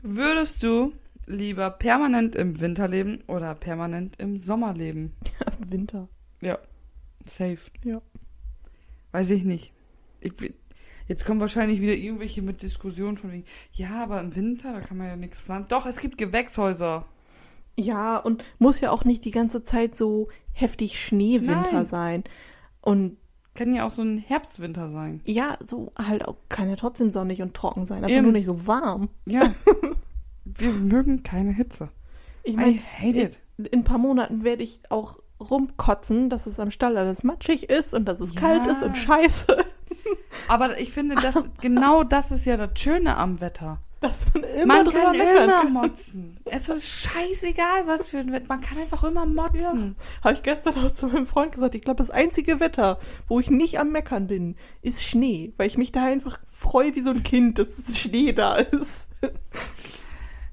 Würdest 0.01 0.61
du 0.63 0.93
lieber 1.25 1.69
permanent 1.71 2.35
im 2.35 2.59
Winter 2.59 2.87
leben 2.87 3.19
oder 3.27 3.55
permanent 3.55 4.15
im 4.19 4.37
Sommer 4.39 4.73
leben? 4.73 5.13
Winter. 5.69 6.07
Safe. 7.25 7.57
Ja. 7.85 8.01
Weiß 9.13 9.29
ich 9.29 9.43
nicht. 9.45 9.71
Ich, 10.19 10.35
bin- 10.35 10.53
jetzt 11.07 11.25
kommen 11.25 11.39
wahrscheinlich 11.39 11.81
wieder 11.81 11.93
irgendwelche 11.93 12.41
mit 12.41 12.61
Diskussionen 12.61 13.17
von 13.17 13.31
wegen, 13.31 13.45
ja, 13.73 14.03
aber 14.03 14.19
im 14.21 14.35
Winter, 14.35 14.73
da 14.73 14.81
kann 14.81 14.97
man 14.97 15.07
ja 15.07 15.15
nichts 15.15 15.41
pflanzen. 15.41 15.69
Doch, 15.69 15.85
es 15.85 15.99
gibt 15.99 16.17
Gewächshäuser. 16.17 17.05
Ja, 17.75 18.17
und 18.17 18.43
muss 18.59 18.79
ja 18.81 18.91
auch 18.91 19.03
nicht 19.03 19.25
die 19.25 19.31
ganze 19.31 19.63
Zeit 19.63 19.95
so 19.95 20.27
heftig 20.51 20.99
Schneewinter 21.03 21.71
Nein. 21.71 21.85
sein. 21.85 22.23
Und 22.81 23.17
Kann 23.55 23.73
ja 23.73 23.85
auch 23.85 23.91
so 23.91 24.03
ein 24.03 24.17
Herbstwinter 24.19 24.91
sein. 24.91 25.21
ja, 25.25 25.57
so 25.63 25.91
halt 25.97 26.27
auch, 26.27 26.35
kann 26.49 26.69
ja 26.69 26.75
trotzdem 26.75 27.09
sonnig 27.09 27.41
und 27.41 27.53
trocken 27.55 27.85
sein, 27.85 28.03
aber 28.03 28.13
Eben. 28.13 28.23
nur 28.23 28.31
nicht 28.31 28.45
so 28.45 28.67
warm. 28.67 29.09
Ja. 29.25 29.41
Wir 30.45 30.71
mögen 30.71 31.23
keine 31.23 31.53
Hitze. 31.53 31.89
Ich 32.43 32.55
meine, 32.57 32.79
it. 33.01 33.39
in 33.57 33.79
ein 33.79 33.83
paar 33.85 33.97
Monaten 33.97 34.43
werde 34.43 34.61
ich 34.63 34.81
auch 34.89 35.19
rumkotzen, 35.39 36.29
dass 36.29 36.45
es 36.47 36.59
am 36.59 36.71
Stall 36.71 36.97
alles 36.97 37.23
matschig 37.23 37.69
ist 37.69 37.93
und 37.93 38.05
dass 38.05 38.19
es 38.19 38.33
Ja. 38.35 38.41
kalt 38.41 38.67
ist 38.67 38.83
und 38.83 38.97
scheiße. 38.97 39.57
Aber 40.47 40.79
ich 40.79 40.91
finde, 40.91 41.15
das, 41.15 41.35
genau 41.61 42.03
das 42.03 42.31
ist 42.31 42.45
ja 42.45 42.57
das 42.57 42.79
Schöne 42.79 43.17
am 43.17 43.41
Wetter. 43.41 43.79
Dass 43.99 44.25
man 44.33 44.43
immer 44.43 44.83
Man 44.83 44.89
kann 44.91 45.17
meckern 45.17 45.43
immer 45.45 45.61
kann. 45.61 45.73
motzen. 45.73 46.37
Es 46.43 46.67
ist 46.67 46.85
scheißegal, 46.89 47.87
was 47.87 48.09
für 48.09 48.17
ein 48.17 48.33
Wetter. 48.33 48.47
Man 48.49 48.59
kann 48.59 48.77
einfach 48.77 49.03
immer 49.05 49.25
motzen. 49.25 49.95
Habe 50.21 50.33
ich 50.33 50.41
gestern 50.41 50.75
auch 50.83 50.91
zu 50.91 51.07
meinem 51.07 51.25
Freund 51.25 51.53
gesagt, 51.53 51.73
ich 51.73 51.83
glaube, 51.83 51.99
das 51.99 52.09
einzige 52.09 52.59
Wetter, 52.59 52.99
wo 53.29 53.39
ich 53.39 53.49
nicht 53.49 53.79
am 53.79 53.91
Meckern 53.93 54.27
bin, 54.27 54.57
ist 54.81 55.03
Schnee. 55.05 55.53
Weil 55.55 55.67
ich 55.67 55.77
mich 55.77 55.93
da 55.93 56.03
einfach 56.03 56.39
freue 56.43 56.93
wie 56.95 57.01
so 57.01 57.11
ein 57.11 57.23
Kind, 57.23 57.59
dass 57.59 57.97
Schnee 57.97 58.33
da 58.33 58.55
ist. 58.57 59.07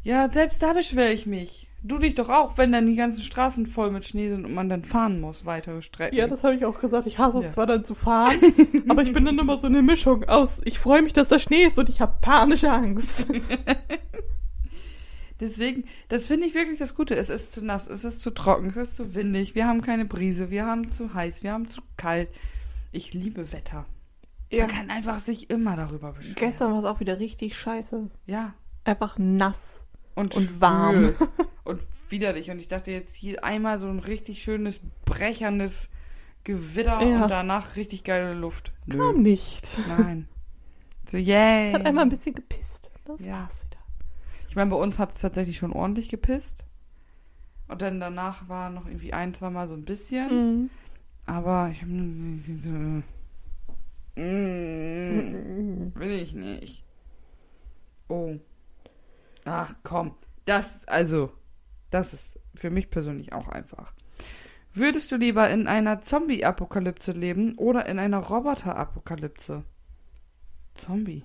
Ja, 0.05 0.31
selbst 0.33 0.63
da 0.63 0.73
beschwere 0.73 1.13
ich 1.13 1.27
mich. 1.27 1.70
Du 1.83 1.99
dich 1.99 2.15
doch 2.15 2.29
auch, 2.29 2.59
wenn 2.59 2.73
dann 2.73 2.87
die 2.87 2.95
ganzen 2.95 3.23
Straßen 3.23 3.65
voll 3.67 3.91
mit 3.91 4.07
Schnee 4.07 4.29
sind 4.29 4.45
und 4.45 4.53
man 4.53 4.69
dann 4.69 4.85
fahren 4.85 5.19
muss, 5.21 5.47
weitere 5.47 5.81
Strecken. 5.81 6.15
Ja, 6.15 6.27
das 6.27 6.45
habe 6.45 6.55
ich 6.55 6.67
auch 6.67 6.79
gesagt. 6.79 7.07
Ich 7.07 7.19
hasse 7.19 7.39
es 7.39 7.45
Ja. 7.47 7.51
zwar 7.53 7.67
dann 7.67 7.85
zu 7.85 7.95
fahren, 7.95 8.37
aber 8.89 9.03
ich 9.03 9.15
bin 9.15 9.25
dann 9.25 9.39
immer 9.39 9.57
so 9.57 9.67
eine 9.67 9.81
Mischung 9.81 10.25
aus, 10.25 10.61
ich 10.65 10.79
freue 10.79 11.01
mich, 11.01 11.15
dass 11.15 11.29
da 11.29 11.39
Schnee 11.39 11.65
ist 11.65 11.79
und 11.79 11.89
ich 11.89 12.03
habe 12.03 12.19
panische 12.21 12.71
Angst. 12.71 13.29
Deswegen, 15.41 15.85
das 16.09 16.27
finde 16.27 16.47
ich 16.47 16.55
wirklich 16.55 16.79
das 16.79 16.95
Gute. 16.95 17.17
Es 17.17 17.31
ist 17.31 17.55
zu 17.55 17.65
nass, 17.65 17.89
es 17.89 18.05
ist 18.05 18.21
zu 18.21 18.31
trocken, 18.31 18.69
es 18.71 18.77
ist 18.77 18.97
zu 18.97 19.15
windig, 19.15 19.55
wir 19.55 19.67
haben 19.67 19.81
keine 19.81 20.05
Brise, 20.05 20.51
wir 20.51 20.67
haben 20.67 20.93
zu 20.93 21.15
heiß, 21.15 21.43
wir 21.43 21.53
haben 21.53 21.69
zu 21.71 21.81
kalt. 21.97 22.29
Ich 22.93 23.15
liebe 23.15 23.51
Wetter. 23.53 23.87
Ja. 24.51 24.67
Man 24.67 24.75
kann 24.77 24.91
einfach 24.91 25.21
sich 25.21 25.49
immer 25.49 25.77
darüber 25.77 26.13
beschweren. 26.13 26.35
Gestern 26.37 26.73
war 26.73 26.81
es 26.81 26.85
auch 26.85 27.01
wieder 27.01 27.19
richtig 27.21 27.57
scheiße. 27.57 28.11
Ja. 28.27 28.53
Einfach 28.85 29.17
nass. 29.17 29.87
Und, 30.15 30.35
Und 30.37 30.61
warm. 30.61 31.15
Und 31.71 31.81
widerlich. 32.09 32.51
Und 32.51 32.59
ich 32.59 32.69
dachte 32.69 32.91
jetzt 32.93 33.15
hier 33.15 33.45
einmal 33.45 33.79
so 33.79 33.87
ein 33.87 33.99
richtig 34.01 34.43
schönes, 34.43 34.81
brecherndes 35.05 35.89
Gewitter 36.45 37.01
Ja. 37.03 37.23
und 37.23 37.31
danach 37.31 37.77
richtig 37.77 38.05
geile 38.05 38.35
Luft. 38.35 38.73
Kam 38.91 39.23
nicht. 39.23 39.71
Nein. 39.89 40.29
So, 41.11 41.17
yay. 41.17 41.69
Es 41.69 41.75
hat 41.75 41.85
einmal 41.87 42.05
ein 42.05 42.09
bisschen 42.09 42.37
gepisst. 42.37 42.89
Das 43.05 43.21
Ja. 43.21 43.33
war's 43.41 43.65
wieder. 43.67 43.81
Ich 44.49 44.55
meine, 44.55 44.71
bei 44.71 44.77
uns 44.77 45.01
hat 45.01 45.13
es 45.17 45.21
tatsächlich 45.21 45.59
schon 45.59 45.73
ordentlich 45.73 46.09
gepisst. 46.09 46.63
Und 47.67 47.83
dann 47.83 47.99
danach 47.99 48.49
war 48.49 48.71
noch 48.71 48.87
irgendwie 48.87 49.13
ein, 49.13 49.35
zweimal 49.35 49.67
so 49.67 49.75
ein 49.75 49.85
bisschen. 49.85 50.29
Mhm. 50.63 50.71
Aber 51.27 51.69
ich 51.73 51.83
habe 51.83 51.91
so. 52.37 52.71
Mm, 54.21 55.93
will 55.95 56.11
ich 56.13 56.33
nicht. 56.35 56.85
Oh. 58.09 58.37
Ach 59.45 59.75
komm. 59.83 60.15
Das, 60.45 60.87
also, 60.87 61.33
das 61.91 62.15
ist 62.15 62.39
für 62.55 62.71
mich 62.71 62.91
persönlich 62.91 63.33
auch 63.33 63.49
einfach. 63.49 63.93
Würdest 64.73 65.11
du 65.11 65.17
lieber 65.17 65.51
in 65.51 65.67
einer 65.67 66.03
Zombie-Apokalypse 66.03 67.13
leben 67.13 67.57
oder 67.59 67.87
in 67.87 67.99
einer 67.99 68.19
Roboter-Apokalypse? 68.19 69.65
Zombie. 70.75 71.25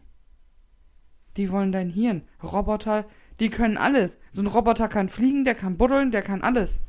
Die 1.38 1.52
wollen 1.52 1.72
dein 1.72 1.90
Hirn. 1.90 2.24
Roboter, 2.42 3.06
die 3.40 3.50
können 3.50 3.78
alles. 3.78 4.18
So 4.32 4.42
ein 4.42 4.48
Roboter 4.48 4.88
kann 4.88 5.10
fliegen, 5.10 5.46
der 5.46 5.54
kann 5.56 5.78
buddeln, 5.78 6.12
der 6.12 6.22
kann 6.22 6.42
alles. 6.42 6.80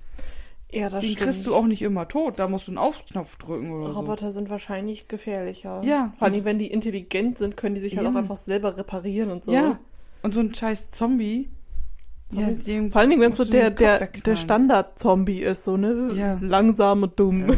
Ja, 0.72 0.88
das 0.88 1.00
Den 1.00 1.10
stimmt. 1.10 1.24
kriegst 1.24 1.46
du 1.46 1.54
auch 1.54 1.66
nicht 1.66 1.82
immer 1.82 2.08
tot. 2.08 2.38
Da 2.38 2.48
musst 2.48 2.66
du 2.66 2.72
einen 2.72 2.78
Aufknopf 2.78 3.36
drücken 3.36 3.70
oder 3.70 3.90
so. 3.90 4.00
Roboter 4.00 4.30
sind 4.30 4.48
wahrscheinlich 4.50 5.08
gefährlicher. 5.08 5.82
Ja. 5.84 6.12
Vor 6.18 6.28
allem, 6.28 6.44
wenn 6.44 6.58
die 6.58 6.70
intelligent 6.70 7.36
sind, 7.38 7.56
können 7.56 7.74
die 7.74 7.80
sich 7.80 7.96
halt 7.96 8.06
Ja. 8.06 8.12
auch 8.12 8.16
einfach 8.16 8.36
selber 8.36 8.76
reparieren 8.76 9.30
und 9.30 9.44
so. 9.44 9.52
Ja. 9.52 9.78
Und 10.22 10.34
so 10.34 10.40
ein 10.40 10.52
scheiß 10.54 10.90
Zombie. 10.90 11.50
Dem 12.32 12.90
Vor 12.90 13.00
allen 13.00 13.10
Dingen, 13.10 13.22
wenn 13.22 13.30
es 13.30 13.36
so 13.36 13.44
der, 13.44 13.70
der, 13.70 14.08
der 14.08 14.34
Standard-Zombie 14.34 15.42
ist, 15.42 15.62
so, 15.64 15.76
ne? 15.76 16.12
Ja. 16.14 16.36
Langsam 16.40 17.04
und 17.04 17.20
dumm. 17.20 17.48
Äh. 17.48 17.54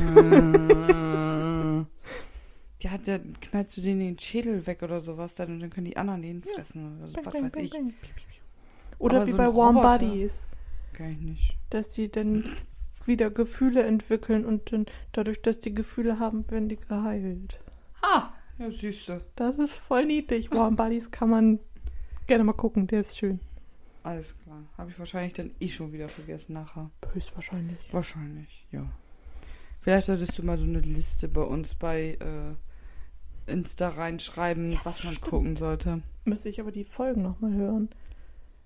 ja, 2.83 2.99
dann 3.05 3.37
knallst 3.41 3.79
du 3.79 3.81
denen 3.81 4.01
den 4.01 4.19
Schädel 4.19 4.67
weg 4.67 4.83
oder 4.83 5.01
sowas, 5.01 5.33
dann, 5.35 5.53
und 5.53 5.61
dann 5.61 5.71
können 5.71 5.87
die 5.87 5.97
anderen 5.97 6.21
den 6.21 6.43
fressen 6.43 6.99
oder 6.99 7.09
so, 7.09 7.17
was 7.25 7.35
weiß 7.35 7.63
ich. 7.63 7.73
Oder 8.99 9.17
Aber 9.19 9.27
wie 9.27 9.31
so 9.31 9.37
bei 9.39 9.47
Warm 9.47 9.77
Roboter. 9.77 9.99
Buddies, 9.99 10.47
Kann 10.93 11.13
ich 11.13 11.21
nicht. 11.21 11.57
dass 11.71 11.89
die 11.91 12.11
dann 12.11 12.45
wieder 13.07 13.31
Gefühle 13.31 13.85
entwickeln 13.85 14.45
und 14.45 14.71
dann 14.73 14.85
dadurch, 15.13 15.41
dass 15.41 15.61
die 15.61 15.75
Gefühle 15.75 16.19
haben, 16.19 16.45
werden 16.51 16.69
die 16.69 16.77
geheilt. 16.77 17.59
Ah, 18.03 18.33
ja, 18.59 18.71
siehste. 18.71 19.23
Das 19.35 19.57
ist 19.57 19.77
voll 19.77 20.05
niedlich. 20.05 20.51
Warm 20.51 20.77
Buddies 20.77 21.11
kann 21.11 21.31
man 21.31 21.59
gerne 22.27 22.45
mal 22.45 22.53
gucken, 22.53 22.87
der 22.87 23.01
ist 23.01 23.17
schön. 23.17 23.41
Alles 24.03 24.35
klar. 24.43 24.63
Habe 24.77 24.91
ich 24.91 24.99
wahrscheinlich 24.99 25.35
dann 25.35 25.51
eh 25.61 25.69
schon 25.71 25.93
wieder 25.93 26.09
vergessen 26.09 26.53
nachher. 26.55 26.91
Höchstwahrscheinlich. 27.13 27.79
Wahrscheinlich, 27.93 28.67
ja. 28.73 28.89
Vielleicht 29.81 30.07
solltest 30.07 30.37
du 30.39 30.43
mal 30.43 30.59
so 30.59 30.65
eine 30.65 30.81
Liste 30.81 31.29
bei 31.29 31.43
uns 31.43 31.75
bei 31.75 32.19
äh, 32.21 33.51
Insta 33.51 33.89
reinschreiben, 33.89 34.67
Ja, 34.67 34.81
was 34.85 35.05
man 35.05 35.15
stimmt. 35.15 35.31
gucken 35.31 35.57
sollte. 35.57 36.03
Müsste 36.25 36.49
ich 36.49 36.61
aber 36.61 36.71
die 36.73 36.85
Folgen 36.85 37.23
nochmal 37.23 37.53
hören. 37.55 37.89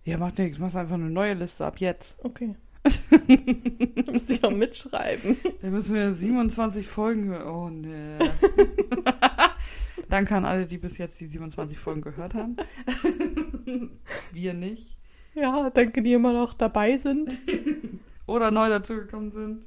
Ja, 0.04 0.18
macht 0.18 0.38
nichts. 0.38 0.58
Mach 0.58 0.74
einfach 0.74 0.94
eine 0.94 1.10
neue 1.10 1.34
Liste 1.34 1.64
ab 1.64 1.78
jetzt. 1.78 2.16
Okay. 2.24 2.56
Müsste 4.10 4.32
ich 4.34 4.42
auch 4.44 4.50
mitschreiben. 4.50 5.36
Da 5.60 5.68
müssen 5.70 5.94
wir 5.94 6.12
27 6.12 6.86
Folgen 6.88 7.26
hören. 7.26 7.46
Oh, 7.48 7.68
ne. 7.70 8.18
Danke 10.08 10.34
an 10.34 10.44
alle, 10.44 10.66
die 10.66 10.78
bis 10.78 10.98
jetzt 10.98 11.20
die 11.20 11.26
27 11.26 11.78
Folgen 11.78 12.00
gehört 12.00 12.34
haben. 12.34 12.56
wir 14.32 14.54
nicht. 14.54 14.98
Ja, 15.34 15.70
danke, 15.70 16.02
die 16.02 16.12
immer 16.12 16.32
noch 16.32 16.54
dabei 16.54 16.96
sind. 16.98 17.36
Oder 18.26 18.50
neu 18.50 18.68
dazugekommen 18.68 19.30
sind. 19.30 19.66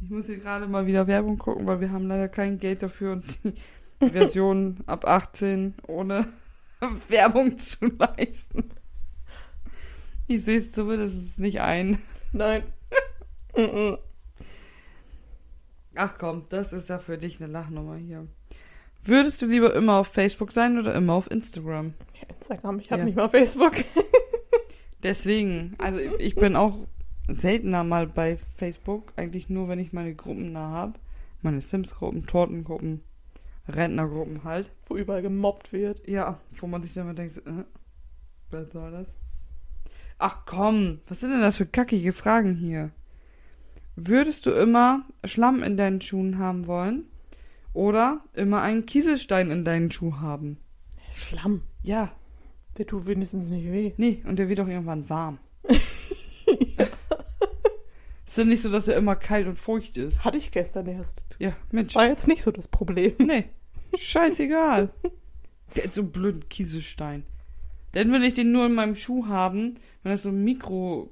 Ich 0.00 0.10
muss 0.10 0.26
hier 0.26 0.38
gerade 0.38 0.66
mal 0.66 0.86
wieder 0.86 1.06
Werbung 1.06 1.38
gucken, 1.38 1.66
weil 1.66 1.80
wir 1.80 1.90
haben 1.90 2.06
leider 2.06 2.28
kein 2.28 2.58
Geld 2.58 2.82
dafür, 2.82 3.12
uns 3.12 3.38
die 3.42 3.54
Version 4.10 4.78
ab 4.86 5.06
18 5.06 5.74
ohne 5.86 6.28
Werbung 7.08 7.58
zu 7.58 7.86
leisten. 7.86 8.68
Ich 10.26 10.44
sehe 10.44 10.58
es 10.58 10.72
zumindest 10.72 11.38
nicht 11.38 11.60
ein. 11.60 11.98
Nein. 12.32 12.64
Mhm. 13.56 13.96
Ach 15.94 16.18
komm, 16.18 16.44
das 16.50 16.74
ist 16.74 16.90
ja 16.90 16.98
für 16.98 17.16
dich 17.16 17.40
eine 17.40 17.50
Lachnummer 17.50 17.96
hier. 17.96 18.26
Würdest 19.04 19.40
du 19.40 19.46
lieber 19.46 19.72
immer 19.74 19.94
auf 19.94 20.08
Facebook 20.08 20.52
sein 20.52 20.78
oder 20.78 20.94
immer 20.94 21.14
auf 21.14 21.30
Instagram? 21.30 21.94
Ja, 22.20 22.28
Instagram, 22.34 22.80
ich 22.80 22.90
habe 22.90 23.00
Ja. 23.00 23.04
nicht 23.06 23.16
mal 23.16 23.28
Facebook. 23.30 23.72
Deswegen, 25.02 25.74
also 25.78 26.00
ich 26.18 26.34
bin 26.34 26.56
auch 26.56 26.78
seltener 27.28 27.84
mal 27.84 28.06
bei 28.06 28.36
Facebook, 28.56 29.12
eigentlich 29.16 29.48
nur, 29.48 29.68
wenn 29.68 29.78
ich 29.78 29.92
meine 29.92 30.14
Gruppen 30.14 30.54
da 30.54 30.68
habe. 30.68 30.94
Meine 31.42 31.60
Sims-Gruppen, 31.60 32.26
Tortengruppen, 32.26 33.02
Rentnergruppen 33.68 34.44
halt. 34.44 34.70
Wo 34.86 34.96
überall 34.96 35.22
gemobbt 35.22 35.72
wird. 35.72 36.08
Ja, 36.08 36.40
wo 36.52 36.66
man 36.66 36.82
sich 36.82 36.94
dann 36.94 37.04
immer 37.04 37.14
denkt, 37.14 37.36
äh, 37.38 37.64
was 38.50 38.72
soll 38.72 38.90
das? 38.90 39.06
Ach 40.18 40.46
komm, 40.46 41.00
was 41.08 41.20
sind 41.20 41.30
denn 41.30 41.40
das 41.40 41.56
für 41.56 41.66
kackige 41.66 42.12
Fragen 42.12 42.54
hier? 42.54 42.90
Würdest 43.96 44.46
du 44.46 44.50
immer 44.50 45.04
Schlamm 45.24 45.62
in 45.62 45.76
deinen 45.76 46.00
Schuhen 46.00 46.38
haben 46.38 46.66
wollen? 46.66 47.04
Oder 47.72 48.20
immer 48.32 48.62
einen 48.62 48.86
Kieselstein 48.86 49.50
in 49.50 49.64
deinen 49.64 49.90
Schuh 49.90 50.16
haben? 50.16 50.58
Schlamm. 51.10 51.62
Ja, 51.82 52.12
Der 52.78 52.86
tut 52.86 53.06
wenigstens 53.06 53.48
nicht 53.48 53.70
weh. 53.70 53.92
nee, 53.96 54.22
und 54.26 54.38
der 54.38 54.48
wird 54.48 54.58
doch 54.58 54.68
irgendwann 54.68 55.08
warm. 55.08 55.38
ist 58.36 58.44
ja 58.44 58.44
nicht 58.44 58.62
so, 58.62 58.70
dass 58.70 58.86
er 58.86 58.96
immer 58.96 59.16
kalt 59.16 59.46
und 59.46 59.58
feucht 59.58 59.96
ist. 59.96 60.24
Hatte 60.24 60.36
ich 60.36 60.50
gestern 60.50 60.86
erst. 60.86 61.24
Ja, 61.38 61.56
Mensch. 61.70 61.94
War 61.94 62.06
jetzt 62.06 62.28
nicht 62.28 62.42
so 62.42 62.50
das 62.50 62.68
Problem. 62.68 63.14
Nee, 63.26 63.46
scheißegal. 63.96 64.90
Der 65.74 65.84
hat 65.84 65.94
so 65.94 66.02
einen 66.02 66.12
blöden 66.12 66.48
Kieselstein. 66.48 67.24
Dann 67.92 68.12
will 68.12 68.22
ich 68.24 68.34
den 68.34 68.52
nur 68.52 68.66
in 68.66 68.74
meinem 68.74 68.94
Schuh 68.94 69.26
haben, 69.26 69.78
wenn 70.02 70.12
das 70.12 70.22
so 70.22 70.28
ein 70.28 70.44
Mikro... 70.44 71.10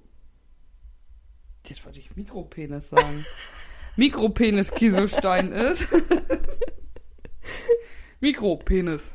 Jetzt 1.67 1.87
wollte 1.87 1.99
ich 1.99 2.15
Mikropenis 2.15 2.91
sagen. 2.91 3.25
Mikropenis-Kieselstein 3.97 5.53
ist. 5.53 5.89
Mikropenis. 8.21 9.15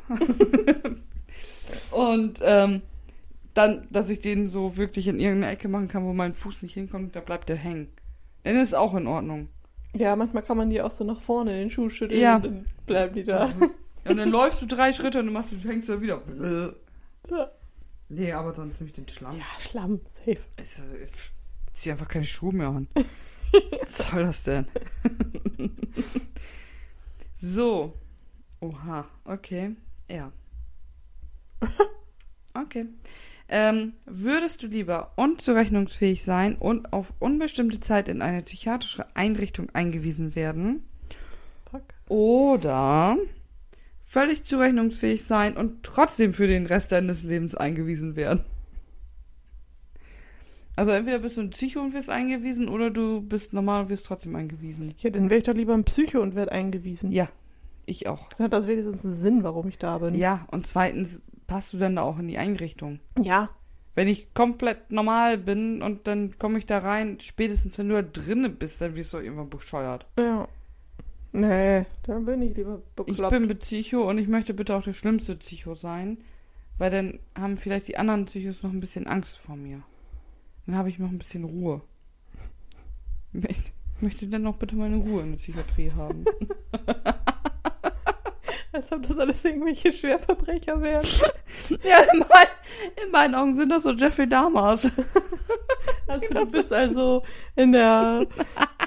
Und 1.91 2.39
ähm, 2.43 2.82
dann, 3.53 3.88
dass 3.91 4.09
ich 4.09 4.20
den 4.22 4.47
so 4.47 4.78
wirklich 4.78 5.07
in 5.07 5.20
irgendeine 5.20 5.53
Ecke 5.53 5.67
machen 5.67 5.88
kann, 5.88 6.03
wo 6.05 6.13
mein 6.13 6.34
Fuß 6.34 6.61
nicht 6.61 6.74
hinkommt, 6.74 7.15
da 7.15 7.20
bleibt 7.22 7.49
der 7.49 7.55
hängen. 7.55 7.89
Dann 8.43 8.57
ist 8.57 8.74
auch 8.76 8.95
in 8.95 9.07
Ordnung. 9.07 9.49
Ja, 9.95 10.15
manchmal 10.15 10.43
kann 10.43 10.57
man 10.57 10.70
die 10.70 10.82
auch 10.82 10.91
so 10.91 11.03
nach 11.03 11.20
vorne 11.20 11.51
in 11.53 11.57
den 11.59 11.70
Schuh 11.70 11.89
schütteln 11.89 12.22
Ja. 12.22 12.36
und 12.36 12.45
dann 12.45 12.65
bleiben 12.86 13.15
die 13.15 13.24
da. 13.24 13.49
Und 14.05 14.17
dann 14.17 14.30
läufst 14.30 14.61
du 14.61 14.65
drei 14.65 14.93
Schritte 14.93 15.20
und 15.20 15.26
dann 15.26 15.34
machst 15.34 15.51
du, 15.51 15.57
hängst 15.67 15.89
du 15.89 15.99
wieder. 16.01 16.22
Ja, 17.30 17.51
Nee, 18.11 18.32
aber 18.32 18.53
sonst 18.53 18.80
nehme 18.80 18.88
ich 18.88 18.93
den 18.93 19.07
Schlamm. 19.07 19.38
Ja, 19.38 19.45
Schlamm, 19.59 19.99
safe. 20.07 20.38
Ich, 20.59 20.80
ich 21.03 21.09
zieh 21.74 21.91
einfach 21.91 22.07
keine 22.07 22.26
Schuhe 22.26 22.53
mehr 22.53 22.70
an. 22.70 22.88
Was 23.82 23.97
soll 24.09 24.24
das 24.24 24.43
denn? 24.43 24.65
so. 27.38 27.93
Oha, 28.61 29.05
okay. 29.26 29.76
Ja. 30.09 30.32
Okay. 32.53 32.88
Ähm, 33.47 33.93
würdest 34.05 34.62
du 34.62 34.68
lieber 34.68 35.14
unzurechnungsfähig 35.16 36.24
sein 36.24 36.55
und 36.55 36.93
auf 36.93 37.14
unbestimmte 37.20 37.80
Zeit 37.80 38.07
in 38.07 38.22
eine 38.22 38.41
psychiatrische 38.41 39.05
Einrichtung 39.16 39.70
eingewiesen 39.72 40.36
werden? 40.36 40.84
Fuck. 41.72 41.84
Oder 42.10 43.18
völlig 44.03 44.43
zurechnungsfähig 44.43 45.24
sein 45.24 45.55
und 45.57 45.84
trotzdem 45.84 46.34
für 46.34 46.47
den 46.47 46.66
Rest 46.66 46.91
deines 46.91 47.24
Lebens 47.24 47.55
eingewiesen 47.55 48.16
werden. 48.16 48.43
Also 50.76 50.91
entweder 50.91 51.20
bist 51.20 51.38
du 51.38 51.41
ein 51.41 51.49
Psycho 51.49 51.82
und 51.82 51.93
wirst 51.93 52.10
eingewiesen 52.10 52.70
oder 52.70 52.89
du 52.89 53.22
bist 53.22 53.51
normal 53.53 53.84
und 53.84 53.89
wirst 53.89 54.05
trotzdem 54.05 54.36
eingewiesen. 54.36 54.93
Ja, 54.99 55.10
dann 55.10 55.30
wäre 55.30 55.39
ich 55.39 55.43
doch 55.43 55.53
lieber 55.53 55.74
ein 55.74 55.84
Psycho 55.84 56.22
und 56.22 56.36
werde 56.36 56.51
eingewiesen. 56.51 57.12
Ja, 57.12 57.28
ich 57.86 58.07
auch. 58.07 58.30
Dann 58.30 58.45
hat 58.45 58.53
das 58.53 58.66
wenigstens 58.66 59.03
einen 59.03 59.14
Sinn, 59.14 59.43
warum 59.43 59.68
ich 59.68 59.78
da 59.78 59.97
bin. 59.97 60.16
Ja, 60.16 60.47
und 60.51 60.66
zweitens 60.66 61.22
passt 61.49 61.73
du 61.73 61.77
dann 61.77 61.95
da 61.95 62.03
auch 62.03 62.19
in 62.19 62.27
die 62.27 62.37
Einrichtung. 62.37 62.99
Ja. 63.21 63.49
Wenn 63.95 64.07
ich 64.07 64.33
komplett 64.33 64.91
normal 64.91 65.37
bin 65.37 65.81
und 65.81 66.07
dann 66.07 66.37
komme 66.39 66.59
ich 66.59 66.65
da 66.65 66.77
rein, 66.77 67.19
spätestens 67.19 67.77
wenn 67.77 67.89
du 67.89 67.95
da 67.95 68.03
drinnen 68.03 68.55
bist, 68.55 68.79
dann 68.79 68.95
wirst 68.95 69.11
du 69.11 69.17
irgendwann 69.17 69.49
bescheuert. 69.49 70.05
Ja. 70.17 70.47
Nee, 71.31 71.85
dann 72.03 72.25
bin 72.25 72.41
ich 72.41 72.55
lieber 72.55 72.81
Ich 73.05 73.05
bekloppt. 73.17 73.31
bin 73.31 73.57
Psycho 73.59 74.07
und 74.09 74.17
ich 74.17 74.27
möchte 74.27 74.53
bitte 74.53 74.75
auch 74.75 74.83
der 74.83 74.93
schlimmste 74.93 75.35
Psycho 75.35 75.75
sein, 75.75 76.17
weil 76.77 76.91
dann 76.91 77.19
haben 77.37 77.57
vielleicht 77.57 77.87
die 77.87 77.97
anderen 77.97 78.25
Psychos 78.25 78.63
noch 78.63 78.71
ein 78.71 78.79
bisschen 78.79 79.05
Angst 79.05 79.37
vor 79.37 79.55
mir. 79.55 79.81
Dann 80.65 80.75
habe 80.75 80.89
ich 80.89 80.97
noch 80.99 81.09
ein 81.09 81.17
bisschen 81.19 81.43
Ruhe. 81.43 81.81
Ich 83.33 83.73
möchte 84.01 84.27
dann 84.27 84.43
noch 84.43 84.57
bitte 84.57 84.75
meine 84.75 84.95
Ruhe 84.95 85.21
in 85.23 85.31
der 85.31 85.37
Psychiatrie 85.37 85.91
haben. 85.91 86.25
Als 88.72 88.91
ob 88.91 89.07
das 89.07 89.17
alles 89.17 89.43
irgendwelche 89.43 89.91
Schwerverbrecher 89.91 90.80
wären. 90.82 91.05
ja, 91.84 91.99
in, 92.13 92.20
mein, 92.20 92.47
in 93.03 93.11
meinen 93.11 93.36
Augen 93.36 93.55
sind 93.55 93.70
das 93.70 93.84
so 93.84 93.91
Jeffrey 93.91 94.28
Dahmers. 94.28 94.88
Also 96.07 96.34
du 96.34 96.45
bist 96.47 96.74
also 96.74 97.24
in 97.55 97.72
der 97.72 98.26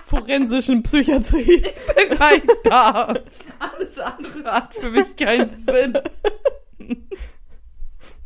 forensischen 0.04 0.82
Psychiatrie. 0.82 1.62
bin 1.94 2.16
gleich 2.16 2.42
da. 2.64 3.14
Alles 3.60 3.98
andere 4.00 4.52
hat 4.52 4.74
für 4.74 4.90
mich 4.90 5.14
keinen 5.16 5.48
Sinn. 5.50 5.98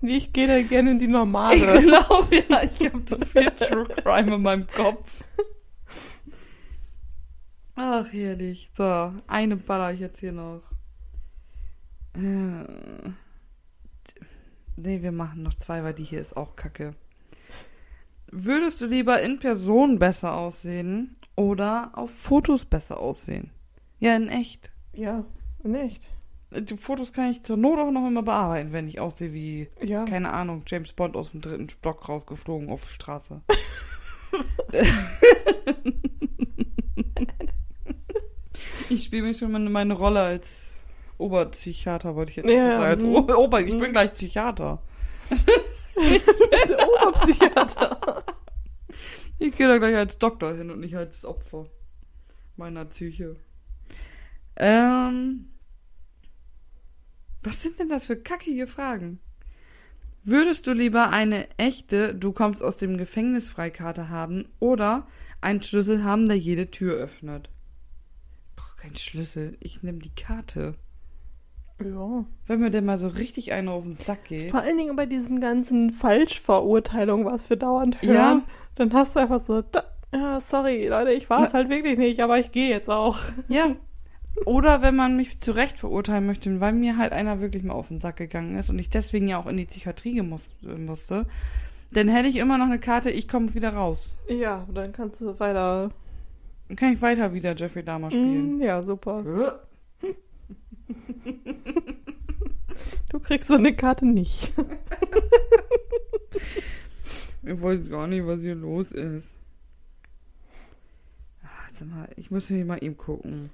Nee, 0.00 0.16
ich 0.16 0.32
gehe 0.32 0.46
da 0.46 0.62
gerne 0.62 0.92
in 0.92 0.98
die 0.98 1.04
Ich 1.04 1.10
normale. 1.10 1.82
glaube, 1.82 2.44
ja, 2.48 2.62
ich 2.62 2.86
habe 2.86 3.04
zu 3.04 3.18
viel 3.20 3.50
True 3.50 3.86
Crime 4.02 4.34
in 4.34 4.42
meinem 4.42 4.66
Kopf. 4.66 5.24
Ach, 7.74 8.10
herrlich. 8.10 8.70
So, 8.76 9.12
eine 9.26 9.56
baller 9.56 9.92
ich 9.92 10.00
jetzt 10.00 10.20
hier 10.20 10.32
noch. 10.32 10.62
Äh, 12.16 12.64
nee, 14.76 15.02
wir 15.02 15.12
machen 15.12 15.42
noch 15.42 15.54
zwei, 15.54 15.82
weil 15.84 15.94
die 15.94 16.04
hier 16.04 16.20
ist 16.20 16.36
auch 16.36 16.56
kacke. 16.56 16.92
Würdest 18.30 18.80
du 18.80 18.86
lieber 18.86 19.20
in 19.22 19.38
Person 19.38 19.98
besser 19.98 20.34
aussehen 20.34 21.16
oder 21.36 21.90
auf 21.94 22.10
Fotos 22.10 22.64
besser 22.64 22.98
aussehen? 22.98 23.50
Ja, 23.98 24.16
in 24.16 24.28
echt. 24.28 24.70
Ja, 24.92 25.24
nicht. 25.62 26.10
Die 26.52 26.76
Fotos 26.76 27.12
kann 27.12 27.30
ich 27.30 27.42
zur 27.42 27.56
Not 27.56 27.78
auch 27.78 27.90
noch 27.90 28.06
immer 28.06 28.22
bearbeiten, 28.22 28.72
wenn 28.72 28.88
ich 28.88 29.00
aussehe 29.00 29.32
wie 29.32 29.68
Ja. 29.82 30.04
keine 30.04 30.32
Ahnung, 30.32 30.62
James 30.66 30.92
Bond 30.92 31.16
aus 31.16 31.32
dem 31.32 31.40
dritten 31.40 31.68
Stock 31.68 32.08
rausgeflogen 32.08 32.70
auf 32.70 32.82
die 32.86 32.94
Straße. 32.94 33.42
ich 38.90 39.04
spiele 39.04 39.22
mich 39.24 39.38
schon 39.38 39.52
mal 39.52 39.60
meine 39.60 39.94
Rolle 39.94 40.20
als 40.22 40.65
Oberpsychiater, 41.18 42.14
wollte 42.14 42.30
ich 42.30 42.36
jetzt 42.36 42.50
Ja, 42.50 42.78
sagen. 42.78 43.08
Mhm. 43.08 43.14
Ober, 43.16 43.38
Ober, 43.38 43.60
ich 43.60 43.72
Mhm. 43.72 43.80
bin 43.80 43.92
gleich 43.92 44.12
Psychiater. 44.14 44.82
Du 45.94 46.50
bist 46.50 46.68
der 46.68 46.88
Oberpsychiater. 46.88 48.24
Ich 49.38 49.54
gehe 49.56 49.68
da 49.68 49.76
gleich 49.76 49.94
als 49.96 50.18
Doktor 50.18 50.54
hin 50.54 50.70
und 50.70 50.80
nicht 50.80 50.96
als 50.96 51.24
Opfer 51.26 51.66
meiner 52.56 52.86
Psyche. 52.86 53.36
Ähm. 54.56 55.50
Was 57.42 57.60
sind 57.62 57.78
denn 57.78 57.88
das 57.90 58.06
für 58.06 58.16
kackige 58.16 58.66
Fragen? 58.66 59.20
Würdest 60.24 60.66
du 60.66 60.72
lieber 60.72 61.10
eine 61.10 61.48
echte 61.58 62.14
Du 62.14 62.32
kommst 62.32 62.62
aus 62.62 62.76
dem 62.76 62.96
Gefängnis 62.96 63.48
Freikarte 63.48 64.08
haben 64.08 64.48
oder 64.58 65.06
einen 65.42 65.62
Schlüssel 65.62 66.02
haben, 66.02 66.26
der 66.26 66.38
jede 66.38 66.70
Tür 66.70 66.94
öffnet? 66.96 67.50
Ich 68.48 68.56
brauche 68.56 68.76
keinen 68.76 68.96
Schlüssel. 68.96 69.56
Ich 69.60 69.82
nehme 69.82 69.98
die 69.98 70.14
Karte. 70.14 70.74
Ja. 71.84 72.24
Wenn 72.46 72.60
mir 72.60 72.70
denn 72.70 72.84
mal 72.84 72.98
so 72.98 73.08
richtig 73.08 73.52
einer 73.52 73.72
auf 73.72 73.84
den 73.84 73.96
Sack 73.96 74.24
geht. 74.24 74.50
Vor 74.50 74.60
allen 74.60 74.78
Dingen 74.78 74.96
bei 74.96 75.06
diesen 75.06 75.40
ganzen 75.40 75.90
Falschverurteilungen, 75.90 77.26
was 77.26 77.50
wir 77.50 77.56
dauernd 77.56 78.00
hören. 78.02 78.14
Ja. 78.14 78.42
Dann 78.76 78.92
hast 78.92 79.16
du 79.16 79.20
einfach 79.20 79.40
so, 79.40 79.62
da, 79.62 79.84
ja, 80.12 80.40
sorry, 80.40 80.86
Leute, 80.88 81.12
ich 81.12 81.28
war 81.28 81.44
es 81.44 81.54
halt 81.54 81.68
wirklich 81.68 81.98
nicht, 81.98 82.20
aber 82.20 82.38
ich 82.38 82.52
gehe 82.52 82.70
jetzt 82.70 82.88
auch. 82.88 83.18
Ja. 83.48 83.76
Oder 84.44 84.82
wenn 84.82 84.94
man 84.94 85.16
mich 85.16 85.40
zu 85.40 85.52
Recht 85.52 85.78
verurteilen 85.78 86.26
möchte, 86.26 86.60
weil 86.60 86.74
mir 86.74 86.98
halt 86.98 87.12
einer 87.12 87.40
wirklich 87.40 87.62
mal 87.62 87.72
auf 87.72 87.88
den 87.88 88.00
Sack 88.00 88.16
gegangen 88.16 88.58
ist 88.58 88.68
und 88.68 88.78
ich 88.78 88.90
deswegen 88.90 89.28
ja 89.28 89.38
auch 89.38 89.46
in 89.46 89.56
die 89.56 89.64
Psychiatrie 89.64 90.14
gemus 90.14 90.50
musste, 90.76 91.24
dann 91.90 92.08
hätte 92.08 92.28
ich 92.28 92.36
immer 92.36 92.58
noch 92.58 92.66
eine 92.66 92.78
Karte, 92.78 93.10
ich 93.10 93.28
komme 93.28 93.54
wieder 93.54 93.70
raus. 93.70 94.14
Ja, 94.28 94.66
dann 94.74 94.92
kannst 94.92 95.22
du 95.22 95.38
weiter. 95.40 95.90
Dann 96.68 96.76
kann 96.76 96.92
ich 96.92 97.00
weiter 97.00 97.32
wieder 97.32 97.54
Jeffrey 97.56 97.82
Dahmer 97.82 98.10
spielen. 98.10 98.58
Mm, 98.58 98.60
ja, 98.60 98.82
super. 98.82 99.60
Du 103.10 103.20
kriegst 103.20 103.48
so 103.48 103.54
eine 103.54 103.74
Karte 103.74 104.06
nicht. 104.06 104.52
Ich 107.42 107.62
weiß 107.62 107.88
gar 107.88 108.08
nicht, 108.08 108.26
was 108.26 108.40
hier 108.40 108.56
los 108.56 108.90
ist. 108.90 109.36
Ah, 111.44 111.46
Warte 111.70 111.84
mal, 111.84 112.08
ich 112.16 112.32
muss 112.32 112.48
hier 112.48 112.64
mal 112.64 112.82
eben 112.82 112.96
gucken. 112.96 113.50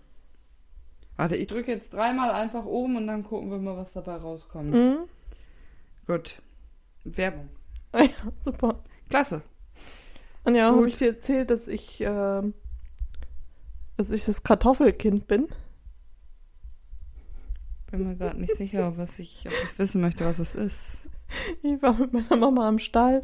Warte, 1.17 1.37
ich 1.37 1.47
drücke 1.47 1.73
jetzt 1.73 1.93
dreimal 1.93 2.31
einfach 2.31 2.65
oben 2.65 2.97
und 2.97 3.07
dann 3.07 3.23
gucken 3.23 3.51
wir 3.51 3.59
mal, 3.59 3.77
was 3.77 3.93
dabei 3.93 4.17
rauskommt. 4.17 4.71
Mhm. 4.73 5.01
Gut. 6.07 6.41
Werbung. 7.05 7.51
Ah 7.93 8.03
ja, 8.05 8.33
super. 8.41 8.83
Klasse. 9.11 9.43
Anja, 10.45 10.69
habe 10.69 10.79
Gut. 10.79 10.89
ich 10.89 10.97
dir 10.97 11.09
erzählt, 11.09 11.51
dass 11.51 11.69
ich, 11.69 12.01
ähm, 12.01 12.55
dass 13.99 14.11
ich 14.11 14.25
das 14.25 14.43
Kartoffelkind 14.43 15.27
bin? 15.27 15.49
Bin 17.93 18.09
mir 18.09 18.17
gerade 18.17 18.41
nicht 18.41 18.57
sicher, 18.57 18.95
was 18.97 19.19
ich, 19.19 19.45
ob 19.47 19.53
ich 19.53 19.79
wissen 19.79 20.01
möchte, 20.01 20.25
was 20.25 20.39
es 20.39 20.55
ist. 20.55 20.99
Ich 21.63 21.81
war 21.81 21.95
mit 21.95 22.13
meiner 22.13 22.37
Mama 22.37 22.67
am 22.67 22.79
Stall 22.79 23.23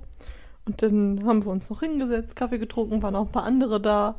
und 0.66 0.82
dann 0.82 1.24
haben 1.24 1.44
wir 1.44 1.50
uns 1.50 1.70
noch 1.70 1.80
hingesetzt, 1.80 2.36
Kaffee 2.36 2.58
getrunken, 2.58 3.02
waren 3.02 3.16
auch 3.16 3.26
ein 3.26 3.32
paar 3.32 3.44
andere 3.44 3.80
da, 3.80 4.16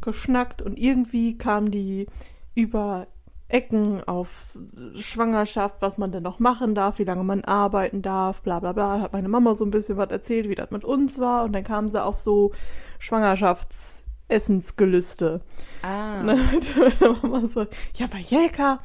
geschnackt 0.00 0.60
und 0.60 0.78
irgendwie 0.78 1.38
kamen 1.38 1.70
die 1.70 2.06
über 2.54 3.06
Ecken 3.48 4.02
auf 4.04 4.58
Schwangerschaft, 4.98 5.76
was 5.80 5.96
man 5.96 6.12
denn 6.12 6.22
noch 6.22 6.38
machen 6.38 6.74
darf, 6.74 6.98
wie 6.98 7.04
lange 7.04 7.24
man 7.24 7.44
arbeiten 7.44 8.02
darf, 8.02 8.42
bla 8.42 8.60
bla 8.60 8.72
bla. 8.72 9.00
Hat 9.00 9.14
meine 9.14 9.28
Mama 9.28 9.54
so 9.54 9.64
ein 9.64 9.70
bisschen 9.70 9.96
was 9.96 10.10
erzählt, 10.10 10.48
wie 10.48 10.54
das 10.54 10.70
mit 10.70 10.84
uns 10.84 11.18
war 11.18 11.44
und 11.44 11.54
dann 11.54 11.64
kamen 11.64 11.88
sie 11.88 12.02
auf 12.02 12.20
so 12.20 12.52
Schwangerschaftsessensgelüste. 12.98 15.40
Ah. 15.82 16.20
Und 16.20 16.28
dann 16.28 16.40
meine 17.00 17.18
Mama 17.22 17.46
so, 17.46 17.64
ja, 17.94 18.06
bei 18.08 18.18
Jelka, 18.18 18.80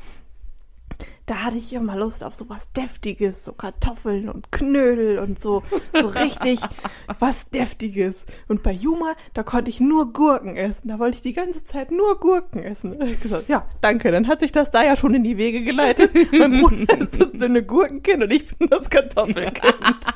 da 1.25 1.43
hatte 1.43 1.57
ich 1.57 1.73
immer 1.73 1.95
Lust 1.95 2.23
auf 2.23 2.33
so 2.33 2.49
was 2.49 2.73
Deftiges, 2.73 3.45
so 3.45 3.53
Kartoffeln 3.53 4.27
und 4.27 4.51
Knödel 4.51 5.19
und 5.19 5.41
so, 5.41 5.63
so 5.93 6.07
richtig 6.07 6.59
was 7.19 7.49
Deftiges. 7.49 8.25
Und 8.47 8.61
bei 8.61 8.71
Juma, 8.71 9.13
da 9.33 9.43
konnte 9.43 9.69
ich 9.69 9.79
nur 9.79 10.11
Gurken 10.11 10.57
essen. 10.57 10.89
Da 10.89 10.99
wollte 10.99 11.17
ich 11.17 11.23
die 11.23 11.33
ganze 11.33 11.63
Zeit 11.63 11.91
nur 11.91 12.19
Gurken 12.19 12.61
essen. 12.61 12.93
Und 12.93 13.07
ich 13.07 13.21
gesagt, 13.21 13.47
ja, 13.47 13.65
danke, 13.81 14.11
dann 14.11 14.27
hat 14.27 14.41
sich 14.41 14.51
das 14.51 14.71
da 14.71 14.83
ja 14.83 14.97
schon 14.97 15.13
in 15.13 15.23
die 15.23 15.37
Wege 15.37 15.63
geleitet. 15.63 16.11
mein 16.33 16.61
Bruder 16.61 16.97
ist 16.99 17.21
das 17.21 17.31
dünne 17.31 17.63
Gurkenkind 17.63 18.23
und 18.23 18.33
ich 18.33 18.55
bin 18.57 18.69
das 18.69 18.89
Kartoffelkind. 18.89 20.13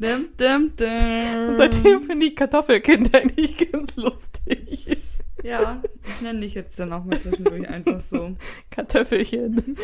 Dim, 0.00 0.28
dim, 0.38 0.76
dim. 0.76 1.48
Und 1.48 1.56
seitdem 1.56 2.04
finde 2.04 2.26
ich 2.26 2.36
Kartoffelkind 2.36 3.12
eigentlich 3.16 3.70
ganz 3.72 3.96
lustig. 3.96 4.96
Ja, 5.42 5.82
ich 6.04 6.20
nenne 6.22 6.40
dich 6.40 6.54
jetzt 6.54 6.78
dann 6.78 6.92
auch 6.92 7.04
mal 7.04 7.20
zwischendurch 7.20 7.68
einfach 7.68 8.00
so. 8.00 8.36
Kartoffelchen. 8.70 9.76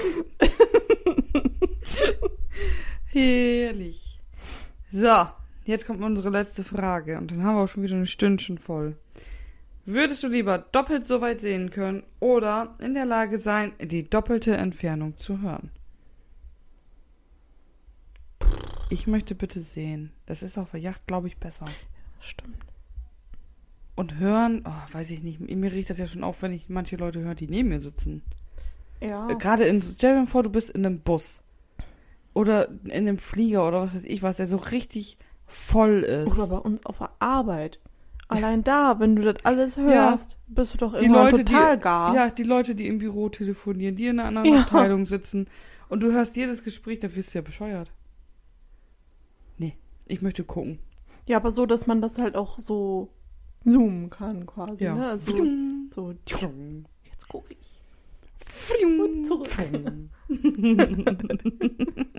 Herrlich. 3.06 4.18
So, 4.92 5.28
jetzt 5.64 5.86
kommt 5.86 6.02
unsere 6.02 6.30
letzte 6.30 6.64
Frage 6.64 7.18
und 7.18 7.30
dann 7.30 7.44
haben 7.44 7.56
wir 7.56 7.62
auch 7.64 7.68
schon 7.68 7.82
wieder 7.82 7.96
ein 7.96 8.06
Stündchen 8.06 8.58
voll. 8.58 8.96
Würdest 9.86 10.22
du 10.22 10.28
lieber 10.28 10.58
doppelt 10.58 11.06
so 11.06 11.20
weit 11.20 11.40
sehen 11.40 11.70
können 11.70 12.04
oder 12.18 12.74
in 12.80 12.94
der 12.94 13.04
Lage 13.04 13.38
sein, 13.38 13.72
die 13.80 14.08
doppelte 14.08 14.56
Entfernung 14.56 15.18
zu 15.18 15.42
hören? 15.42 15.70
Ich 18.88 19.06
möchte 19.06 19.34
bitte 19.34 19.60
sehen. 19.60 20.12
Das 20.26 20.42
ist 20.42 20.56
auf 20.58 20.70
der 20.70 20.80
Yacht, 20.80 21.06
glaube 21.06 21.26
ich, 21.26 21.36
besser. 21.36 21.66
Stimmt. 22.20 22.63
Und 23.96 24.18
hören, 24.18 24.64
oh, 24.66 24.92
weiß 24.94 25.10
ich 25.12 25.22
nicht. 25.22 25.40
Mir 25.40 25.72
riecht 25.72 25.90
das 25.90 25.98
ja 25.98 26.06
schon 26.06 26.24
auf, 26.24 26.42
wenn 26.42 26.52
ich 26.52 26.68
manche 26.68 26.96
Leute 26.96 27.20
höre, 27.20 27.34
die 27.36 27.46
neben 27.48 27.68
mir 27.68 27.80
sitzen. 27.80 28.22
Ja. 29.00 29.28
Äh, 29.30 29.36
Gerade 29.36 29.64
in, 29.64 29.82
stell 29.82 30.20
dir 30.20 30.26
vor, 30.26 30.42
du 30.42 30.50
bist 30.50 30.70
in 30.70 30.84
einem 30.84 31.00
Bus. 31.00 31.42
Oder 32.32 32.68
in 32.84 32.90
einem 32.90 33.18
Flieger 33.18 33.66
oder 33.68 33.82
was 33.82 33.94
weiß 33.94 34.02
ich 34.04 34.22
was, 34.24 34.36
der 34.38 34.48
so 34.48 34.56
richtig 34.56 35.16
voll 35.46 36.00
ist. 36.02 36.32
Oder 36.32 36.48
bei 36.48 36.56
uns 36.58 36.84
auf 36.84 36.98
der 36.98 37.10
Arbeit. 37.20 37.78
Allein 38.26 38.64
da, 38.64 38.98
wenn 38.98 39.14
du 39.14 39.22
das 39.22 39.44
alles 39.44 39.76
hörst, 39.76 40.36
bist 40.48 40.74
du 40.74 40.78
doch 40.78 40.94
Die 40.98 41.04
irgendwann 41.04 41.30
Leute, 41.30 41.44
total 41.44 41.76
die, 41.76 41.82
gar. 41.82 42.14
ja, 42.16 42.30
die 42.30 42.42
Leute, 42.42 42.74
die 42.74 42.88
im 42.88 42.98
Büro 42.98 43.28
telefonieren, 43.28 43.94
die 43.94 44.06
in 44.06 44.18
einer 44.18 44.28
anderen 44.40 44.56
Ja. 44.56 44.62
Abteilung 44.62 45.06
sitzen 45.06 45.46
und 45.88 46.00
du 46.00 46.10
hörst 46.10 46.34
jedes 46.34 46.64
Gespräch, 46.64 46.98
da 47.00 47.14
wirst 47.14 47.34
du 47.34 47.38
ja 47.38 47.42
bescheuert. 47.42 47.92
Nee, 49.58 49.76
ich 50.06 50.22
möchte 50.22 50.42
gucken. 50.42 50.78
Ja, 51.26 51.36
aber 51.36 51.50
so, 51.52 51.66
dass 51.66 51.86
man 51.86 52.00
das 52.02 52.18
halt 52.18 52.34
auch 52.34 52.58
so 52.58 53.10
zoomen 53.64 54.10
kann 54.10 54.46
quasi. 54.46 54.84
Ja. 54.84 54.94
Ne? 54.94 55.08
Also 55.10 55.32
Frium, 55.32 55.90
so, 55.92 56.14
frium, 56.28 56.84
jetzt 57.04 57.26
gucke 57.28 57.54
ich. 57.54 57.80
frium, 58.46 59.00
Und 59.00 59.24
zurück. 59.26 59.48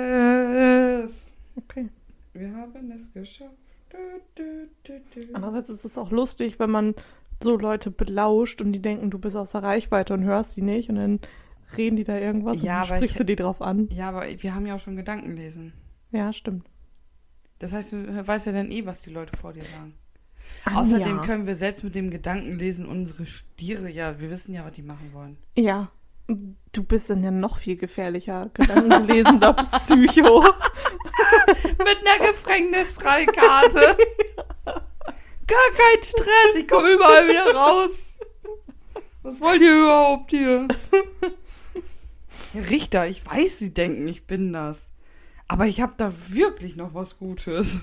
yes! 0.00 1.32
Okay. 1.56 1.88
Wir 2.32 2.54
haben 2.54 2.90
es 2.92 3.12
geschafft. 3.12 3.50
Andererseits 5.32 5.68
ist 5.70 5.84
es 5.84 5.98
auch 5.98 6.10
lustig, 6.12 6.58
wenn 6.60 6.70
man 6.70 6.94
so 7.42 7.56
Leute 7.58 7.90
belauscht 7.90 8.60
und 8.62 8.72
die 8.72 8.80
denken, 8.82 9.10
du 9.10 9.18
bist 9.18 9.36
aus 9.36 9.50
der 9.52 9.62
Reichweite 9.64 10.14
und 10.14 10.22
hörst 10.22 10.56
die 10.56 10.62
nicht 10.62 10.88
und 10.90 10.94
dann 10.96 11.20
reden 11.76 11.96
die 11.96 12.04
da 12.04 12.16
irgendwas 12.18 12.62
Ja, 12.62 12.82
und 12.82 12.90
dann 12.90 12.98
sprichst 12.98 13.16
ich- 13.16 13.18
du 13.18 13.24
die 13.24 13.36
drauf 13.36 13.60
an. 13.62 13.88
Ja, 13.90 14.08
aber 14.10 14.24
wir 14.42 14.54
haben 14.54 14.66
ja 14.66 14.76
auch 14.76 14.78
schon 14.78 14.94
Gedanken 14.96 15.34
lesen. 15.36 15.72
Ja, 16.12 16.32
stimmt. 16.32 16.66
Das 17.58 17.72
heißt, 17.72 17.92
du 17.92 18.26
weißt 18.26 18.46
ja 18.46 18.52
dann 18.52 18.70
eh, 18.70 18.86
was 18.86 19.00
die 19.00 19.10
Leute 19.10 19.36
vor 19.36 19.52
dir 19.52 19.62
sagen. 19.62 19.94
Ah, 20.64 20.80
Außerdem 20.80 21.16
ja. 21.16 21.22
können 21.24 21.46
wir 21.46 21.54
selbst 21.54 21.84
mit 21.84 21.94
dem 21.94 22.10
Gedankenlesen 22.10 22.86
unsere 22.86 23.26
Stiere, 23.26 23.90
ja, 23.90 24.18
wir 24.18 24.30
wissen 24.30 24.54
ja, 24.54 24.64
was 24.64 24.72
die 24.72 24.82
machen 24.82 25.12
wollen. 25.12 25.38
Ja. 25.56 25.90
Du 26.72 26.84
bist 26.84 27.10
dann 27.10 27.24
ja 27.24 27.30
noch 27.30 27.58
viel 27.58 27.76
gefährlicher. 27.76 28.50
Gedankenlesender 28.54 29.52
Psycho. 29.54 30.42
Mit 31.78 31.98
einer 32.06 32.28
Gefängnisfreikarte. 32.30 33.96
Gar 34.64 35.70
kein 35.76 36.02
Stress, 36.02 36.54
ich 36.56 36.68
komme 36.68 36.92
überall 36.92 37.26
wieder 37.26 37.52
raus. 37.52 38.16
Was 39.22 39.40
wollt 39.40 39.60
ihr 39.60 39.76
überhaupt 39.76 40.30
hier? 40.30 40.68
Herr 42.52 42.70
Richter, 42.70 43.06
ich 43.08 43.26
weiß, 43.26 43.58
Sie 43.58 43.74
denken, 43.74 44.06
ich 44.06 44.26
bin 44.26 44.52
das. 44.52 44.89
Aber 45.50 45.66
ich 45.66 45.80
habe 45.80 45.94
da 45.96 46.12
wirklich 46.28 46.76
noch 46.76 46.94
was 46.94 47.18
Gutes. 47.18 47.80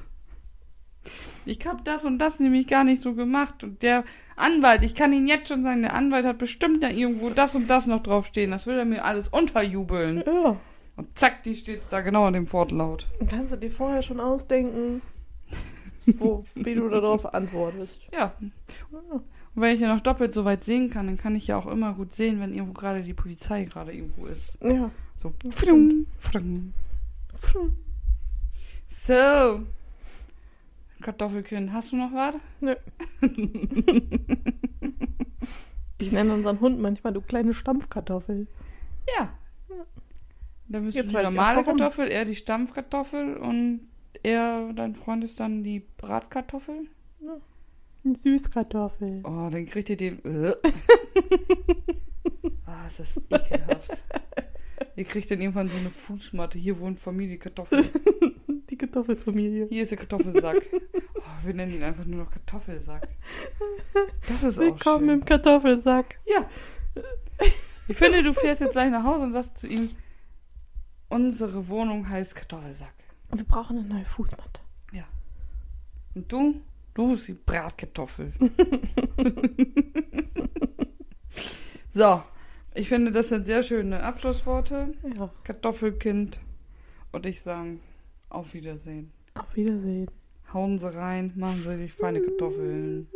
Ich 1.45 1.67
habe 1.67 1.81
das 1.83 2.05
und 2.05 2.17
das 2.17 2.39
nämlich 2.39 2.65
gar 2.65 2.85
nicht 2.85 3.01
so 3.01 3.13
gemacht. 3.13 3.61
Und 3.61 3.81
der 3.81 4.05
Anwalt, 4.37 4.83
ich 4.83 4.95
kann 4.95 5.11
Ihnen 5.11 5.27
jetzt 5.27 5.49
schon 5.49 5.63
sagen, 5.63 5.81
der 5.81 5.93
Anwalt 5.93 6.25
hat 6.25 6.37
bestimmt 6.37 6.81
da 6.81 6.87
irgendwo 6.87 7.29
das 7.29 7.55
und 7.55 7.69
das 7.69 7.85
noch 7.85 8.01
draufstehen. 8.01 8.51
Das 8.51 8.67
will 8.67 8.77
er 8.77 8.85
mir 8.85 9.03
alles 9.03 9.27
unterjubeln. 9.27 10.23
ja. 10.25 10.55
Und 10.95 11.19
zack, 11.19 11.43
die 11.43 11.57
steht's 11.57 11.89
da 11.89 11.99
genau 11.99 12.25
an 12.27 12.33
dem 12.33 12.51
Wortlaut. 12.53 13.05
Dann 13.19 13.27
kannst 13.27 13.51
du 13.51 13.57
dir 13.57 13.69
vorher 13.69 14.01
schon 14.01 14.21
ausdenken, 14.21 15.01
wo, 16.05 16.45
wie 16.55 16.73
du 16.73 16.87
darauf 16.87 17.33
antwortest. 17.33 18.07
Ja. 18.13 18.33
Und 18.91 19.21
wenn 19.55 19.75
ich 19.75 19.81
ja 19.81 19.93
noch 19.93 20.01
doppelt 20.01 20.33
so 20.33 20.45
weit 20.45 20.63
sehen 20.63 20.89
kann, 20.89 21.07
dann 21.07 21.17
kann 21.17 21.35
ich 21.35 21.47
ja 21.47 21.57
auch 21.57 21.67
immer 21.67 21.93
gut 21.93 22.15
sehen, 22.15 22.39
wenn 22.39 22.53
irgendwo 22.53 22.73
gerade 22.73 23.03
die 23.03 23.13
Polizei 23.13 23.65
gerade 23.65 23.91
irgendwo 23.91 24.25
ist. 24.25 24.57
Ja. 24.61 24.89
So. 25.21 25.33
Frum. 25.51 26.05
So. 28.87 29.61
Kartoffelkind, 31.01 31.71
hast 31.71 31.91
du 31.91 31.97
noch 31.97 32.11
was? 32.13 32.35
Nö. 32.59 32.75
Ich 35.99 36.11
nenne 36.11 36.33
unseren 36.33 36.59
Hund 36.59 36.79
manchmal 36.79 37.13
du 37.13 37.21
kleine 37.21 37.53
Stampfkartoffel. 37.53 38.47
Ja. 39.17 39.29
Dann 40.67 40.85
bist 40.85 40.95
Jetzt 40.95 41.13
du 41.13 41.17
die 41.17 41.23
normale. 41.23 41.63
Kartoffel, 41.63 42.07
er 42.07 42.25
die 42.25 42.35
Stampfkartoffel 42.35 43.37
und 43.37 43.87
er, 44.23 44.73
dein 44.73 44.95
Freund 44.95 45.23
ist 45.23 45.39
dann 45.39 45.63
die 45.63 45.85
Bratkartoffel. 45.97 46.87
Süßkartoffel. 48.03 49.21
Oh, 49.23 49.49
dann 49.49 49.65
kriegt 49.65 49.89
ihr 49.89 49.97
den. 49.97 50.23
Äh. 50.23 50.53
ah, 52.65 52.87
ist 52.87 52.99
das 52.99 53.21
ekelhaft. 53.29 53.91
ihr 54.97 55.05
kriegt 55.05 55.31
dann 55.31 55.39
irgendwann 55.39 55.69
so 55.69 55.77
eine 55.77 55.89
Fußmatte. 55.89 56.59
Hier 56.59 56.77
wohnt 56.79 56.99
Familie 56.99 57.37
Kartoffel. 57.37 57.85
Die 58.69 58.77
Kartoffelfamilie. 58.77 59.67
Hier 59.69 59.83
ist 59.83 59.91
der 59.91 59.97
Kartoffelsack. 59.97 60.61
Oh, 61.15 61.45
wir 61.45 61.53
nennen 61.53 61.73
ihn 61.73 61.83
einfach 61.83 62.03
nur 62.03 62.25
noch 62.25 62.31
Kartoffelsack. 62.31 63.07
Das 64.27 64.43
ist 64.43 64.57
auch 64.57 64.63
Willkommen 64.63 65.09
im 65.09 65.23
Kartoffelsack. 65.23 66.19
Ja. 66.25 66.49
Ich 67.87 67.95
finde, 67.95 68.23
du 68.23 68.33
fährst 68.33 68.59
jetzt 68.59 68.73
gleich 68.73 68.91
nach 68.91 69.05
Hause 69.05 69.23
und 69.23 69.31
sagst 69.31 69.57
zu 69.57 69.67
ihm, 69.67 69.91
unsere 71.07 71.69
Wohnung 71.69 72.09
heißt 72.09 72.35
Kartoffelsack. 72.35 72.93
Wir 73.33 73.45
brauchen 73.45 73.77
eine 73.77 73.87
neue 73.87 74.05
Fußmatte. 74.05 74.67
Und 76.17 76.31
du? 76.31 76.61
Du 76.95 77.11
bist 77.11 77.27
die 77.27 77.33
Bratkartoffel. 77.33 78.33
so. 81.93 82.23
Ich 82.77 82.89
finde, 82.89 83.11
das 83.11 83.29
sind 83.29 83.47
sehr 83.47 83.63
schöne 83.63 84.03
Abschlussworte. 84.03 84.93
Ja. 85.17 85.31
Kartoffelkind 85.43 86.39
und 87.11 87.25
ich 87.25 87.41
sagen 87.41 87.79
auf 88.29 88.53
Wiedersehen. 88.53 89.11
Auf 89.33 89.55
Wiedersehen. 89.55 90.07
Hauen 90.53 90.77
Sie 90.77 90.93
rein, 90.93 91.33
machen 91.35 91.59
Sie 91.63 91.75
die 91.75 91.89
feine 91.89 92.21
Kartoffeln. 92.21 93.07